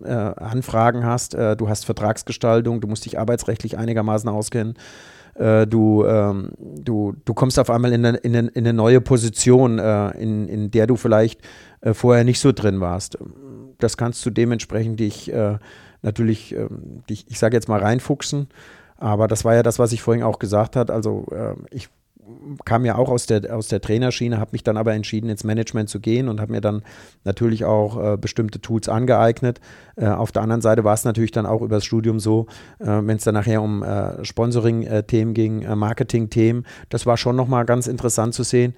äh, 0.04 0.08
Anfragen 0.08 1.04
hast. 1.04 1.34
Äh, 1.34 1.56
du 1.56 1.68
hast 1.68 1.84
Vertragsgestaltung, 1.84 2.80
du 2.80 2.88
musst 2.88 3.04
dich 3.04 3.18
arbeitsrechtlich 3.18 3.76
einigermaßen 3.76 4.28
auskennen. 4.28 4.74
Äh, 5.34 5.66
du, 5.66 6.04
ähm, 6.06 6.52
du, 6.58 7.14
du 7.24 7.34
kommst 7.34 7.58
auf 7.58 7.68
einmal 7.68 7.92
in 7.92 8.04
eine, 8.04 8.18
in 8.18 8.36
eine, 8.36 8.48
in 8.48 8.66
eine 8.66 8.72
neue 8.72 9.00
Position, 9.00 9.78
in, 9.78 10.48
in 10.48 10.70
der 10.70 10.86
du 10.86 10.96
vielleicht 10.96 11.40
vorher 11.92 12.24
nicht 12.24 12.40
so 12.40 12.52
drin 12.52 12.80
warst. 12.80 13.18
Das 13.78 13.96
kannst 13.96 14.24
du 14.24 14.30
dementsprechend 14.30 15.00
dich 15.00 15.32
natürlich, 16.02 16.54
ähm, 16.54 17.02
ich 17.06 17.38
sage 17.38 17.56
jetzt 17.56 17.68
mal, 17.68 17.80
reinfuchsen. 17.80 18.48
Aber 18.96 19.26
das 19.26 19.44
war 19.44 19.54
ja 19.54 19.62
das, 19.62 19.78
was 19.78 19.92
ich 19.92 20.00
vorhin 20.00 20.22
auch 20.22 20.38
gesagt 20.38 20.76
habe. 20.76 20.92
Also 20.92 21.26
ich 21.70 21.88
kam 22.64 22.84
ja 22.84 22.96
auch 22.96 23.08
aus 23.08 23.26
der, 23.26 23.54
aus 23.54 23.68
der 23.68 23.80
Trainerschiene, 23.80 24.38
habe 24.38 24.50
mich 24.52 24.62
dann 24.62 24.76
aber 24.76 24.92
entschieden, 24.94 25.28
ins 25.30 25.44
Management 25.44 25.88
zu 25.88 26.00
gehen 26.00 26.28
und 26.28 26.40
habe 26.40 26.52
mir 26.52 26.60
dann 26.60 26.82
natürlich 27.24 27.64
auch 27.64 28.14
äh, 28.14 28.16
bestimmte 28.16 28.60
Tools 28.60 28.88
angeeignet. 28.88 29.60
Äh, 29.96 30.06
auf 30.06 30.32
der 30.32 30.42
anderen 30.42 30.62
Seite 30.62 30.84
war 30.84 30.94
es 30.94 31.04
natürlich 31.04 31.32
dann 31.32 31.46
auch 31.46 31.62
über 31.62 31.76
das 31.76 31.84
Studium 31.84 32.20
so, 32.20 32.46
äh, 32.78 32.86
wenn 32.86 33.16
es 33.16 33.24
dann 33.24 33.34
nachher 33.34 33.62
um 33.62 33.82
äh, 33.82 34.24
Sponsoring-Themen 34.24 35.34
ging, 35.34 35.62
äh, 35.62 35.76
Marketing-Themen, 35.76 36.66
das 36.88 37.06
war 37.06 37.16
schon 37.16 37.36
nochmal 37.36 37.64
ganz 37.64 37.86
interessant 37.86 38.34
zu 38.34 38.42
sehen 38.42 38.74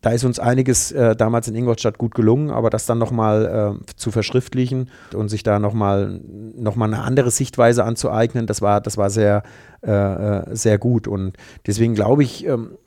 da 0.00 0.10
ist 0.10 0.24
uns 0.24 0.38
einiges 0.38 0.92
äh, 0.92 1.14
damals 1.14 1.48
in 1.48 1.54
Ingolstadt 1.54 1.98
gut 1.98 2.14
gelungen, 2.14 2.50
aber 2.50 2.70
das 2.70 2.86
dann 2.86 2.98
nochmal 2.98 3.78
äh, 3.80 3.94
zu 3.96 4.10
verschriftlichen 4.10 4.90
und 5.14 5.28
sich 5.28 5.42
da 5.42 5.58
nochmal 5.58 6.20
noch 6.54 6.76
mal 6.76 6.86
eine 6.86 7.02
andere 7.02 7.30
Sichtweise 7.30 7.84
anzueignen, 7.84 8.46
das 8.46 8.62
war, 8.62 8.80
das 8.80 8.96
war 8.96 9.10
sehr, 9.10 9.42
äh, 9.82 9.90
äh 9.90 10.56
sehr 10.56 10.78
gut. 10.78 11.06
Und 11.06 11.36
deswegen 11.66 11.94
glaube 11.94 12.22
ich, 12.22 12.46
ähm, 12.46 12.78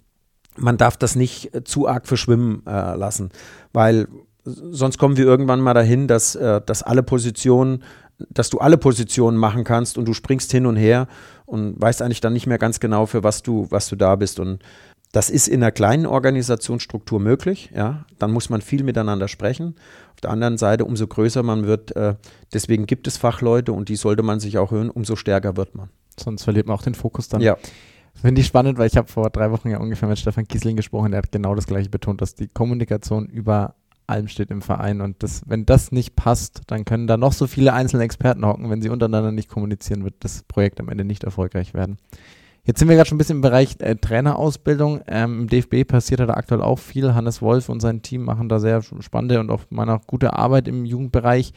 man 0.55 0.77
darf 0.77 0.97
das 0.97 1.15
nicht 1.15 1.51
zu 1.65 1.87
arg 1.87 2.07
verschwimmen 2.07 2.63
äh, 2.65 2.95
lassen, 2.95 3.29
weil 3.73 4.07
sonst 4.43 4.97
kommen 4.97 5.17
wir 5.17 5.25
irgendwann 5.25 5.61
mal 5.61 5.73
dahin, 5.73 6.07
dass, 6.07 6.35
äh, 6.35 6.61
dass 6.65 6.83
alle 6.83 7.03
Positionen 7.03 7.83
dass 8.29 8.49
du 8.49 8.59
alle 8.59 8.77
Positionen 8.77 9.37
machen 9.37 9.63
kannst 9.63 9.97
und 9.97 10.05
du 10.05 10.13
springst 10.13 10.51
hin 10.51 10.65
und 10.65 10.75
her 10.75 11.07
und 11.45 11.81
weißt 11.81 12.01
eigentlich 12.01 12.21
dann 12.21 12.33
nicht 12.33 12.47
mehr 12.47 12.57
ganz 12.57 12.79
genau, 12.79 13.05
für 13.05 13.23
was 13.23 13.43
du, 13.43 13.67
was 13.69 13.89
du 13.89 13.95
da 13.95 14.15
bist. 14.15 14.39
Und 14.39 14.59
das 15.13 15.29
ist 15.29 15.47
in 15.47 15.61
einer 15.61 15.71
kleinen 15.71 16.07
Organisationsstruktur 16.07 17.19
möglich, 17.19 17.69
ja. 17.73 18.05
Dann 18.17 18.31
muss 18.31 18.49
man 18.49 18.61
viel 18.61 18.83
miteinander 18.83 19.27
sprechen. 19.27 19.75
Auf 20.11 20.21
der 20.21 20.31
anderen 20.31 20.57
Seite, 20.57 20.85
umso 20.85 21.05
größer 21.05 21.43
man 21.43 21.65
wird, 21.65 21.95
äh, 21.95 22.15
deswegen 22.51 22.87
gibt 22.87 23.07
es 23.07 23.17
Fachleute 23.17 23.73
und 23.73 23.89
die 23.89 23.95
sollte 23.95 24.23
man 24.23 24.39
sich 24.39 24.57
auch 24.57 24.71
hören, 24.71 24.89
umso 24.89 25.15
stärker 25.15 25.55
wird 25.55 25.75
man. 25.75 25.89
Sonst 26.19 26.43
verliert 26.43 26.67
man 26.67 26.75
auch 26.75 26.81
den 26.81 26.95
Fokus 26.95 27.29
dann. 27.29 27.41
Ja. 27.41 27.57
Finde 28.15 28.41
ich 28.41 28.47
spannend, 28.47 28.79
weil 28.79 28.87
ich 28.87 28.97
habe 28.97 29.07
vor 29.07 29.29
drei 29.29 29.51
Wochen 29.51 29.69
ja 29.69 29.79
ungefähr 29.79 30.09
mit 30.09 30.17
Stefan 30.17 30.47
Kiesling 30.47 30.75
gesprochen, 30.75 31.11
der 31.11 31.19
hat 31.19 31.31
genau 31.31 31.53
das 31.53 31.67
gleiche 31.67 31.89
betont, 31.89 32.19
dass 32.21 32.33
die 32.33 32.47
Kommunikation 32.47 33.27
über 33.27 33.75
allem 34.07 34.27
steht 34.27 34.49
im 34.49 34.63
Verein 34.63 34.99
und 35.01 35.21
das, 35.21 35.43
wenn 35.45 35.65
das 35.65 35.91
nicht 35.91 36.15
passt, 36.15 36.61
dann 36.67 36.85
können 36.85 37.05
da 37.07 37.17
noch 37.17 37.33
so 37.33 37.45
viele 37.45 37.73
einzelne 37.73 38.03
Experten 38.03 38.45
hocken, 38.45 38.69
wenn 38.69 38.81
sie 38.81 38.89
untereinander 38.89 39.31
nicht 39.31 39.49
kommunizieren, 39.49 40.03
wird 40.03 40.15
das 40.21 40.43
Projekt 40.43 40.79
am 40.79 40.89
Ende 40.89 41.05
nicht 41.05 41.23
erfolgreich 41.23 41.73
werden. 41.73 41.97
Jetzt 42.65 42.79
sind 42.79 42.87
wir 42.87 42.95
gerade 42.95 43.09
schon 43.09 43.15
ein 43.15 43.17
bisschen 43.17 43.37
im 43.37 43.41
Bereich 43.41 43.75
äh, 43.79 43.97
Trainerausbildung. 43.97 45.01
Ähm, 45.07 45.41
Im 45.41 45.47
DFB 45.47 45.85
passiert 45.85 46.21
da 46.21 46.29
aktuell 46.29 46.61
auch 46.61 46.79
viel. 46.79 47.13
Hannes 47.13 47.41
Wolf 47.41 47.67
und 47.67 47.81
sein 47.81 48.01
Team 48.01 48.23
machen 48.23 48.47
da 48.47 48.61
sehr 48.61 48.81
spannende 48.81 49.41
und 49.41 49.51
auch 49.51 49.63
meiner 49.69 49.99
gute 50.07 50.31
Arbeit 50.31 50.69
im 50.69 50.85
Jugendbereich. 50.85 51.51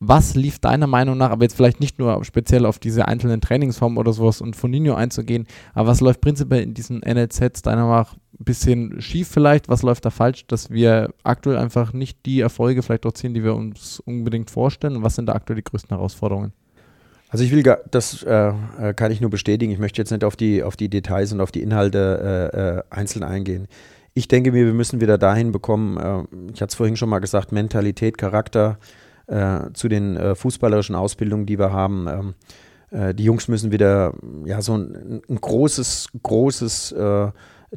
Was 0.00 0.34
lief 0.34 0.58
deiner 0.58 0.86
Meinung 0.86 1.18
nach, 1.18 1.30
aber 1.30 1.44
jetzt 1.44 1.56
vielleicht 1.56 1.78
nicht 1.78 1.98
nur 1.98 2.24
speziell 2.24 2.64
auf 2.64 2.78
diese 2.78 3.06
einzelnen 3.06 3.42
Trainingsformen 3.42 3.98
oder 3.98 4.14
sowas 4.14 4.40
und 4.40 4.56
von 4.56 4.70
Nino 4.70 4.94
einzugehen, 4.94 5.46
aber 5.72 5.88
was 5.88 6.00
läuft 6.00 6.20
prinzipiell 6.20 6.62
in 6.62 6.74
diesen 6.74 6.98
NLZs 7.00 7.62
deiner 7.62 7.82
Meinung 7.82 7.96
nach 7.96 8.14
ein 8.14 8.44
bisschen 8.44 9.00
schief 9.02 9.28
vielleicht? 9.28 9.68
Was 9.68 9.82
läuft 9.82 10.06
da 10.06 10.10
falsch, 10.10 10.46
dass 10.46 10.70
wir 10.70 11.12
aktuell 11.22 11.58
einfach 11.58 11.92
nicht 11.92 12.24
die 12.24 12.40
Erfolge 12.40 12.82
vielleicht 12.82 13.06
auch 13.06 13.12
ziehen, 13.12 13.34
die 13.34 13.44
wir 13.44 13.54
uns 13.54 14.00
unbedingt 14.00 14.50
vorstellen? 14.50 14.96
Und 14.96 15.02
was 15.02 15.16
sind 15.16 15.26
da 15.26 15.34
aktuell 15.34 15.56
die 15.56 15.64
größten 15.64 15.90
Herausforderungen? 15.90 16.52
Also 17.34 17.42
ich 17.42 17.50
will, 17.50 17.64
das 17.90 18.22
äh, 18.22 18.52
äh, 18.80 18.94
kann 18.94 19.10
ich 19.10 19.20
nur 19.20 19.28
bestätigen. 19.28 19.72
Ich 19.72 19.80
möchte 19.80 20.00
jetzt 20.00 20.12
nicht 20.12 20.22
auf 20.22 20.36
die, 20.36 20.62
auf 20.62 20.76
die 20.76 20.88
Details 20.88 21.32
und 21.32 21.40
auf 21.40 21.50
die 21.50 21.62
Inhalte 21.62 22.52
äh, 22.54 22.76
äh, 22.76 22.82
einzeln 22.90 23.24
eingehen. 23.24 23.66
Ich 24.12 24.28
denke 24.28 24.52
mir, 24.52 24.66
wir 24.66 24.72
müssen 24.72 25.00
wieder 25.00 25.18
dahin 25.18 25.50
bekommen, 25.50 25.96
äh, 25.96 26.52
ich 26.52 26.62
hatte 26.62 26.70
es 26.70 26.76
vorhin 26.76 26.96
schon 26.96 27.08
mal 27.08 27.18
gesagt, 27.18 27.50
Mentalität, 27.50 28.18
Charakter 28.18 28.78
äh, 29.26 29.62
zu 29.72 29.88
den 29.88 30.36
fußballerischen 30.36 30.94
Ausbildungen, 30.94 31.44
die 31.44 31.58
wir 31.58 31.72
haben. 31.72 32.06
Ähm, 32.92 33.14
die 33.16 33.24
Jungs 33.24 33.48
müssen 33.48 33.72
wieder, 33.72 34.14
ja, 34.44 34.62
so 34.62 34.76
ein, 34.76 35.20
ein 35.28 35.40
großes, 35.40 36.10
großes 36.22 36.94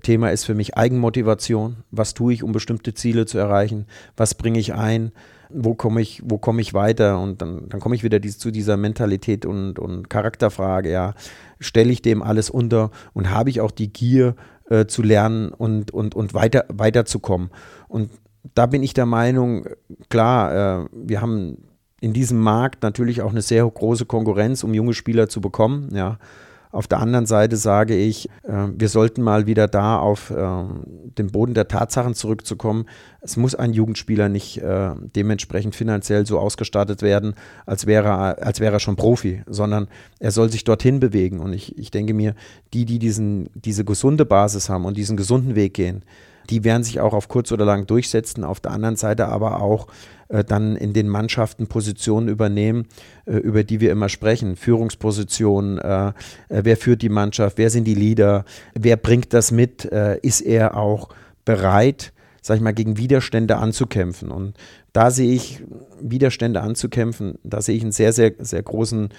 Thema 0.03 0.29
ist 0.29 0.43
für 0.43 0.53
mich 0.53 0.77
Eigenmotivation. 0.77 1.77
Was 1.89 2.13
tue 2.13 2.33
ich, 2.33 2.43
um 2.43 2.51
bestimmte 2.51 2.93
Ziele 2.93 3.25
zu 3.25 3.39
erreichen? 3.39 3.87
Was 4.15 4.35
bringe 4.35 4.59
ich 4.59 4.75
ein? 4.75 5.11
Wo 5.49 5.75
komme 5.75 6.01
ich, 6.01 6.21
wo 6.25 6.37
komme 6.37 6.61
ich 6.61 6.73
weiter? 6.73 7.19
Und 7.19 7.41
dann, 7.41 7.69
dann 7.69 7.79
komme 7.79 7.95
ich 7.95 8.03
wieder 8.03 8.19
dies, 8.19 8.37
zu 8.37 8.51
dieser 8.51 8.77
Mentalität 8.77 9.45
und, 9.45 9.79
und 9.79 10.09
Charakterfrage, 10.09 10.91
ja. 10.91 11.13
Stelle 11.59 11.91
ich 11.91 12.01
dem 12.01 12.21
alles 12.21 12.49
unter 12.49 12.91
und 13.13 13.31
habe 13.31 13.49
ich 13.49 13.61
auch 13.61 13.71
die 13.71 13.91
Gier 13.91 14.35
äh, 14.69 14.85
zu 14.85 15.01
lernen 15.01 15.49
und, 15.49 15.91
und, 15.91 16.15
und 16.15 16.33
weiter, 16.33 16.65
weiterzukommen? 16.69 17.49
Und 17.87 18.11
da 18.53 18.65
bin 18.65 18.83
ich 18.83 18.93
der 18.93 19.05
Meinung, 19.05 19.65
klar, 20.09 20.83
äh, 20.83 20.89
wir 20.93 21.21
haben 21.21 21.57
in 21.99 22.13
diesem 22.13 22.39
Markt 22.39 22.83
natürlich 22.83 23.21
auch 23.21 23.31
eine 23.31 23.41
sehr 23.41 23.65
große 23.65 24.05
Konkurrenz, 24.05 24.63
um 24.63 24.73
junge 24.73 24.93
Spieler 24.93 25.29
zu 25.29 25.41
bekommen, 25.41 25.89
ja. 25.93 26.19
Auf 26.77 26.85
der 26.85 26.99
anderen 26.99 27.25
Seite 27.25 27.57
sage 27.57 27.95
ich, 27.95 28.29
äh, 28.43 28.67
wir 28.77 28.87
sollten 28.87 29.23
mal 29.23 29.47
wieder 29.47 29.67
da 29.67 29.97
auf 29.97 30.29
äh, 30.29 30.63
den 31.17 31.31
Boden 31.31 31.55
der 31.55 31.67
Tatsachen 31.67 32.13
zurückzukommen. 32.13 32.85
Es 33.19 33.35
muss 33.35 33.55
ein 33.55 33.73
Jugendspieler 33.73 34.29
nicht 34.29 34.59
äh, 34.59 34.91
dementsprechend 35.15 35.75
finanziell 35.75 36.27
so 36.27 36.37
ausgestattet 36.37 37.01
werden, 37.01 37.33
als 37.65 37.87
wäre, 37.87 38.11
als 38.43 38.59
wäre 38.59 38.73
er 38.73 38.79
schon 38.79 38.95
Profi, 38.95 39.41
sondern 39.47 39.87
er 40.19 40.29
soll 40.29 40.51
sich 40.51 40.65
dorthin 40.65 40.99
bewegen. 40.99 41.39
Und 41.39 41.53
ich, 41.53 41.75
ich 41.79 41.89
denke 41.89 42.13
mir, 42.13 42.35
die, 42.75 42.85
die 42.85 42.99
diesen, 42.99 43.49
diese 43.55 43.83
gesunde 43.83 44.25
Basis 44.25 44.69
haben 44.69 44.85
und 44.85 44.97
diesen 44.97 45.17
gesunden 45.17 45.55
Weg 45.55 45.73
gehen, 45.73 46.03
die 46.51 46.63
werden 46.63 46.83
sich 46.83 46.99
auch 46.99 47.15
auf 47.15 47.27
kurz 47.27 47.51
oder 47.51 47.65
lang 47.65 47.87
durchsetzen. 47.87 48.43
Auf 48.43 48.59
der 48.59 48.71
anderen 48.71 48.97
Seite 48.97 49.29
aber 49.29 49.63
auch 49.63 49.87
äh, 50.29 50.43
dann 50.43 50.75
in 50.75 50.93
den 50.93 51.07
Mannschaften 51.07 51.67
Positionen 51.67 52.27
übernehmen, 52.27 52.87
äh, 53.25 53.37
über 53.37 53.63
die 53.63 53.79
wir 53.79 53.91
immer 53.91 54.09
sprechen. 54.09 54.55
Führungspositionen, 54.55 55.77
äh, 55.77 56.13
wer 56.49 56.77
führt 56.77 57.01
die 57.01 57.09
Mannschaft, 57.09 57.57
wer 57.57 57.69
sind 57.69 57.85
die 57.85 57.95
Leader, 57.95 58.45
wer 58.73 58.97
bringt 58.97 59.33
das 59.33 59.51
mit, 59.51 59.85
ist 59.85 60.41
er 60.41 60.75
auch 60.75 61.09
bereit, 61.45 62.13
sag 62.41 62.57
ich 62.57 62.61
mal, 62.61 62.73
gegen 62.73 62.97
Widerstände 62.97 63.57
anzukämpfen. 63.57 64.31
Und 64.31 64.55
da 64.93 65.11
sehe 65.11 65.33
ich 65.33 65.63
Widerstände 66.01 66.61
anzukämpfen, 66.61 67.39
da 67.43 67.61
sehe 67.61 67.75
ich 67.75 67.83
einen 67.83 67.91
sehr, 67.91 68.13
sehr, 68.13 68.33
sehr 68.39 68.63
großen 68.63 69.09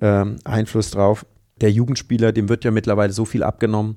ähm, 0.00 0.36
Einfluss 0.44 0.90
drauf. 0.90 1.26
Der 1.60 1.70
Jugendspieler, 1.70 2.32
dem 2.32 2.48
wird 2.48 2.64
ja 2.64 2.70
mittlerweile 2.70 3.12
so 3.12 3.24
viel 3.24 3.42
abgenommen. 3.42 3.96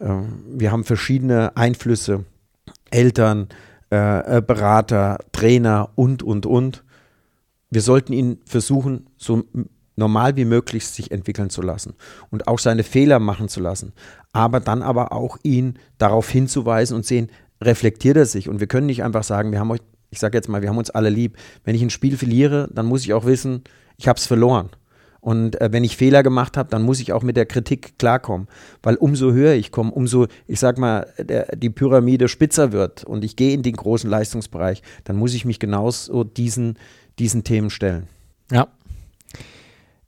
Ähm, 0.00 0.44
wir 0.48 0.72
haben 0.72 0.84
verschiedene 0.84 1.56
Einflüsse, 1.56 2.24
Eltern, 2.90 3.48
äh, 3.90 4.38
äh, 4.38 4.42
Berater, 4.42 5.18
Trainer 5.32 5.90
und, 5.94 6.22
und, 6.22 6.46
und. 6.46 6.84
Wir 7.70 7.82
sollten 7.82 8.12
ihn 8.12 8.38
versuchen, 8.44 9.06
so 9.16 9.44
normal 9.96 10.36
wie 10.36 10.44
möglich 10.44 10.86
sich 10.86 11.10
entwickeln 11.10 11.50
zu 11.50 11.62
lassen 11.62 11.94
und 12.30 12.48
auch 12.48 12.58
seine 12.58 12.84
Fehler 12.84 13.18
machen 13.18 13.48
zu 13.48 13.60
lassen, 13.60 13.92
aber 14.32 14.60
dann 14.60 14.82
aber 14.82 15.12
auch 15.12 15.38
ihn 15.42 15.78
darauf 15.98 16.28
hinzuweisen 16.28 16.96
und 16.96 17.06
sehen, 17.06 17.30
reflektiert 17.62 18.16
er 18.16 18.26
sich 18.26 18.48
und 18.48 18.60
wir 18.60 18.66
können 18.66 18.86
nicht 18.86 19.02
einfach 19.02 19.24
sagen, 19.24 19.52
wir 19.52 19.60
haben 19.60 19.70
euch, 19.70 19.80
ich 20.10 20.18
sage 20.18 20.36
jetzt 20.36 20.48
mal, 20.48 20.62
wir 20.62 20.68
haben 20.68 20.78
uns 20.78 20.90
alle 20.90 21.10
lieb. 21.10 21.36
Wenn 21.64 21.74
ich 21.74 21.82
ein 21.82 21.90
Spiel 21.90 22.16
verliere, 22.16 22.68
dann 22.72 22.86
muss 22.86 23.02
ich 23.02 23.14
auch 23.14 23.24
wissen, 23.24 23.64
ich 23.96 24.08
habe 24.08 24.18
es 24.18 24.26
verloren. 24.26 24.70
Und 25.26 25.60
äh, 25.60 25.72
wenn 25.72 25.82
ich 25.82 25.96
Fehler 25.96 26.22
gemacht 26.22 26.56
habe, 26.56 26.68
dann 26.68 26.82
muss 26.82 27.00
ich 27.00 27.12
auch 27.12 27.24
mit 27.24 27.36
der 27.36 27.46
Kritik 27.46 27.98
klarkommen. 27.98 28.46
Weil 28.80 28.94
umso 28.94 29.32
höher 29.32 29.54
ich 29.54 29.72
komme, 29.72 29.90
umso, 29.90 30.28
ich 30.46 30.60
sag 30.60 30.78
mal, 30.78 31.12
der, 31.18 31.56
die 31.56 31.68
Pyramide 31.68 32.28
spitzer 32.28 32.70
wird 32.70 33.02
und 33.02 33.24
ich 33.24 33.34
gehe 33.34 33.52
in 33.52 33.64
den 33.64 33.74
großen 33.74 34.08
Leistungsbereich, 34.08 34.82
dann 35.02 35.16
muss 35.16 35.34
ich 35.34 35.44
mich 35.44 35.58
genauso 35.58 36.22
diesen, 36.22 36.78
diesen 37.18 37.42
Themen 37.42 37.70
stellen. 37.70 38.06
Ja. 38.52 38.68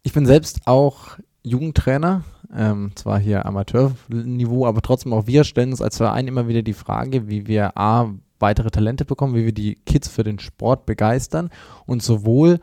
Ich 0.04 0.12
bin 0.12 0.24
selbst 0.24 0.61
auch 0.66 1.18
Jugendtrainer, 1.42 2.22
ähm, 2.57 2.92
zwar 2.94 3.18
hier 3.18 3.44
Amateurniveau, 3.44 4.66
aber 4.66 4.83
trotzdem 4.83 5.12
auch 5.12 5.26
wir 5.26 5.42
stellen 5.42 5.72
uns 5.72 5.83
als 5.83 5.96
Verein 5.96 6.28
immer 6.28 6.46
wieder 6.46 6.62
die 6.62 6.74
Frage, 6.74 7.26
wie 7.26 7.48
wir 7.48 7.76
A, 7.76 8.14
weitere 8.38 8.70
Talente 8.70 9.04
bekommen, 9.04 9.35
wie 9.35 9.46
wir 9.46 9.52
die 9.52 9.81
Kids 9.85 10.07
für 10.07 10.22
den 10.22 10.38
Sport 10.38 10.87
begeistern 10.87 11.50
und 11.87 12.04
sowohl 12.04 12.61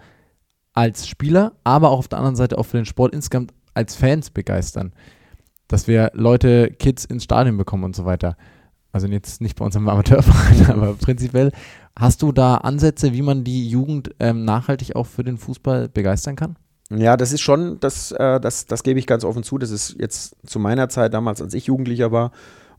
als 0.75 1.07
Spieler, 1.07 1.53
aber 1.63 1.89
auch 1.89 1.99
auf 1.99 2.07
der 2.07 2.19
anderen 2.19 2.35
Seite 2.35 2.57
auch 2.57 2.65
für 2.65 2.77
den 2.77 2.85
Sport 2.85 3.13
insgesamt 3.13 3.53
als 3.73 3.95
Fans 3.95 4.29
begeistern. 4.29 4.93
Dass 5.67 5.87
wir 5.87 6.11
Leute, 6.13 6.69
Kids 6.69 7.05
ins 7.05 7.23
Stadion 7.23 7.57
bekommen 7.57 7.85
und 7.85 7.95
so 7.95 8.05
weiter. 8.05 8.37
Also 8.91 9.07
jetzt 9.07 9.41
nicht 9.41 9.57
bei 9.57 9.65
uns 9.65 9.75
im 9.75 9.89
Amateurverein, 9.89 10.65
aber 10.69 10.93
prinzipiell. 10.93 11.51
Hast 11.97 12.21
du 12.21 12.31
da 12.31 12.55
Ansätze, 12.57 13.13
wie 13.13 13.21
man 13.21 13.43
die 13.43 13.67
Jugend 13.67 14.11
ähm, 14.19 14.45
nachhaltig 14.45 14.95
auch 14.95 15.07
für 15.07 15.23
den 15.23 15.37
Fußball 15.37 15.89
begeistern 15.89 16.35
kann? 16.35 16.57
Ja, 16.91 17.17
das 17.17 17.31
ist 17.31 17.41
schon, 17.41 17.79
das, 17.79 18.11
äh, 18.11 18.39
das, 18.39 18.67
das 18.67 18.83
gebe 18.83 18.99
ich 18.99 19.07
ganz 19.07 19.23
offen 19.23 19.43
zu. 19.43 19.57
Das 19.57 19.71
ist 19.71 19.95
jetzt 19.99 20.35
zu 20.45 20.59
meiner 20.59 20.87
Zeit 20.87 21.13
damals, 21.13 21.41
als 21.41 21.53
ich 21.53 21.65
Jugendlicher 21.65 22.11
war, 22.11 22.31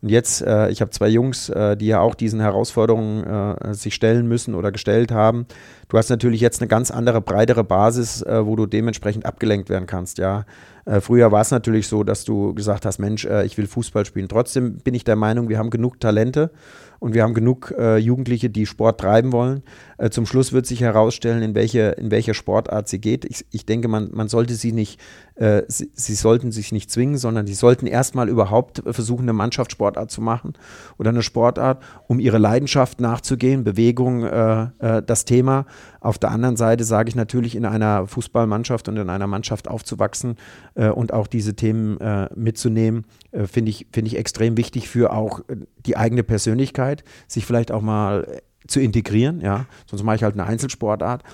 und 0.03 0.11
jetzt, 0.11 0.43
äh, 0.43 0.69
ich 0.71 0.81
habe 0.81 0.91
zwei 0.91 1.09
Jungs, 1.09 1.49
äh, 1.49 1.77
die 1.77 1.87
ja 1.87 2.01
auch 2.01 2.15
diesen 2.15 2.41
Herausforderungen 2.41 3.25
äh, 3.25 3.75
sich 3.75 3.95
stellen 3.95 4.27
müssen 4.27 4.55
oder 4.55 4.73
gestellt 4.73 5.13
haben. 5.13 5.47
Du 5.89 5.99
hast 5.99 6.11
natürlich 6.11 6.41
jetzt 6.41 6.61
eine 6.61 6.69
ganz 6.69 6.91
andere, 6.91 7.21
breitere 7.21 7.65
Basis, 7.65 8.23
äh, 8.23 8.45
wo 8.47 8.57
du 8.57 8.67
dementsprechend 8.67 9.27
abgelenkt 9.27 9.69
werden 9.69 9.87
kannst, 9.87 10.19
ja. 10.19 10.45
Äh, 10.87 11.01
früher 11.01 11.31
war 11.33 11.43
es 11.43 11.51
natürlich 11.51 11.89
so, 11.89 12.05
dass 12.05 12.25
du 12.25 12.55
gesagt 12.55 12.87
hast, 12.87 12.99
Mensch, 12.99 13.27
äh, 13.27 13.45
ich 13.45 13.59
will 13.59 13.67
Fußball 13.67 14.07
spielen. 14.07 14.29
Trotzdem 14.29 14.79
bin 14.79 14.95
ich 14.95 15.05
der 15.05 15.17
Meinung, 15.17 15.49
wir 15.49 15.59
haben 15.59 15.71
genug 15.71 16.01
Talente 16.01 16.51
und 16.99 17.13
wir 17.13 17.25
haben 17.25 17.35
genug 17.35 17.75
Jugendliche, 17.99 18.49
die 18.49 18.65
Sport 18.65 19.01
treiben 19.01 19.31
wollen. 19.31 19.63
zum 20.11 20.25
Schluss 20.25 20.55
wird 20.55 20.65
sich 20.65 20.81
herausstellen, 20.81 21.43
in 21.43 21.55
welche, 21.55 21.91
in 21.91 22.11
welche 22.11 22.33
Sportart 22.33 22.89
sie 22.89 22.99
geht. 22.99 23.27
Ich, 23.27 23.45
ich 23.51 23.67
denke, 23.67 23.87
man, 23.87 24.09
man 24.15 24.29
sollte 24.29 24.55
sie 24.55 24.73
nicht 24.73 24.99
äh, 25.37 25.65
sie, 25.69 25.91
sie, 25.95 26.15
sollten 26.15 26.51
sich 26.51 26.73
nicht 26.73 26.91
zwingen, 26.91 27.19
sondern 27.19 27.47
sie 27.47 27.55
sollten 27.55 27.87
erstmal 27.87 28.31
überhaupt 28.31 28.83
versuchen, 28.87 29.25
eine 29.25 29.35
Mannschaftssportart 29.35 30.11
zu 30.11 30.23
machen 30.23 30.55
oder 30.97 31.11
eine 31.11 31.23
Sportart, 31.23 31.83
um 32.09 32.21
ihre 32.21 32.39
Leidenschaft 32.39 33.01
nachzugehen, 33.01 33.63
Bewegung, 33.63 34.25
äh, 34.25 34.63
äh, 34.79 35.03
das 35.03 35.27
Thema. 35.27 35.67
Auf 36.07 36.19
der 36.19 36.31
anderen 36.31 36.57
Seite 36.57 36.85
sage 36.85 37.09
ich 37.09 37.17
natürlich, 37.17 37.57
in 37.57 37.65
einer 37.65 38.07
Fußballmannschaft 38.07 38.89
und 38.89 38.97
in 38.97 39.11
einer 39.11 39.27
Mannschaft 39.27 39.67
aufzuwachsen 39.67 40.37
äh, 40.77 40.89
und 40.89 41.13
auch 41.13 41.27
diese 41.27 41.57
Themen 41.57 42.01
äh, 42.01 42.29
mitzunehmen, 42.33 43.07
äh, 43.33 43.49
finde 43.49 43.71
ich, 43.71 43.89
find 43.93 44.07
ich 44.07 44.17
extrem 44.17 44.57
wichtig 44.57 44.89
für 44.89 45.13
auch 45.13 45.41
die 45.85 45.97
eigene 45.97 46.23
Persönlichkeit, 46.23 47.03
sich 47.27 47.45
vielleicht 47.45 47.73
auch 47.73 47.83
mal 47.83 48.41
zu 48.69 48.79
integrieren, 48.79 49.41
ja, 49.41 49.67
sonst 49.91 50.05
mache 50.05 50.15
ich 50.15 50.23
halt 50.23 50.35
eine 50.35 50.45
Einzelsportart. 50.45 51.25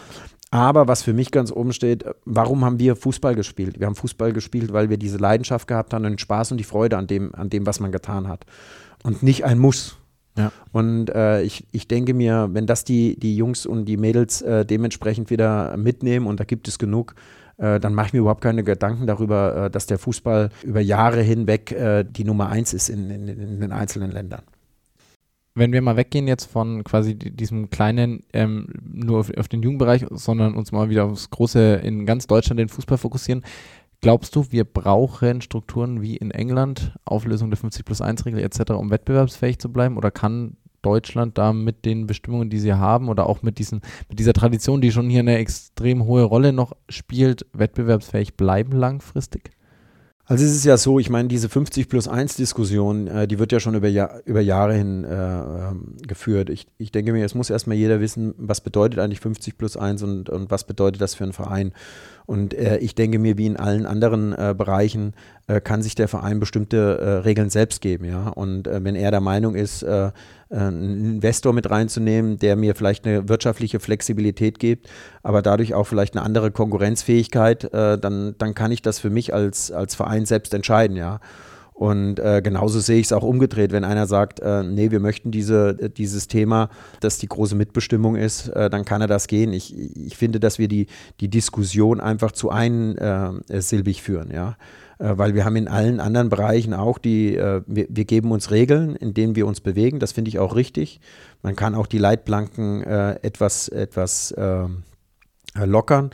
Aber 0.50 0.88
was 0.88 1.02
für 1.02 1.12
mich 1.12 1.30
ganz 1.32 1.52
oben 1.52 1.74
steht, 1.74 2.06
warum 2.24 2.64
haben 2.64 2.78
wir 2.78 2.96
Fußball 2.96 3.34
gespielt? 3.34 3.78
Wir 3.78 3.86
haben 3.86 3.94
Fußball 3.94 4.32
gespielt, 4.32 4.72
weil 4.72 4.88
wir 4.88 4.96
diese 4.96 5.18
Leidenschaft 5.18 5.68
gehabt 5.68 5.92
haben 5.92 6.06
und 6.06 6.12
den 6.12 6.18
Spaß 6.18 6.50
und 6.50 6.56
die 6.56 6.64
Freude 6.64 6.96
an 6.96 7.06
dem, 7.06 7.34
an 7.34 7.50
dem 7.50 7.66
was 7.66 7.78
man 7.78 7.92
getan 7.92 8.26
hat. 8.26 8.46
Und 9.02 9.22
nicht 9.22 9.44
ein 9.44 9.58
Muss. 9.58 9.98
Ja. 10.36 10.50
Und 10.72 11.10
äh, 11.10 11.42
ich, 11.42 11.66
ich 11.72 11.88
denke 11.88 12.14
mir, 12.14 12.48
wenn 12.52 12.66
das 12.66 12.84
die, 12.84 13.18
die 13.18 13.36
Jungs 13.36 13.66
und 13.66 13.84
die 13.84 13.96
Mädels 13.96 14.40
äh, 14.42 14.64
dementsprechend 14.64 15.30
wieder 15.30 15.76
mitnehmen, 15.76 16.26
und 16.26 16.40
da 16.40 16.44
gibt 16.44 16.68
es 16.68 16.78
genug, 16.78 17.14
äh, 17.58 17.78
dann 17.78 17.94
mache 17.94 18.08
ich 18.08 18.12
mir 18.14 18.20
überhaupt 18.20 18.40
keine 18.40 18.64
Gedanken 18.64 19.06
darüber, 19.06 19.66
äh, 19.66 19.70
dass 19.70 19.86
der 19.86 19.98
Fußball 19.98 20.48
über 20.62 20.80
Jahre 20.80 21.20
hinweg 21.20 21.72
äh, 21.72 22.04
die 22.04 22.24
Nummer 22.24 22.48
eins 22.48 22.72
ist 22.72 22.88
in, 22.88 23.10
in, 23.10 23.28
in 23.28 23.60
den 23.60 23.72
einzelnen 23.72 24.10
Ländern 24.10 24.42
wenn 25.54 25.72
wir 25.72 25.82
mal 25.82 25.96
weggehen 25.96 26.28
jetzt 26.28 26.46
von 26.46 26.82
quasi 26.84 27.14
diesem 27.14 27.68
kleinen, 27.70 28.22
ähm, 28.32 28.68
nur 28.90 29.20
auf, 29.20 29.36
auf, 29.36 29.48
den 29.48 29.62
Jugendbereich, 29.62 30.06
sondern 30.10 30.54
uns 30.54 30.72
mal 30.72 30.88
wieder 30.88 31.04
aufs 31.04 31.30
große, 31.30 31.74
in 31.84 32.06
ganz 32.06 32.26
Deutschland 32.26 32.58
den 32.58 32.68
Fußball 32.68 32.98
fokussieren, 32.98 33.42
glaubst 34.02 34.36
du, 34.36 34.44
wir 34.50 34.64
brauchen 34.64 35.40
Strukturen 35.40 36.02
wie 36.02 36.16
in 36.16 36.30
England, 36.30 36.92
Auflösung 37.06 37.50
der 37.50 37.56
50 37.56 37.86
plus 37.86 38.02
1 38.02 38.26
Regel 38.26 38.40
etc., 38.40 38.72
um 38.72 38.90
wettbewerbsfähig 38.90 39.58
zu 39.58 39.72
bleiben? 39.72 39.96
Oder 39.96 40.10
kann 40.10 40.56
Deutschland 40.82 41.38
da 41.38 41.52
mit 41.52 41.84
den 41.84 42.06
Bestimmungen, 42.06 42.50
die 42.50 42.58
sie 42.58 42.74
haben 42.74 43.08
oder 43.08 43.26
auch 43.28 43.42
mit, 43.42 43.58
diesen, 43.58 43.80
mit 44.08 44.18
dieser 44.18 44.32
Tradition, 44.32 44.80
die 44.80 44.92
schon 44.92 45.08
hier 45.08 45.20
eine 45.20 45.38
extrem 45.38 46.04
hohe 46.04 46.24
Rolle 46.24 46.52
noch 46.52 46.72
spielt, 46.88 47.46
wettbewerbsfähig 47.52 48.36
bleiben 48.36 48.72
langfristig? 48.72 49.52
Also 50.24 50.44
es 50.44 50.52
ist 50.52 50.64
ja 50.64 50.76
so, 50.76 50.98
ich 51.00 51.10
meine, 51.10 51.28
diese 51.28 51.48
50 51.48 51.88
plus 51.88 52.06
1 52.06 52.36
Diskussion, 52.36 53.08
äh, 53.08 53.26
die 53.26 53.38
wird 53.38 53.50
ja 53.50 53.58
schon 53.58 53.74
über, 53.74 53.88
Jahr, 53.88 54.22
über 54.24 54.40
Jahre 54.40 54.74
hin 54.74 55.04
äh, 55.04 55.10
ähm, 55.10 55.96
geführt. 56.06 56.48
Ich, 56.48 56.68
ich 56.78 56.92
denke 56.92 57.12
mir, 57.12 57.24
es 57.24 57.34
muss 57.34 57.50
erstmal 57.50 57.76
jeder 57.76 58.00
wissen, 58.00 58.32
was 58.38 58.60
bedeutet 58.60 59.00
eigentlich 59.00 59.20
50 59.20 59.58
plus 59.58 59.76
1 59.76 60.02
und, 60.04 60.30
und 60.30 60.50
was 60.50 60.64
bedeutet 60.64 61.00
das 61.00 61.14
für 61.14 61.24
einen 61.24 61.32
Verein. 61.32 61.72
Und 62.26 62.54
äh, 62.54 62.78
ich 62.78 62.94
denke 62.94 63.18
mir, 63.18 63.38
wie 63.38 63.46
in 63.46 63.56
allen 63.56 63.86
anderen 63.86 64.32
äh, 64.32 64.54
Bereichen 64.56 65.14
äh, 65.46 65.60
kann 65.60 65.82
sich 65.82 65.94
der 65.94 66.08
Verein 66.08 66.40
bestimmte 66.40 66.98
äh, 66.98 67.08
Regeln 67.18 67.50
selbst 67.50 67.80
geben. 67.80 68.04
Ja? 68.04 68.28
Und 68.28 68.66
äh, 68.66 68.84
wenn 68.84 68.94
er 68.94 69.10
der 69.10 69.20
Meinung 69.20 69.54
ist, 69.54 69.82
äh, 69.82 70.10
einen 70.50 71.14
Investor 71.14 71.54
mit 71.54 71.70
reinzunehmen, 71.70 72.38
der 72.38 72.56
mir 72.56 72.74
vielleicht 72.74 73.06
eine 73.06 73.28
wirtschaftliche 73.28 73.80
Flexibilität 73.80 74.58
gibt, 74.58 74.90
aber 75.22 75.40
dadurch 75.40 75.72
auch 75.72 75.86
vielleicht 75.86 76.14
eine 76.14 76.26
andere 76.26 76.50
Konkurrenzfähigkeit, 76.50 77.72
dann, 77.72 78.34
dann 78.36 78.54
kann 78.54 78.70
ich 78.70 78.82
das 78.82 78.98
für 78.98 79.08
mich 79.08 79.32
als, 79.32 79.72
als 79.72 79.94
Verein 79.94 80.26
selbst 80.26 80.52
entscheiden. 80.52 80.94
Ja? 80.94 81.20
Und 81.82 82.20
äh, 82.20 82.42
genauso 82.44 82.78
sehe 82.78 83.00
ich 83.00 83.06
es 83.06 83.12
auch 83.12 83.24
umgedreht, 83.24 83.72
wenn 83.72 83.82
einer 83.82 84.06
sagt, 84.06 84.38
äh, 84.38 84.62
nee, 84.62 84.92
wir 84.92 85.00
möchten 85.00 85.32
diese, 85.32 85.70
äh, 85.80 85.90
dieses 85.90 86.28
Thema, 86.28 86.68
das 87.00 87.18
die 87.18 87.26
große 87.26 87.56
Mitbestimmung 87.56 88.14
ist, 88.14 88.46
äh, 88.50 88.70
dann 88.70 88.84
kann 88.84 89.00
er 89.00 89.08
das 89.08 89.26
gehen. 89.26 89.52
Ich, 89.52 89.76
ich 89.76 90.16
finde, 90.16 90.38
dass 90.38 90.60
wir 90.60 90.68
die, 90.68 90.86
die 91.18 91.26
Diskussion 91.26 92.00
einfach 92.00 92.30
zu 92.30 92.50
einsilbig 92.50 93.98
äh, 93.98 94.00
führen, 94.00 94.30
ja. 94.30 94.56
Äh, 95.00 95.18
weil 95.18 95.34
wir 95.34 95.44
haben 95.44 95.56
in 95.56 95.66
allen 95.66 95.98
anderen 95.98 96.28
Bereichen 96.28 96.72
auch 96.72 96.98
die, 96.98 97.34
wir, 97.34 97.64
wir, 97.66 98.04
geben 98.04 98.30
uns 98.30 98.52
Regeln, 98.52 98.94
in 98.94 99.12
denen 99.12 99.34
wir 99.34 99.48
uns 99.48 99.60
bewegen. 99.60 99.98
Das 99.98 100.12
finde 100.12 100.28
ich 100.28 100.38
auch 100.38 100.54
richtig. 100.54 101.00
Man 101.42 101.56
kann 101.56 101.74
auch 101.74 101.88
die 101.88 101.98
Leitplanken 101.98 102.84
etwas, 102.84 103.66
etwas 103.66 104.32
ähm, 104.38 104.84
lockern. 105.56 106.10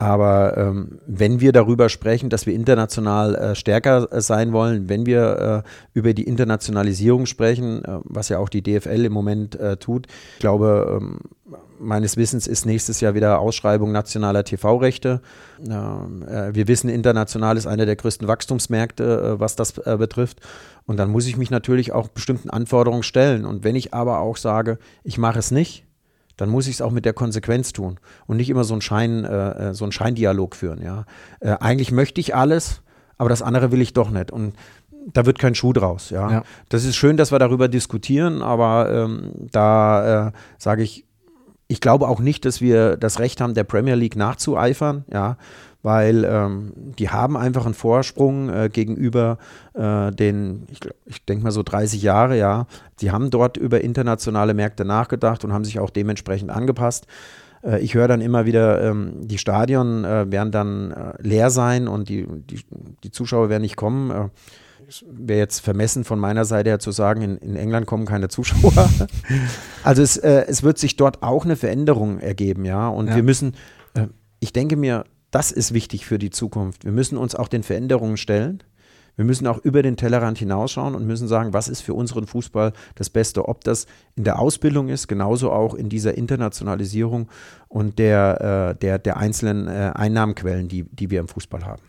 Aber 0.00 0.56
ähm, 0.56 0.98
wenn 1.06 1.40
wir 1.40 1.52
darüber 1.52 1.90
sprechen, 1.90 2.30
dass 2.30 2.46
wir 2.46 2.54
international 2.54 3.34
äh, 3.34 3.54
stärker 3.54 4.10
äh, 4.10 4.22
sein 4.22 4.54
wollen, 4.54 4.88
wenn 4.88 5.04
wir 5.04 5.62
äh, 5.66 5.68
über 5.92 6.14
die 6.14 6.22
Internationalisierung 6.22 7.26
sprechen, 7.26 7.84
äh, 7.84 7.98
was 8.04 8.30
ja 8.30 8.38
auch 8.38 8.48
die 8.48 8.62
DFL 8.62 9.04
im 9.04 9.12
Moment 9.12 9.60
äh, 9.60 9.76
tut, 9.76 10.06
ich 10.32 10.40
glaube, 10.40 10.98
ähm, 10.98 11.18
meines 11.78 12.16
Wissens 12.16 12.46
ist 12.46 12.64
nächstes 12.64 13.02
Jahr 13.02 13.12
wieder 13.12 13.40
Ausschreibung 13.40 13.92
nationaler 13.92 14.42
TV-Rechte. 14.42 15.20
Ähm, 15.68 16.26
äh, 16.26 16.54
wir 16.54 16.66
wissen, 16.66 16.88
international 16.88 17.58
ist 17.58 17.66
einer 17.66 17.84
der 17.84 17.96
größten 17.96 18.26
Wachstumsmärkte, 18.26 19.34
was 19.38 19.54
das 19.54 19.72
betrifft. 19.72 20.40
Und 20.86 20.96
dann 20.96 21.10
muss 21.10 21.26
ich 21.26 21.36
mich 21.36 21.50
natürlich 21.50 21.92
auch 21.92 22.08
bestimmten 22.08 22.48
Anforderungen 22.48 23.02
stellen. 23.02 23.44
Und 23.44 23.64
wenn 23.64 23.76
ich 23.76 23.92
aber 23.92 24.20
auch 24.20 24.38
sage, 24.38 24.78
ich 25.04 25.18
mache 25.18 25.38
es 25.38 25.50
nicht, 25.50 25.84
dann 26.40 26.48
muss 26.48 26.66
ich 26.66 26.76
es 26.76 26.80
auch 26.80 26.90
mit 26.90 27.04
der 27.04 27.12
Konsequenz 27.12 27.74
tun 27.74 28.00
und 28.26 28.38
nicht 28.38 28.48
immer 28.48 28.64
so 28.64 28.72
einen 28.72 28.80
Schein, 28.80 29.24
äh, 29.24 29.68
äh, 29.68 29.74
so 29.74 29.84
einen 29.84 29.92
Scheindialog 29.92 30.56
führen. 30.56 30.80
Ja? 30.82 31.04
Äh, 31.40 31.56
eigentlich 31.60 31.92
möchte 31.92 32.18
ich 32.18 32.34
alles, 32.34 32.80
aber 33.18 33.28
das 33.28 33.42
andere 33.42 33.72
will 33.72 33.82
ich 33.82 33.92
doch 33.92 34.10
nicht. 34.10 34.30
Und 34.30 34.54
da 35.12 35.26
wird 35.26 35.38
kein 35.38 35.54
Schuh 35.54 35.74
draus. 35.74 36.08
Ja? 36.08 36.30
ja. 36.30 36.42
Das 36.70 36.86
ist 36.86 36.96
schön, 36.96 37.18
dass 37.18 37.30
wir 37.30 37.38
darüber 37.38 37.68
diskutieren, 37.68 38.40
aber 38.40 38.90
ähm, 38.90 39.32
da 39.50 40.28
äh, 40.28 40.32
sage 40.56 40.82
ich, 40.82 41.04
ich 41.68 41.82
glaube 41.82 42.08
auch 42.08 42.20
nicht, 42.20 42.46
dass 42.46 42.62
wir 42.62 42.96
das 42.96 43.18
Recht 43.18 43.42
haben, 43.42 43.52
der 43.52 43.64
Premier 43.64 43.94
League 43.94 44.16
nachzueifern. 44.16 45.04
Ja? 45.12 45.36
Weil 45.82 46.24
ähm, 46.24 46.72
die 46.76 47.08
haben 47.08 47.36
einfach 47.36 47.64
einen 47.64 47.74
Vorsprung 47.74 48.50
äh, 48.50 48.68
gegenüber 48.70 49.38
äh, 49.74 50.10
den, 50.10 50.66
ich, 50.70 50.80
ich 51.06 51.24
denke 51.24 51.44
mal 51.44 51.50
so 51.50 51.62
30 51.62 52.02
Jahre, 52.02 52.36
ja. 52.36 52.66
Die 53.00 53.10
haben 53.10 53.30
dort 53.30 53.56
über 53.56 53.80
internationale 53.80 54.54
Märkte 54.54 54.84
nachgedacht 54.84 55.44
und 55.44 55.52
haben 55.52 55.64
sich 55.64 55.80
auch 55.80 55.90
dementsprechend 55.90 56.50
angepasst. 56.50 57.06
Äh, 57.62 57.80
ich 57.80 57.94
höre 57.94 58.08
dann 58.08 58.20
immer 58.20 58.46
wieder, 58.46 58.82
ähm, 58.82 59.26
die 59.26 59.38
Stadien 59.38 60.04
äh, 60.04 60.30
werden 60.30 60.52
dann 60.52 60.90
äh, 60.92 61.12
leer 61.20 61.50
sein 61.50 61.88
und 61.88 62.08
die, 62.08 62.26
die, 62.26 62.60
die, 63.02 63.10
Zuschauer 63.10 63.48
werden 63.48 63.62
nicht 63.62 63.76
kommen. 63.76 64.10
Äh, 64.10 64.28
wäre 65.08 65.38
jetzt 65.38 65.60
vermessen 65.60 66.02
von 66.02 66.18
meiner 66.18 66.44
Seite 66.44 66.70
her 66.70 66.78
zu 66.80 66.90
sagen, 66.90 67.22
in, 67.22 67.36
in 67.38 67.56
England 67.56 67.86
kommen 67.86 68.06
keine 68.06 68.28
Zuschauer. 68.28 68.72
also 69.84 70.02
es, 70.02 70.16
es 70.16 70.64
wird 70.64 70.78
sich 70.78 70.96
dort 70.96 71.22
auch 71.22 71.44
eine 71.44 71.54
Veränderung 71.54 72.18
ergeben, 72.18 72.64
ja. 72.64 72.88
Und 72.88 73.06
ja. 73.06 73.14
wir 73.14 73.22
müssen, 73.22 73.54
ich 74.40 74.52
denke 74.52 74.76
mir, 74.76 75.04
das 75.30 75.52
ist 75.52 75.72
wichtig 75.72 76.06
für 76.06 76.18
die 76.18 76.30
Zukunft. 76.30 76.84
Wir 76.84 76.92
müssen 76.92 77.16
uns 77.16 77.34
auch 77.34 77.48
den 77.48 77.62
Veränderungen 77.62 78.16
stellen. 78.16 78.62
Wir 79.16 79.24
müssen 79.24 79.46
auch 79.46 79.58
über 79.58 79.82
den 79.82 79.96
Tellerrand 79.96 80.38
hinausschauen 80.38 80.94
und 80.94 81.06
müssen 81.06 81.28
sagen, 81.28 81.52
was 81.52 81.68
ist 81.68 81.82
für 81.82 81.94
unseren 81.94 82.26
Fußball 82.26 82.72
das 82.94 83.10
Beste, 83.10 83.48
ob 83.48 83.64
das 83.64 83.86
in 84.16 84.24
der 84.24 84.38
Ausbildung 84.38 84.88
ist, 84.88 85.08
genauso 85.08 85.52
auch 85.52 85.74
in 85.74 85.88
dieser 85.88 86.16
Internationalisierung 86.16 87.28
und 87.68 87.98
der, 87.98 88.72
äh, 88.76 88.78
der, 88.78 88.98
der 88.98 89.18
einzelnen 89.18 89.68
äh, 89.68 89.92
Einnahmenquellen, 89.94 90.68
die, 90.68 90.84
die 90.84 91.10
wir 91.10 91.20
im 91.20 91.28
Fußball 91.28 91.66
haben. 91.66 91.82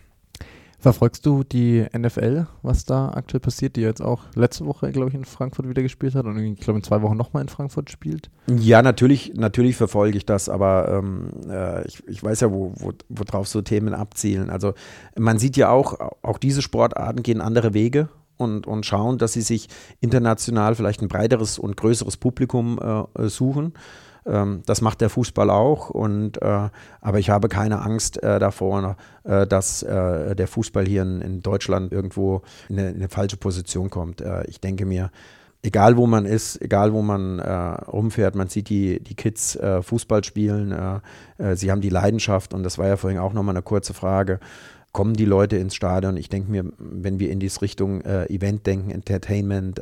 Verfolgst 0.81 1.27
du 1.27 1.43
die 1.43 1.85
NFL, 1.95 2.47
was 2.63 2.85
da 2.85 3.09
aktuell 3.09 3.39
passiert, 3.39 3.75
die 3.75 3.81
jetzt 3.81 4.01
auch 4.01 4.23
letzte 4.33 4.65
Woche, 4.65 4.91
glaube 4.91 5.09
ich, 5.09 5.13
in 5.13 5.25
Frankfurt 5.25 5.69
wieder 5.69 5.83
gespielt 5.83 6.15
hat 6.15 6.25
und 6.25 6.39
ich 6.39 6.59
glaube 6.59 6.79
in 6.79 6.83
zwei 6.83 7.03
Wochen 7.03 7.15
nochmal 7.15 7.43
in 7.43 7.49
Frankfurt 7.49 7.91
spielt? 7.91 8.31
Ja, 8.47 8.81
natürlich, 8.81 9.33
natürlich 9.35 9.75
verfolge 9.75 10.17
ich 10.17 10.25
das, 10.25 10.49
aber 10.49 10.89
ähm, 10.89 11.29
äh, 11.47 11.87
ich, 11.87 12.01
ich 12.07 12.23
weiß 12.23 12.39
ja, 12.39 12.51
wo, 12.51 12.73
wo, 12.77 12.93
worauf 13.09 13.47
so 13.47 13.61
Themen 13.61 13.93
abzielen. 13.93 14.49
Also 14.49 14.73
man 15.15 15.37
sieht 15.37 15.55
ja 15.55 15.69
auch, 15.69 15.99
auch 16.23 16.39
diese 16.39 16.63
Sportarten 16.63 17.21
gehen 17.21 17.41
andere 17.41 17.75
Wege 17.75 18.09
und, 18.37 18.65
und 18.65 18.83
schauen, 18.83 19.19
dass 19.19 19.33
sie 19.33 19.41
sich 19.41 19.69
international 19.99 20.73
vielleicht 20.73 21.03
ein 21.03 21.09
breiteres 21.09 21.59
und 21.59 21.77
größeres 21.77 22.17
Publikum 22.17 22.79
äh, 22.79 23.29
suchen. 23.29 23.73
Ähm, 24.25 24.61
das 24.65 24.81
macht 24.81 25.01
der 25.01 25.09
Fußball 25.09 25.49
auch. 25.49 25.89
Und, 25.89 26.41
äh, 26.41 26.69
aber 27.01 27.19
ich 27.19 27.29
habe 27.29 27.47
keine 27.47 27.81
Angst 27.81 28.21
äh, 28.21 28.39
davor, 28.39 28.97
äh, 29.23 29.47
dass 29.47 29.83
äh, 29.83 30.35
der 30.35 30.47
Fußball 30.47 30.85
hier 30.85 31.01
in, 31.01 31.21
in 31.21 31.41
Deutschland 31.41 31.91
irgendwo 31.91 32.41
in 32.69 32.79
eine, 32.79 32.89
in 32.89 32.95
eine, 32.97 33.09
falsche 33.09 33.37
Position 33.37 33.89
kommt. 33.89 34.21
Äh, 34.21 34.45
ich 34.47 34.59
denke 34.59 34.85
mir, 34.85 35.11
egal 35.63 35.97
wo 35.97 36.07
man 36.07 36.25
ist, 36.25 36.61
egal 36.61 36.93
wo 36.93 37.01
man 37.01 37.39
äh, 37.39 37.51
rumfährt, 37.51 38.35
man 38.35 38.47
sieht 38.47 38.69
die, 38.69 39.01
die 39.01 39.15
Kids 39.15 39.57
Fußball 39.81 40.23
spielen, 40.23 41.01
sie 41.53 41.69
haben 41.69 41.81
die 41.81 41.89
Leidenschaft. 41.89 42.53
Und 42.53 42.63
das 42.63 42.79
war 42.79 42.87
ja 42.87 42.97
vorhin 42.97 43.19
auch 43.19 43.33
nochmal 43.33 43.55
eine 43.55 43.61
kurze 43.61 43.93
Frage 43.93 44.39
kommen 44.91 45.13
die 45.13 45.25
Leute 45.25 45.55
ins 45.55 45.75
Stadion. 45.75 46.17
Ich 46.17 46.27
denke 46.27 46.51
mir, 46.51 46.65
wenn 46.77 47.19
wir 47.19 47.31
in 47.31 47.39
diese 47.39 47.61
Richtung 47.61 48.01
äh, 48.01 48.25
Event 48.25 48.67
denken, 48.67 48.91
Entertainment, 48.91 49.79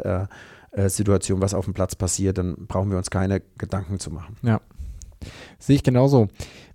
äh, 0.71 0.89
Situation, 0.89 1.41
was 1.41 1.53
auf 1.53 1.65
dem 1.65 1.73
Platz 1.73 1.95
passiert, 1.95 2.37
dann 2.37 2.67
brauchen 2.67 2.91
wir 2.91 2.97
uns 2.97 3.09
keine 3.09 3.41
Gedanken 3.57 3.99
zu 3.99 4.11
machen. 4.11 4.35
Ja. 4.41 4.61
Sehe 5.57 5.75
ich 5.75 5.83
genauso. 5.83 6.27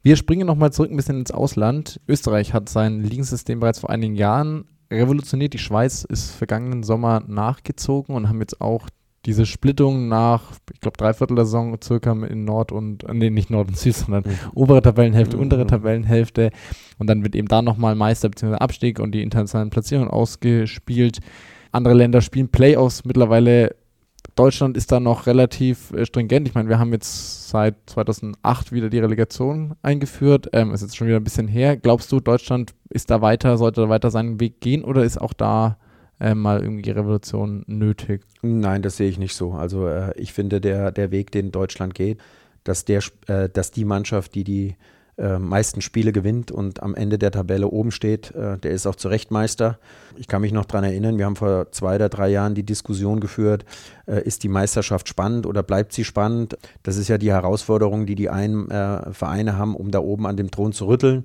Wir 0.02 0.16
springen 0.16 0.46
nochmal 0.46 0.72
zurück 0.72 0.90
ein 0.90 0.96
bisschen 0.96 1.18
ins 1.18 1.30
Ausland. 1.30 2.00
Österreich 2.06 2.52
hat 2.52 2.68
sein 2.68 3.02
Ligensystem 3.02 3.60
bereits 3.60 3.78
vor 3.78 3.90
einigen 3.90 4.14
Jahren 4.14 4.66
revolutioniert. 4.90 5.54
Die 5.54 5.58
Schweiz 5.58 6.04
ist 6.04 6.32
vergangenen 6.32 6.82
Sommer 6.82 7.22
nachgezogen 7.26 8.14
und 8.14 8.28
haben 8.28 8.40
jetzt 8.40 8.60
auch 8.60 8.88
diese 9.24 9.46
Splittung 9.46 10.08
nach, 10.08 10.52
ich 10.72 10.80
glaube, 10.80 10.98
dreiviertel 10.98 11.36
der 11.36 11.46
Saison 11.46 11.76
circa 11.82 12.12
in 12.12 12.44
Nord 12.44 12.72
und, 12.72 13.04
äh, 13.04 13.14
nee, 13.14 13.30
nicht 13.30 13.50
Nord 13.50 13.68
und 13.68 13.78
Süd, 13.78 13.94
sondern 13.94 14.24
mhm. 14.24 14.36
obere 14.54 14.82
Tabellenhälfte, 14.82 15.36
mhm. 15.36 15.42
untere 15.42 15.66
Tabellenhälfte. 15.66 16.50
Und 16.98 17.08
dann 17.08 17.22
wird 17.22 17.34
eben 17.34 17.48
da 17.48 17.62
nochmal 17.62 17.94
Meister 17.94 18.28
bzw. 18.28 18.56
Abstieg 18.56 18.98
und 18.98 19.12
die 19.12 19.22
internationalen 19.22 19.70
Platzierungen 19.70 20.10
ausgespielt. 20.10 21.20
Andere 21.72 21.94
Länder 21.94 22.20
spielen 22.20 22.48
Playoffs 22.48 23.04
mittlerweile 23.04 23.74
Deutschland 24.34 24.76
ist 24.76 24.90
da 24.90 25.00
noch 25.00 25.26
relativ 25.26 25.92
äh, 25.92 26.04
stringent. 26.04 26.48
Ich 26.48 26.54
meine, 26.54 26.68
wir 26.68 26.78
haben 26.78 26.92
jetzt 26.92 27.48
seit 27.48 27.76
2008 27.86 28.72
wieder 28.72 28.90
die 28.90 28.98
Relegation 28.98 29.74
eingeführt. 29.82 30.48
Ähm, 30.52 30.72
ist 30.72 30.82
jetzt 30.82 30.96
schon 30.96 31.06
wieder 31.06 31.18
ein 31.18 31.24
bisschen 31.24 31.48
her. 31.48 31.76
Glaubst 31.76 32.10
du, 32.10 32.20
Deutschland 32.20 32.74
ist 32.90 33.10
da 33.10 33.20
weiter, 33.20 33.56
sollte 33.56 33.82
da 33.82 33.88
weiter 33.88 34.10
seinen 34.10 34.40
Weg 34.40 34.60
gehen 34.60 34.82
oder 34.82 35.04
ist 35.04 35.20
auch 35.20 35.32
da 35.32 35.78
äh, 36.20 36.34
mal 36.34 36.60
irgendwie 36.60 36.90
Revolution 36.90 37.64
nötig? 37.66 38.22
Nein, 38.42 38.82
das 38.82 38.96
sehe 38.96 39.08
ich 39.08 39.18
nicht 39.18 39.34
so. 39.34 39.52
Also 39.52 39.86
äh, 39.86 40.12
ich 40.18 40.32
finde, 40.32 40.60
der, 40.60 40.90
der 40.90 41.10
Weg, 41.10 41.30
den 41.30 41.52
Deutschland 41.52 41.94
geht, 41.94 42.18
dass, 42.64 42.84
der, 42.84 43.02
äh, 43.28 43.48
dass 43.48 43.70
die 43.70 43.84
Mannschaft, 43.84 44.34
die 44.34 44.44
die 44.44 44.76
äh, 45.16 45.38
meisten 45.38 45.80
Spiele 45.80 46.12
gewinnt 46.12 46.50
und 46.50 46.82
am 46.82 46.94
Ende 46.94 47.18
der 47.18 47.30
Tabelle 47.30 47.68
oben 47.68 47.92
steht, 47.92 48.34
äh, 48.34 48.58
der 48.58 48.72
ist 48.72 48.86
auch 48.86 48.96
zu 48.96 49.08
Recht 49.08 49.30
Meister. 49.30 49.78
Ich 50.16 50.26
kann 50.26 50.40
mich 50.40 50.52
noch 50.52 50.64
daran 50.64 50.84
erinnern, 50.84 51.18
wir 51.18 51.24
haben 51.24 51.36
vor 51.36 51.70
zwei 51.70 51.96
oder 51.96 52.08
drei 52.08 52.28
Jahren 52.28 52.54
die 52.54 52.64
Diskussion 52.64 53.20
geführt, 53.20 53.64
äh, 54.06 54.22
ist 54.22 54.42
die 54.42 54.48
Meisterschaft 54.48 55.08
spannend 55.08 55.46
oder 55.46 55.62
bleibt 55.62 55.92
sie 55.92 56.02
spannend? 56.02 56.58
Das 56.82 56.96
ist 56.96 57.06
ja 57.06 57.18
die 57.18 57.30
Herausforderung, 57.30 58.06
die 58.06 58.16
die 58.16 58.28
einen 58.28 58.68
äh, 58.70 59.12
Vereine 59.12 59.56
haben, 59.56 59.76
um 59.76 59.92
da 59.92 60.00
oben 60.00 60.26
an 60.26 60.36
dem 60.36 60.50
Thron 60.50 60.72
zu 60.72 60.86
rütteln. 60.86 61.24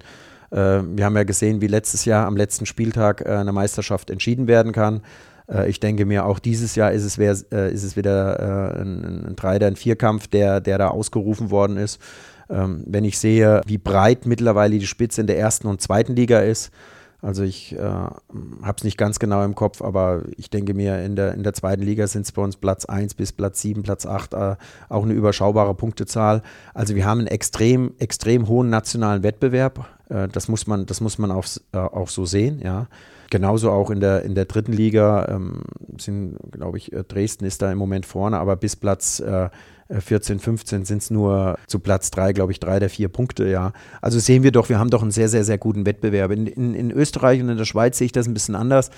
Äh, 0.51 0.81
wir 0.83 1.05
haben 1.05 1.15
ja 1.15 1.23
gesehen, 1.23 1.61
wie 1.61 1.67
letztes 1.67 2.05
Jahr 2.05 2.27
am 2.27 2.37
letzten 2.37 2.67
Spieltag 2.67 3.21
äh, 3.21 3.29
eine 3.29 3.53
Meisterschaft 3.53 4.09
entschieden 4.11 4.47
werden 4.47 4.71
kann. 4.71 5.01
Ich 5.65 5.79
denke 5.79 6.05
mir, 6.05 6.27
auch 6.27 6.37
dieses 6.37 6.75
Jahr 6.75 6.91
ist 6.91 7.03
es, 7.03 7.17
wär, 7.17 7.31
ist 7.31 7.83
es 7.83 7.95
wieder 7.95 8.77
ein, 8.79 9.29
ein 9.29 9.35
Dreier-, 9.35 9.65
ein 9.65 9.75
Vierkampf, 9.75 10.27
der, 10.27 10.61
der 10.61 10.77
da 10.77 10.89
ausgerufen 10.89 11.49
worden 11.49 11.77
ist. 11.77 11.99
Ähm, 12.49 12.83
wenn 12.87 13.03
ich 13.03 13.19
sehe, 13.19 13.61
wie 13.65 13.77
breit 13.77 14.25
mittlerweile 14.25 14.79
die 14.79 14.87
Spitze 14.87 15.21
in 15.21 15.27
der 15.27 15.37
ersten 15.37 15.67
und 15.67 15.81
zweiten 15.81 16.15
Liga 16.15 16.39
ist, 16.39 16.71
also 17.21 17.43
ich 17.43 17.73
äh, 17.75 17.79
habe 17.81 18.75
es 18.77 18.83
nicht 18.83 18.97
ganz 18.97 19.19
genau 19.19 19.43
im 19.43 19.53
Kopf, 19.53 19.81
aber 19.81 20.23
ich 20.37 20.49
denke 20.49 20.73
mir, 20.73 21.03
in 21.03 21.17
der, 21.17 21.33
in 21.33 21.43
der 21.43 21.53
zweiten 21.53 21.83
Liga 21.83 22.07
sind 22.07 22.25
es 22.25 22.31
bei 22.31 22.41
uns 22.41 22.55
Platz 22.55 22.85
1 22.85 23.13
bis 23.15 23.33
Platz 23.33 23.61
7, 23.61 23.83
Platz 23.83 24.05
8, 24.05 24.33
äh, 24.33 24.55
auch 24.87 25.03
eine 25.03 25.13
überschaubare 25.13 25.75
Punktezahl. 25.75 26.41
Also 26.73 26.95
wir 26.95 27.05
haben 27.05 27.19
einen 27.19 27.27
extrem, 27.27 27.93
extrem 27.99 28.47
hohen 28.47 28.69
nationalen 28.69 29.21
Wettbewerb. 29.23 29.85
Äh, 30.07 30.29
das 30.29 30.47
muss 30.47 30.65
man, 30.65 30.85
das 30.85 31.01
muss 31.01 31.17
man 31.17 31.31
auch, 31.31 31.45
äh, 31.73 31.77
auch 31.77 32.09
so 32.09 32.25
sehen, 32.25 32.61
ja. 32.63 32.87
Genauso 33.31 33.69
auch 33.69 33.91
in 33.91 33.99
der, 33.99 34.23
in 34.23 34.33
der 34.33 34.45
dritten 34.45 34.73
Liga 34.73 35.27
ähm, 35.29 35.61
sind, 35.99 36.37
glaube 36.51 36.77
ich, 36.77 36.93
äh, 36.93 37.03
Dresden 37.03 37.45
ist 37.45 37.61
da 37.61 37.71
im 37.71 37.77
Moment 37.77 38.07
vorne, 38.07 38.39
aber 38.39 38.55
bis 38.55 38.75
Platz 38.75 39.19
äh, 39.19 39.49
14, 39.89 40.39
15 40.39 40.85
sind 40.85 41.01
es 41.01 41.09
nur 41.09 41.57
zu 41.67 41.79
Platz 41.79 42.11
3, 42.11 42.33
glaube 42.33 42.51
ich, 42.51 42.59
drei 42.59 42.79
der 42.79 42.89
vier 42.89 43.09
Punkte, 43.09 43.47
ja. 43.47 43.73
Also 44.01 44.19
sehen 44.19 44.43
wir 44.43 44.51
doch, 44.51 44.69
wir 44.69 44.77
haben 44.77 44.89
doch 44.89 45.01
einen 45.01 45.11
sehr, 45.11 45.29
sehr, 45.29 45.43
sehr 45.43 45.57
guten 45.57 45.85
Wettbewerb. 45.85 46.31
In, 46.31 46.45
in, 46.47 46.75
in 46.75 46.91
Österreich 46.91 47.41
und 47.41 47.49
in 47.49 47.57
der 47.57 47.65
Schweiz 47.65 47.97
sehe 47.97 48.05
ich 48.05 48.11
das 48.11 48.27
ein 48.27 48.33
bisschen 48.33 48.55
anders 48.55 48.91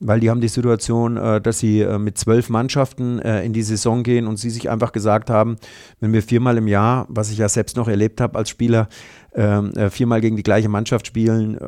weil 0.00 0.20
die 0.20 0.30
haben 0.30 0.40
die 0.40 0.48
Situation, 0.48 1.16
äh, 1.16 1.40
dass 1.40 1.58
sie 1.58 1.80
äh, 1.80 1.98
mit 1.98 2.18
zwölf 2.18 2.48
Mannschaften 2.48 3.18
äh, 3.18 3.44
in 3.44 3.52
die 3.52 3.62
Saison 3.62 4.02
gehen 4.02 4.26
und 4.26 4.36
sie 4.36 4.50
sich 4.50 4.70
einfach 4.70 4.92
gesagt 4.92 5.30
haben, 5.30 5.56
wenn 6.00 6.12
wir 6.12 6.22
viermal 6.22 6.56
im 6.56 6.68
Jahr, 6.68 7.06
was 7.08 7.30
ich 7.30 7.38
ja 7.38 7.48
selbst 7.48 7.76
noch 7.76 7.88
erlebt 7.88 8.20
habe 8.20 8.38
als 8.38 8.50
Spieler, 8.50 8.88
ähm, 9.34 9.72
viermal 9.90 10.20
gegen 10.20 10.36
die 10.36 10.42
gleiche 10.42 10.68
Mannschaft 10.68 11.06
spielen, 11.06 11.58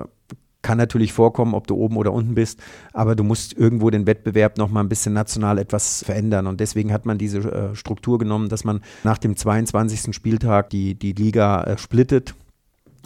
kann 0.63 0.79
natürlich 0.79 1.13
vorkommen, 1.13 1.55
ob 1.55 1.67
du 1.67 1.75
oben 1.75 1.97
oder 1.97 2.13
unten 2.13 2.35
bist, 2.35 2.61
aber 2.93 3.17
du 3.17 3.25
musst 3.25 3.55
irgendwo 3.55 3.91
den 3.91 4.07
Wettbewerb 4.07 4.59
noch 4.59 4.71
mal 4.71 4.81
ein 4.81 4.89
bisschen 4.89 5.13
national 5.13 5.59
etwas 5.59 6.05
verändern. 6.05 6.47
Und 6.47 6.61
deswegen 6.61 6.93
hat 6.93 7.07
man 7.07 7.19
diese 7.19 7.39
äh, 7.39 7.75
Struktur 7.75 8.19
genommen, 8.19 8.49
dass 8.49 8.65
man 8.65 8.81
nach 9.03 9.19
dem 9.19 9.37
22. 9.37 10.15
Spieltag 10.15 10.71
die, 10.71 10.95
die 10.95 11.13
Liga 11.13 11.65
äh, 11.65 11.79
splittet. 11.79 12.35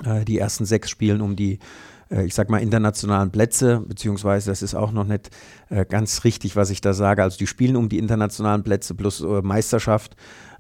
Äh, 0.05 0.25
die 0.25 0.39
ersten 0.39 0.65
sechs 0.65 0.91
spielen 0.91 1.21
um 1.21 1.37
die 1.37 1.59
ich 2.27 2.35
sag 2.35 2.51
mal, 2.51 2.59
internationalen 2.59 3.31
Plätze, 3.31 3.83
beziehungsweise 3.89 4.51
das 4.51 4.63
ist 4.63 4.75
auch 4.75 4.93
noch 4.93 5.07
nicht 5.07 5.31
ganz 5.89 6.23
richtig, 6.23 6.55
was 6.55 6.69
ich 6.69 6.83
da 6.83 6.93
sage. 6.93 7.23
Also 7.23 7.39
die 7.39 7.47
spielen 7.47 7.77
um 7.77 7.89
die 7.89 7.99
internationalen 7.99 8.63
Plätze 8.63 8.95
plus 8.95 9.25
Meisterschaft 9.43 10.15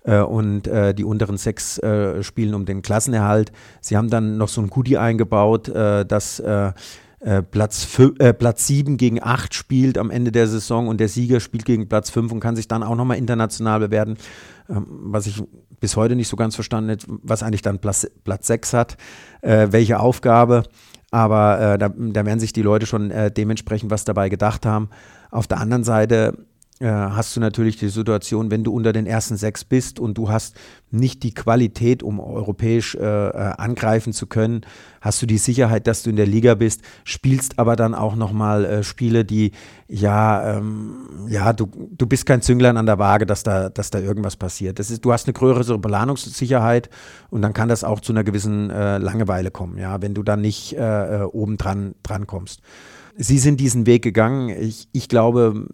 äh, 0.05 0.21
und 0.21 0.69
äh, 0.69 0.95
die 0.95 1.05
unteren 1.05 1.37
sechs 1.37 1.79
äh, 1.79 2.23
spielen 2.23 2.55
um 2.55 2.64
den 2.64 2.83
Klassenerhalt. 2.83 3.53
Sie 3.81 3.97
haben 3.97 4.11
dann 4.11 4.37
noch 4.37 4.49
so 4.49 4.61
ein 4.61 4.69
Goodie 4.69 4.99
eingebaut, 4.99 5.69
äh, 5.69 6.07
dass 6.07 6.38
äh, 6.40 6.73
äh, 7.21 7.43
Platz, 7.43 7.88
Platz 8.38 8.67
7 8.67 8.99
gegen 8.99 9.23
8 9.23 9.55
spielt 9.55 9.97
am 9.99 10.11
Ende 10.11 10.31
der 10.31 10.47
Saison 10.47 10.88
und 10.88 11.01
der 11.01 11.09
Sieger 11.09 11.40
spielt 11.40 11.64
gegen 11.64 11.88
Platz 11.88 12.11
5 12.11 12.33
und 12.33 12.40
kann 12.40 12.55
sich 12.55 12.69
dann 12.69 12.83
auch 12.83 12.97
nochmal 12.97 13.17
international 13.17 13.81
bewerten, 13.81 14.17
ähm, 14.69 14.87
was 14.88 15.27
ich 15.27 15.43
bis 15.81 15.97
heute 15.97 16.17
nicht 16.17 16.29
so 16.29 16.37
ganz 16.37 16.55
verstanden 16.55 16.90
habe, 16.90 17.21
was 17.23 17.43
eigentlich 17.43 17.62
dann 17.62 17.79
Platz, 17.79 18.07
Platz 18.25 18.47
6 18.47 18.73
hat, 18.73 18.97
welche 19.43 20.01
Aufgabe. 20.01 20.62
Aber 21.11 21.77
da, 21.79 21.90
da, 21.90 22.25
werden 22.25 22.40
sich 22.40 22.55
die 22.55 22.62
Leute 22.62 22.87
schon 22.87 23.12
dementsprechend 23.37 23.90
was 23.90 24.05
dabei 24.05 24.31
gedacht 24.31 24.64
haben. 24.64 24.88
Auf 25.31 25.47
der 25.47 25.61
anderen 25.61 25.85
Seite 25.85 26.38
äh, 26.81 26.87
hast 26.87 27.37
du 27.37 27.41
natürlich 27.41 27.77
die 27.77 27.89
Situation, 27.89 28.51
wenn 28.51 28.65
du 28.65 28.73
unter 28.73 28.93
den 28.93 29.07
ersten 29.07 29.37
sechs 29.37 29.65
bist 29.65 30.01
und 30.01 30.19
du 30.19 30.29
hast 30.29 30.57
nicht 30.91 31.23
die 31.23 31.33
Qualität, 31.33 32.03
um 32.03 32.19
europäisch 32.19 32.97
äh, 32.97 32.99
äh, 33.01 33.33
angreifen 33.59 34.13
zu 34.13 34.27
können, 34.27 34.63
hast 35.01 35.23
du 35.23 35.27
die 35.27 35.39
Sicherheit, 35.39 35.87
dass 35.87 36.03
du 36.03 36.11
in 36.11 36.17
der 36.17 36.27
Liga 36.27 36.57
bist, 36.57 36.83
spielst 37.05 37.61
aber 37.61 37.77
dann 37.77 37.95
auch 37.95 38.17
nochmal 38.17 38.65
äh, 38.65 38.83
Spiele, 38.83 39.25
die, 39.25 39.53
ja, 39.87 40.57
ähm, 40.57 41.27
ja, 41.29 41.53
du, 41.53 41.69
du 41.93 42.07
bist 42.07 42.27
kein 42.27 42.43
Zünglein 42.43 42.77
an 42.77 42.87
der 42.87 42.99
Waage, 42.99 43.25
dass 43.25 43.45
da, 43.45 43.69
dass 43.69 43.91
da 43.91 44.01
irgendwas 44.01 44.35
passiert. 44.35 44.81
Das 44.81 44.91
ist, 44.91 45.05
du 45.05 45.13
hast 45.13 45.29
eine 45.29 45.35
größere 45.35 45.79
Planungssicherheit 45.79 46.91
und 47.31 47.43
dann 47.43 47.53
kann 47.53 47.69
das 47.69 47.85
auch 47.85 48.01
zu 48.01 48.13
einer 48.13 48.25
gewissen 48.25 48.71
äh, 48.71 48.99
Langeweile 48.99 49.53
kommen, 49.53 49.79
ja, 49.79 50.03
wenn 50.03 50.15
du 50.15 50.25
dann 50.25 50.41
nicht 50.41 50.73
äh, 50.73 51.23
oben 51.31 51.57
dran, 51.57 51.95
dran 52.03 52.27
kommst. 52.27 52.63
Sie 53.16 53.38
sind 53.38 53.61
diesen 53.61 53.87
Weg 53.87 54.03
gegangen. 54.03 54.48
Ich, 54.48 54.88
ich 54.92 55.09
glaube, 55.09 55.68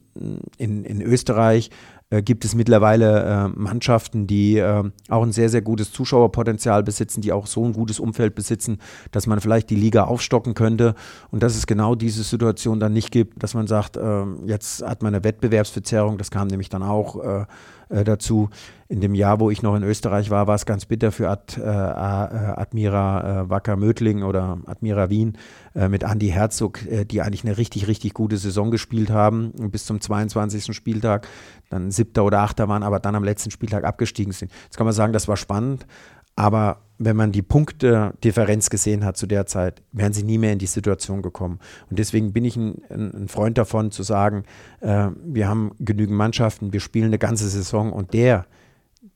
in, 0.59 0.85
in 0.85 1.01
Österreich 1.01 1.71
äh, 2.11 2.23
gibt 2.23 2.45
es 2.45 2.55
mittlerweile 2.55 3.23
äh, 3.23 3.49
Mannschaften, 3.59 4.27
die 4.27 4.59
äh, 4.59 4.83
auch 5.09 5.23
ein 5.23 5.33
sehr, 5.33 5.49
sehr 5.49 5.63
gutes 5.63 5.93
Zuschauerpotenzial 5.93 6.83
besitzen, 6.83 7.21
die 7.21 7.33
auch 7.33 7.47
so 7.47 7.65
ein 7.65 7.73
gutes 7.73 8.01
Umfeld 8.01 8.35
besitzen, 8.35 8.79
dass 9.13 9.27
man 9.27 9.41
vielleicht 9.41 9.71
die 9.71 9.77
Liga 9.77 10.05
aufstocken 10.05 10.55
könnte 10.55 10.95
und 11.31 11.43
dass 11.43 11.57
es 11.57 11.67
genau 11.67 11.95
diese 11.95 12.25
Situation 12.25 12.81
dann 12.81 12.93
nicht 12.93 13.13
gibt, 13.13 13.43
dass 13.43 13.55
man 13.55 13.69
sagt, 13.69 13.97
ähm, 13.97 14.41
jetzt 14.47 14.83
hat 14.83 15.03
man 15.03 15.15
eine 15.15 15.25
Wettbewerbsverzerrung, 15.25 16.19
das 16.19 16.31
kam 16.31 16.49
nämlich 16.49 16.69
dann 16.69 16.83
auch 16.83 17.23
äh, 17.23 17.47
äh, 17.91 18.05
dazu. 18.05 18.51
In 18.91 19.01
dem 19.01 19.15
Jahr, 19.15 19.39
wo 19.39 19.51
ich 19.51 19.63
noch 19.63 19.77
in 19.77 19.85
Österreich 19.85 20.31
war, 20.31 20.49
war 20.49 20.57
es 20.57 20.67
ganz 20.67 20.85
bitter 20.85 21.13
für 21.13 21.31
Ad, 21.31 21.61
äh, 21.61 21.65
Admira 21.65 23.43
äh, 23.43 23.49
Wacker 23.49 23.77
Mödling 23.77 24.25
oder 24.25 24.59
Admira 24.67 25.09
Wien 25.09 25.39
äh, 25.77 25.89
mit 25.89 26.03
Andy 26.03 26.27
Herzog, 26.27 26.85
äh, 26.87 27.05
die 27.05 27.23
eigentlich 27.23 27.45
eine 27.45 27.57
richtig, 27.57 27.87
richtig 27.87 28.15
gute 28.15 28.37
Saison 28.37 28.73
gespielt 28.73 29.11
haben, 29.11 29.53
bis 29.71 29.85
zum 29.85 30.01
22. 30.01 30.75
Spieltag, 30.75 31.29
dann 31.69 31.93
siebter 31.93 32.25
oder 32.25 32.41
achter 32.41 32.67
waren, 32.67 32.83
aber 32.83 32.99
dann 32.99 33.15
am 33.15 33.23
letzten 33.23 33.53
Spieltag 33.53 33.85
abgestiegen 33.85 34.33
sind. 34.33 34.51
Jetzt 34.65 34.77
kann 34.77 34.87
man 34.87 34.95
sagen, 34.95 35.13
das 35.13 35.29
war 35.29 35.37
spannend, 35.37 35.87
aber 36.35 36.79
wenn 36.99 37.15
man 37.15 37.31
die 37.31 37.43
Punktedifferenz 37.43 38.71
gesehen 38.71 39.05
hat 39.05 39.17
zu 39.17 39.29
der 39.29 39.47
Zeit, 39.47 39.85
wären 39.93 40.13
sie 40.13 40.25
nie 40.25 40.39
mehr 40.39 40.53
in 40.53 40.59
die 40.59 40.67
Situation 40.67 41.23
gekommen. 41.23 41.61
Und 41.91 42.01
deswegen 42.01 42.33
bin 42.33 42.45
ich 42.45 42.57
ein, 42.57 42.83
ein 42.91 43.29
Freund 43.29 43.57
davon 43.57 43.93
zu 43.93 44.03
sagen, 44.03 44.43
äh, 44.81 45.11
wir 45.25 45.49
haben 45.49 45.71
genügend 45.79 46.17
Mannschaften, 46.17 46.73
wir 46.73 46.81
spielen 46.81 47.07
eine 47.07 47.19
ganze 47.19 47.49
Saison 47.49 47.93
und 47.93 48.15
der, 48.15 48.47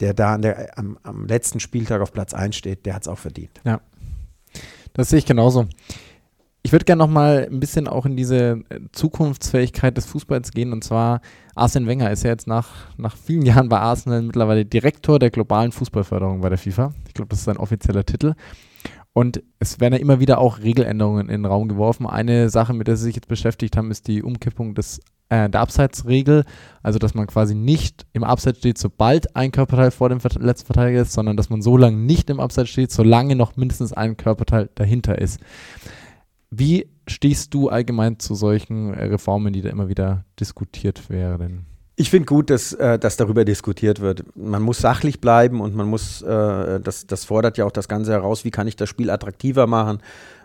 der 0.01 0.15
da 0.15 0.37
der, 0.39 0.79
am, 0.79 0.99
am, 1.03 1.27
letzten 1.27 1.61
Spieltag 1.61 2.01
auf 2.01 2.13
Platz 2.13 2.35
1 2.35 2.57
steht, 2.57 2.87
der 2.87 2.95
hat 2.95 3.03
es 3.03 3.09
auch 3.09 3.19
verdient. 3.19 3.61
Ja, 3.65 3.81
das 4.93 5.09
sehe 5.11 5.19
ich 5.19 5.27
genauso. 5.27 5.67
Ich 6.63 6.73
würde 6.73 6.87
gerne 6.87 7.01
noch 7.01 7.11
mal 7.11 7.47
ein 7.51 7.61
bisschen 7.61 7.89
auch 7.89 8.07
in 8.07 8.17
diese 8.17 8.63
äh, 8.71 8.81
Zukunftsfähigkeit 8.93 9.97
des 9.97 10.07
Fußballs 10.07 10.51
gehen. 10.51 10.73
Und 10.73 10.83
zwar, 10.83 11.21
Arsene 11.55 11.87
Wenger 11.87 12.11
ist 12.11 12.23
ja 12.23 12.31
jetzt 12.31 12.47
nach, 12.47 12.97
nach 12.97 13.17
vielen 13.17 13.43
Jahren 13.43 13.69
bei 13.69 13.79
Arsenal 13.79 14.23
mittlerweile 14.23 14.65
Direktor 14.65 15.19
der 15.19 15.31
globalen 15.31 15.73
Fußballförderung 15.73 16.41
bei 16.41 16.49
der 16.49 16.57
FIFA. 16.57 16.95
Ich 17.07 17.13
glaube, 17.13 17.29
das 17.29 17.41
ist 17.41 17.45
sein 17.45 17.59
offizieller 17.59 18.07
Titel. 18.07 18.35
Und 19.15 19.45
es 19.61 19.79
werden 19.79 19.95
ja 19.95 20.01
immer 20.01 20.19
wieder 20.19 20.39
auch 20.39 20.59
Regeländerungen 20.59 21.29
in 21.29 21.43
den 21.43 21.47
Raum 21.47 21.69
geworfen. 21.69 22.05
Eine 22.07 22.51
Sache, 22.51 22.75
mit 22.75 22.89
der 22.89 22.97
sie 22.97 23.05
sich 23.05 23.15
jetzt 23.15 23.29
beschäftigt 23.29 23.77
haben, 23.77 23.93
ist 23.93 24.09
die 24.09 24.25
Umkippung 24.25 24.75
des, 24.75 24.99
äh, 25.29 25.49
der 25.49 25.61
Abseitsregel. 25.61 26.45
Also, 26.83 26.99
dass 26.99 27.15
man 27.15 27.29
quasi 27.29 27.55
nicht 27.55 28.07
im 28.13 28.25
Abseits 28.25 28.59
steht, 28.59 28.77
sobald 28.77 29.37
ein 29.37 29.53
Körperteil 29.53 29.93
vor 29.93 30.09
dem 30.09 30.19
letzten 30.41 30.67
Verteidiger 30.67 31.03
ist, 31.03 31.13
sondern 31.13 31.37
dass 31.37 31.49
man 31.49 31.63
so 31.63 31.77
lange 31.77 31.97
nicht 31.97 32.29
im 32.29 32.41
Abseits 32.41 32.71
steht, 32.71 32.91
solange 32.91 33.37
noch 33.37 33.57
mindestens 33.57 33.93
ein 33.93 34.17
Körperteil 34.17 34.69
dahinter 34.75 35.17
ist. 35.17 35.39
Wie 36.51 36.89
stehst 37.07 37.55
du 37.55 37.69
allgemein 37.69 38.19
zu 38.19 38.35
solchen 38.35 38.95
äh, 38.95 39.05
Reformen, 39.05 39.53
die 39.53 39.63
da 39.63 39.71
immer 39.71 39.89
wieder 39.89 40.25
diskutiert 40.41 41.09
werden? 41.09 41.67
Ich 41.97 42.11
finde 42.11 42.27
gut, 42.27 42.51
dass, 42.51 42.73
äh, 42.73 42.99
dass 42.99 43.17
darüber 43.17 43.45
diskutiert 43.45 44.01
wird. 44.01 44.25
Man 44.37 44.63
muss 44.63 44.79
sachlich 44.79 45.21
bleiben 45.21 45.61
und 45.61 45.77
man 45.77 45.87
muss, 45.87 46.23
äh, 46.23 46.81
das, 46.81 47.07
das 47.07 47.25
fordert 47.25 47.57
ja 47.57 47.65
auch 47.67 47.71
das 47.71 47.87
Ganze 47.87 48.11
heraus, 48.11 48.45
wie 48.45 48.51
kann 48.51 48.67
ich 48.67 48.75
das 48.75 48.89
Spiel 48.89 49.11
attraktiver 49.11 49.69
machen. 49.69 50.01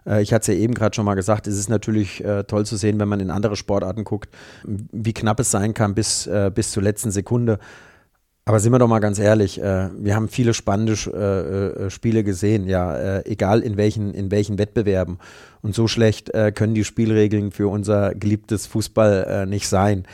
Äh, 0.06 0.22
ich 0.22 0.32
hatte 0.32 0.52
es 0.52 0.58
ja 0.58 0.62
eben 0.64 0.76
gerade 0.76 0.96
schon 0.96 1.06
mal 1.06 1.16
gesagt, 1.16 1.48
es 1.48 1.58
ist 1.58 1.70
natürlich 1.70 2.24
äh, 2.24 2.44
toll 2.44 2.68
zu 2.68 2.76
sehen, 2.76 3.00
wenn 3.00 3.10
man 3.10 3.20
in 3.20 3.32
andere 3.32 3.56
Sportarten 3.56 4.04
guckt, 4.04 4.30
wie 4.64 5.14
knapp 5.14 5.40
es 5.40 5.50
sein 5.50 5.74
kann 5.74 5.96
bis, 5.96 6.28
äh, 6.28 6.52
bis 6.54 6.72
zur 6.72 6.84
letzten 6.84 7.10
Sekunde. 7.10 7.58
Aber 8.50 8.60
sind 8.60 8.72
wir 8.72 8.80
doch 8.80 8.88
mal 8.88 8.98
ganz 8.98 9.20
ehrlich, 9.20 9.62
äh, 9.62 9.90
wir 9.96 10.16
haben 10.16 10.28
viele 10.28 10.56
spannende 10.56 10.94
äh, 11.14 11.86
äh, 11.86 11.90
Spiele 11.92 12.24
gesehen, 12.24 12.68
ja, 12.68 12.98
äh, 12.98 13.30
egal 13.30 13.60
in 13.60 13.78
welchen, 13.78 14.12
in 14.16 14.32
welchen 14.32 14.58
Wettbewerben. 14.58 15.20
Und 15.62 15.76
so 15.76 15.88
schlecht 15.88 16.34
äh, 16.34 16.52
können 16.52 16.74
die 16.74 16.84
Spielregeln 16.84 17.52
für 17.52 17.68
unser 17.68 18.16
geliebtes 18.16 18.66
Fußball 18.66 19.28
äh, 19.30 19.46
nicht 19.46 19.68
sein. 19.68 20.08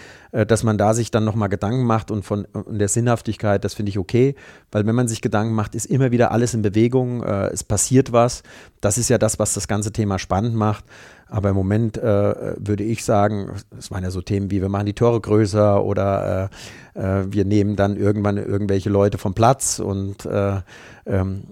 dass 0.50 0.64
man 0.64 0.78
da 0.78 0.94
sich 0.94 1.12
dann 1.12 1.24
nochmal 1.24 1.48
Gedanken 1.48 1.86
macht 1.86 2.12
und 2.12 2.26
von 2.26 2.44
und 2.44 2.78
der 2.78 2.90
Sinnhaftigkeit, 2.90 3.64
das 3.64 3.74
finde 3.74 3.92
ich 3.92 3.98
okay, 3.98 4.36
weil 4.70 4.86
wenn 4.86 4.94
man 4.94 5.08
sich 5.08 5.22
Gedanken 5.22 5.54
macht, 5.54 5.76
ist 5.76 5.86
immer 5.86 6.12
wieder 6.12 6.34
alles 6.34 6.54
in 6.54 6.62
Bewegung, 6.62 7.24
es 7.24 7.64
passiert 7.64 8.12
was. 8.12 8.44
Das 8.82 8.98
ist 8.98 9.10
ja 9.10 9.18
das, 9.18 9.40
was 9.40 9.54
das 9.54 9.70
ganze 9.70 9.94
Thema 9.94 10.20
spannend 10.20 10.54
macht. 10.54 10.84
Aber 11.28 11.50
im 11.50 11.56
Moment 11.56 11.98
äh, 11.98 12.56
würde 12.58 12.84
ich 12.84 13.04
sagen, 13.04 13.52
es 13.78 13.92
waren 13.92 14.04
ja 14.04 14.12
so 14.12 14.22
Themen 14.22 14.52
wie, 14.52 14.62
wir 14.62 14.70
machen 14.70 14.86
die 14.86 14.94
Tore 14.94 15.20
größer 15.20 15.84
oder 15.84 16.50
äh, 16.96 17.00
äh, 17.00 17.26
wir 17.32 17.46
nehmen 17.46 17.76
dann 17.76 17.98
irgendwann 17.98 18.38
irgendwelche 18.38 18.90
Leute 18.90 19.18
vom 19.18 19.34
Platz 19.34 19.80
und 19.80 20.26
äh, 20.26 20.62
ähm, 21.06 21.44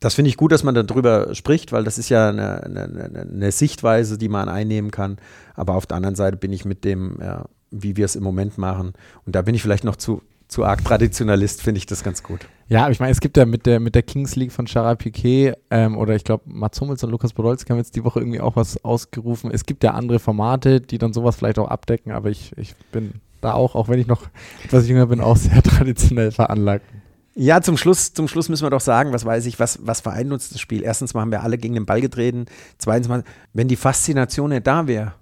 das 0.00 0.14
finde 0.14 0.28
ich 0.28 0.36
gut, 0.36 0.52
dass 0.52 0.62
man 0.62 0.74
darüber 0.74 1.34
spricht, 1.34 1.72
weil 1.72 1.84
das 1.84 1.98
ist 1.98 2.08
ja 2.08 2.28
eine, 2.28 2.62
eine, 2.62 3.26
eine, 3.28 3.52
Sichtweise, 3.52 4.16
die 4.16 4.28
man 4.28 4.48
einnehmen 4.48 4.92
kann. 4.92 5.18
Aber 5.56 5.74
auf 5.74 5.86
der 5.86 5.96
anderen 5.96 6.14
Seite 6.14 6.36
bin 6.36 6.52
ich 6.52 6.64
mit 6.64 6.84
dem, 6.84 7.18
ja, 7.20 7.46
wie 7.72 7.96
wir 7.96 8.04
es 8.04 8.14
im 8.14 8.22
Moment 8.22 8.58
machen, 8.58 8.92
und 9.26 9.34
da 9.34 9.42
bin 9.42 9.56
ich 9.56 9.62
vielleicht 9.62 9.82
noch 9.82 9.96
zu, 9.96 10.22
zu 10.48 10.64
arg 10.64 10.84
Traditionalist, 10.84 11.62
finde 11.62 11.78
ich 11.78 11.86
das 11.86 12.02
ganz 12.02 12.22
gut. 12.22 12.40
Ja, 12.68 12.82
aber 12.82 12.90
ich 12.90 13.00
meine, 13.00 13.12
es 13.12 13.20
gibt 13.20 13.36
ja 13.36 13.46
mit 13.46 13.66
der, 13.66 13.80
mit 13.80 13.94
der 13.94 14.02
Kings 14.02 14.36
League 14.36 14.52
von 14.52 14.64
Gerard 14.64 14.98
Piquet 14.98 15.54
ähm, 15.70 15.96
oder 15.96 16.14
ich 16.16 16.24
glaube, 16.24 16.44
Mats 16.46 16.80
Hummels 16.80 17.02
und 17.04 17.10
Lukas 17.10 17.32
Podolski 17.32 17.70
haben 17.70 17.78
jetzt 17.78 17.96
die 17.96 18.04
Woche 18.04 18.20
irgendwie 18.20 18.40
auch 18.40 18.56
was 18.56 18.82
ausgerufen. 18.84 19.50
Es 19.50 19.64
gibt 19.64 19.84
ja 19.84 19.92
andere 19.92 20.18
Formate, 20.18 20.80
die 20.80 20.98
dann 20.98 21.12
sowas 21.12 21.36
vielleicht 21.36 21.58
auch 21.58 21.68
abdecken, 21.68 22.12
aber 22.12 22.30
ich, 22.30 22.52
ich 22.56 22.74
bin 22.92 23.20
da 23.40 23.52
auch, 23.52 23.74
auch 23.74 23.88
wenn 23.88 24.00
ich 24.00 24.06
noch 24.06 24.22
etwas 24.64 24.88
jünger 24.88 25.06
bin, 25.06 25.20
auch 25.20 25.36
sehr 25.36 25.62
traditionell 25.62 26.32
veranlagt. 26.32 26.84
Ja, 27.34 27.60
zum 27.60 27.76
Schluss, 27.76 28.12
zum 28.14 28.26
Schluss 28.26 28.48
müssen 28.48 28.66
wir 28.66 28.70
doch 28.70 28.80
sagen, 28.80 29.12
was 29.12 29.24
weiß 29.24 29.46
ich, 29.46 29.60
was, 29.60 29.78
was 29.86 30.00
vereint 30.00 30.32
uns 30.32 30.48
das 30.48 30.60
Spiel? 30.60 30.82
Erstens 30.82 31.14
mal 31.14 31.20
haben 31.20 31.30
wir 31.30 31.44
alle 31.44 31.56
gegen 31.56 31.74
den 31.74 31.86
Ball 31.86 32.00
getreten. 32.00 32.46
Zweitens 32.78 33.06
mal, 33.06 33.22
wenn 33.52 33.68
die 33.68 33.76
Faszination 33.76 34.50
nicht 34.50 34.66
da 34.66 34.88
wäre, 34.88 35.14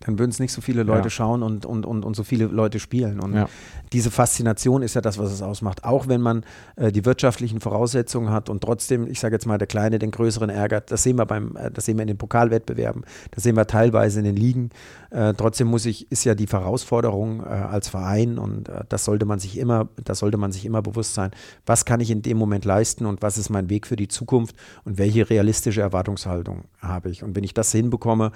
dann 0.00 0.18
würden 0.18 0.30
es 0.30 0.40
nicht 0.40 0.52
so 0.52 0.60
viele 0.60 0.82
Leute 0.82 1.04
ja. 1.04 1.10
schauen 1.10 1.42
und, 1.42 1.66
und, 1.66 1.84
und, 1.86 2.04
und 2.04 2.16
so 2.16 2.24
viele 2.24 2.46
Leute 2.46 2.80
spielen. 2.80 3.20
Und 3.20 3.34
ja. 3.34 3.48
diese 3.92 4.10
Faszination 4.10 4.82
ist 4.82 4.94
ja 4.94 5.00
das, 5.00 5.18
was 5.18 5.30
es 5.30 5.42
ausmacht. 5.42 5.84
Auch 5.84 6.08
wenn 6.08 6.20
man 6.20 6.44
äh, 6.76 6.90
die 6.90 7.04
wirtschaftlichen 7.04 7.60
Voraussetzungen 7.60 8.30
hat 8.30 8.48
und 8.48 8.62
trotzdem, 8.62 9.06
ich 9.06 9.20
sage 9.20 9.34
jetzt 9.34 9.46
mal, 9.46 9.58
der 9.58 9.66
Kleine 9.66 9.98
den 9.98 10.10
Größeren 10.10 10.50
ärgert, 10.50 10.90
das 10.90 11.02
sehen 11.02 11.16
wir 11.16 11.26
beim, 11.26 11.56
äh, 11.56 11.70
das 11.70 11.84
sehen 11.84 11.98
wir 11.98 12.02
in 12.02 12.08
den 12.08 12.18
Pokalwettbewerben, 12.18 13.04
das 13.30 13.44
sehen 13.44 13.56
wir 13.56 13.66
teilweise 13.66 14.20
in 14.20 14.24
den 14.24 14.36
Ligen. 14.36 14.70
Äh, 15.10 15.34
trotzdem 15.34 15.68
muss 15.68 15.86
ich, 15.86 16.10
ist 16.10 16.24
ja 16.24 16.34
die 16.34 16.46
Herausforderung 16.46 17.40
äh, 17.40 17.48
als 17.48 17.88
Verein 17.88 18.38
und 18.38 18.68
äh, 18.68 18.84
das 18.88 19.04
sollte 19.04 19.26
man 19.26 19.38
sich 19.38 19.58
immer, 19.58 19.88
das 20.02 20.20
sollte 20.20 20.38
man 20.38 20.52
sich 20.52 20.64
immer 20.64 20.82
bewusst 20.82 21.14
sein. 21.14 21.30
Was 21.66 21.84
kann 21.84 22.00
ich 22.00 22.10
in 22.10 22.22
dem 22.22 22.38
Moment 22.38 22.64
leisten 22.64 23.06
und 23.06 23.20
was 23.20 23.36
ist 23.36 23.50
mein 23.50 23.68
Weg 23.68 23.86
für 23.86 23.96
die 23.96 24.08
Zukunft 24.08 24.56
und 24.84 24.98
welche 24.98 25.28
realistische 25.28 25.80
Erwartungshaltung 25.80 26.64
habe 26.80 27.10
ich? 27.10 27.22
Und 27.22 27.36
wenn 27.36 27.44
ich 27.44 27.54
das 27.54 27.72
hinbekomme, 27.72 28.32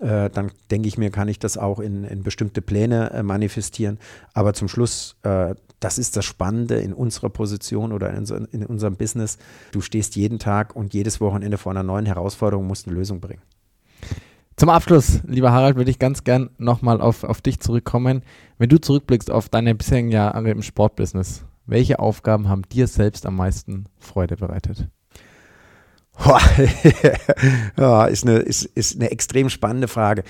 äh, 0.00 0.28
dann 0.30 0.50
denke 0.70 0.88
ich 0.88 0.98
mir, 0.98 1.10
kann 1.10 1.28
ich 1.28 1.38
das 1.38 1.56
auch 1.56 1.78
in, 1.78 2.04
in 2.04 2.22
bestimmte 2.22 2.62
Pläne 2.62 3.10
äh, 3.10 3.22
manifestieren. 3.22 3.98
Aber 4.32 4.52
zum 4.54 4.68
Schluss, 4.68 5.16
äh, 5.22 5.54
das 5.80 5.98
ist 5.98 6.16
das 6.16 6.24
Spannende 6.24 6.76
in 6.76 6.92
unserer 6.92 7.30
Position 7.30 7.92
oder 7.92 8.12
in, 8.12 8.24
in, 8.52 8.66
unserem 8.66 8.96
Business. 8.96 9.38
Du 9.72 9.80
stehst 9.80 10.16
jeden 10.16 10.38
Tag 10.38 10.74
und 10.74 10.94
jedes 10.94 11.20
Wochenende 11.20 11.58
vor 11.58 11.72
einer 11.72 11.82
neuen 11.82 12.06
Herausforderung, 12.06 12.66
musst 12.66 12.86
eine 12.86 12.96
Lösung 12.96 13.20
bringen. 13.20 13.42
Zum 14.56 14.68
Abschluss, 14.68 15.20
lieber 15.26 15.52
Harald, 15.52 15.76
würde 15.76 15.90
ich 15.90 15.98
ganz 15.98 16.22
gern 16.22 16.50
nochmal 16.58 17.00
auf, 17.00 17.24
auf 17.24 17.40
dich 17.40 17.60
zurückkommen. 17.60 18.22
Wenn 18.56 18.68
du 18.68 18.80
zurückblickst 18.80 19.30
auf 19.30 19.48
deine 19.48 19.74
bisherigen 19.74 20.10
Jahre 20.10 20.50
im 20.50 20.62
Sportbusiness, 20.62 21.44
welche 21.66 21.98
Aufgaben 21.98 22.48
haben 22.48 22.62
dir 22.68 22.86
selbst 22.86 23.26
am 23.26 23.36
meisten 23.36 23.86
Freude 23.98 24.36
bereitet? 24.36 24.88
ja, 27.76 28.06
ist, 28.06 28.24
eine, 28.24 28.38
ist, 28.38 28.64
ist 28.64 28.96
eine 28.96 29.10
extrem 29.10 29.50
spannende 29.50 29.88
Frage. 29.88 30.22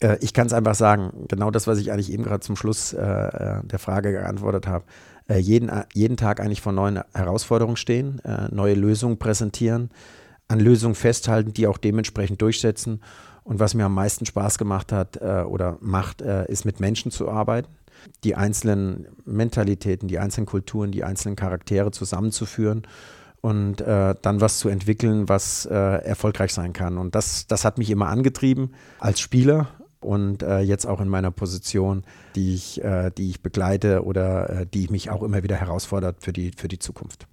Äh, 0.00 0.18
ich 0.20 0.32
kann 0.32 0.46
es 0.46 0.52
einfach 0.52 0.74
sagen, 0.74 1.26
genau 1.28 1.50
das, 1.50 1.66
was 1.66 1.78
ich 1.78 1.92
eigentlich 1.92 2.12
eben 2.12 2.24
gerade 2.24 2.40
zum 2.40 2.56
Schluss 2.56 2.92
äh, 2.92 3.00
äh 3.00 3.62
der 3.64 3.78
Frage 3.78 4.12
geantwortet 4.12 4.66
habe. 4.66 4.84
Jeden, 5.30 5.70
jeden 5.92 6.16
Tag 6.16 6.40
eigentlich 6.40 6.62
vor 6.62 6.72
neuen 6.72 7.00
Herausforderungen 7.12 7.76
stehen, 7.76 8.22
neue 8.50 8.72
Lösungen 8.72 9.18
präsentieren, 9.18 9.90
an 10.48 10.58
Lösungen 10.58 10.94
festhalten, 10.94 11.52
die 11.52 11.66
auch 11.66 11.76
dementsprechend 11.76 12.40
durchsetzen. 12.40 13.02
Und 13.44 13.60
was 13.60 13.74
mir 13.74 13.84
am 13.84 13.92
meisten 13.92 14.24
Spaß 14.24 14.56
gemacht 14.56 14.90
hat 14.90 15.20
oder 15.20 15.76
macht, 15.82 16.22
ist 16.22 16.64
mit 16.64 16.80
Menschen 16.80 17.10
zu 17.10 17.28
arbeiten, 17.28 17.68
die 18.24 18.36
einzelnen 18.36 19.06
Mentalitäten, 19.26 20.08
die 20.08 20.18
einzelnen 20.18 20.46
Kulturen, 20.46 20.92
die 20.92 21.04
einzelnen 21.04 21.36
Charaktere 21.36 21.90
zusammenzuführen 21.90 22.86
und 23.40 23.80
äh, 23.80 24.14
dann 24.20 24.40
was 24.40 24.58
zu 24.58 24.68
entwickeln, 24.68 25.28
was 25.28 25.66
äh, 25.66 25.74
erfolgreich 25.74 26.52
sein 26.52 26.72
kann. 26.72 26.98
Und 26.98 27.14
das, 27.14 27.46
das 27.46 27.64
hat 27.64 27.78
mich 27.78 27.90
immer 27.90 28.08
angetrieben 28.08 28.72
als 28.98 29.20
Spieler 29.20 29.68
und 30.00 30.42
äh, 30.42 30.60
jetzt 30.60 30.86
auch 30.86 31.00
in 31.00 31.08
meiner 31.08 31.30
Position, 31.30 32.04
die 32.34 32.54
ich, 32.54 32.82
äh, 32.82 33.10
die 33.16 33.30
ich 33.30 33.42
begleite 33.42 34.04
oder 34.04 34.50
äh, 34.50 34.66
die 34.66 34.88
mich 34.88 35.10
auch 35.10 35.22
immer 35.22 35.42
wieder 35.42 35.56
herausfordert 35.56 36.22
für 36.22 36.32
die, 36.32 36.52
für 36.56 36.68
die 36.68 36.78
Zukunft. 36.78 37.26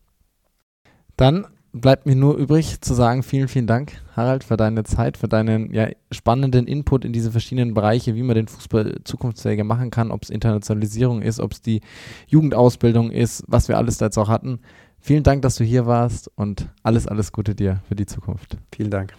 Dann 1.15 1.47
bleibt 1.75 2.05
mir 2.05 2.15
nur 2.15 2.37
übrig 2.37 2.79
zu 2.79 2.93
sagen, 2.93 3.21
vielen, 3.21 3.49
vielen 3.49 3.67
Dank, 3.67 4.01
Harald, 4.15 4.45
für 4.45 4.55
deine 4.55 4.85
Zeit, 4.85 5.17
für 5.17 5.27
deinen 5.27 5.73
ja, 5.73 5.89
spannenden 6.09 6.67
Input 6.67 7.03
in 7.03 7.11
diese 7.11 7.31
verschiedenen 7.31 7.73
Bereiche, 7.73 8.15
wie 8.15 8.23
man 8.23 8.35
den 8.35 8.47
Fußball 8.47 8.99
zukunftsfähiger 9.03 9.65
machen 9.65 9.91
kann, 9.91 10.09
ob 10.09 10.23
es 10.23 10.29
Internationalisierung 10.29 11.21
ist, 11.21 11.41
ob 11.41 11.51
es 11.51 11.61
die 11.61 11.81
Jugendausbildung 12.27 13.11
ist, 13.11 13.43
was 13.47 13.67
wir 13.67 13.77
alles 13.77 13.97
da 13.97 14.05
jetzt 14.05 14.17
auch 14.17 14.29
hatten. 14.29 14.59
Vielen 15.05 15.21
Dank, 15.21 15.43
dass 15.43 15.57
du 15.57 15.63
hier 15.63 15.85
warst 15.85 16.31
und 16.33 16.67
alles, 16.81 17.07
alles 17.07 17.31
Gute 17.31 17.53
dir 17.53 17.79
für 17.87 17.93
die 17.93 18.07
Zukunft. 18.07 18.57
Vielen 18.71 18.89
Dank. 18.89 19.13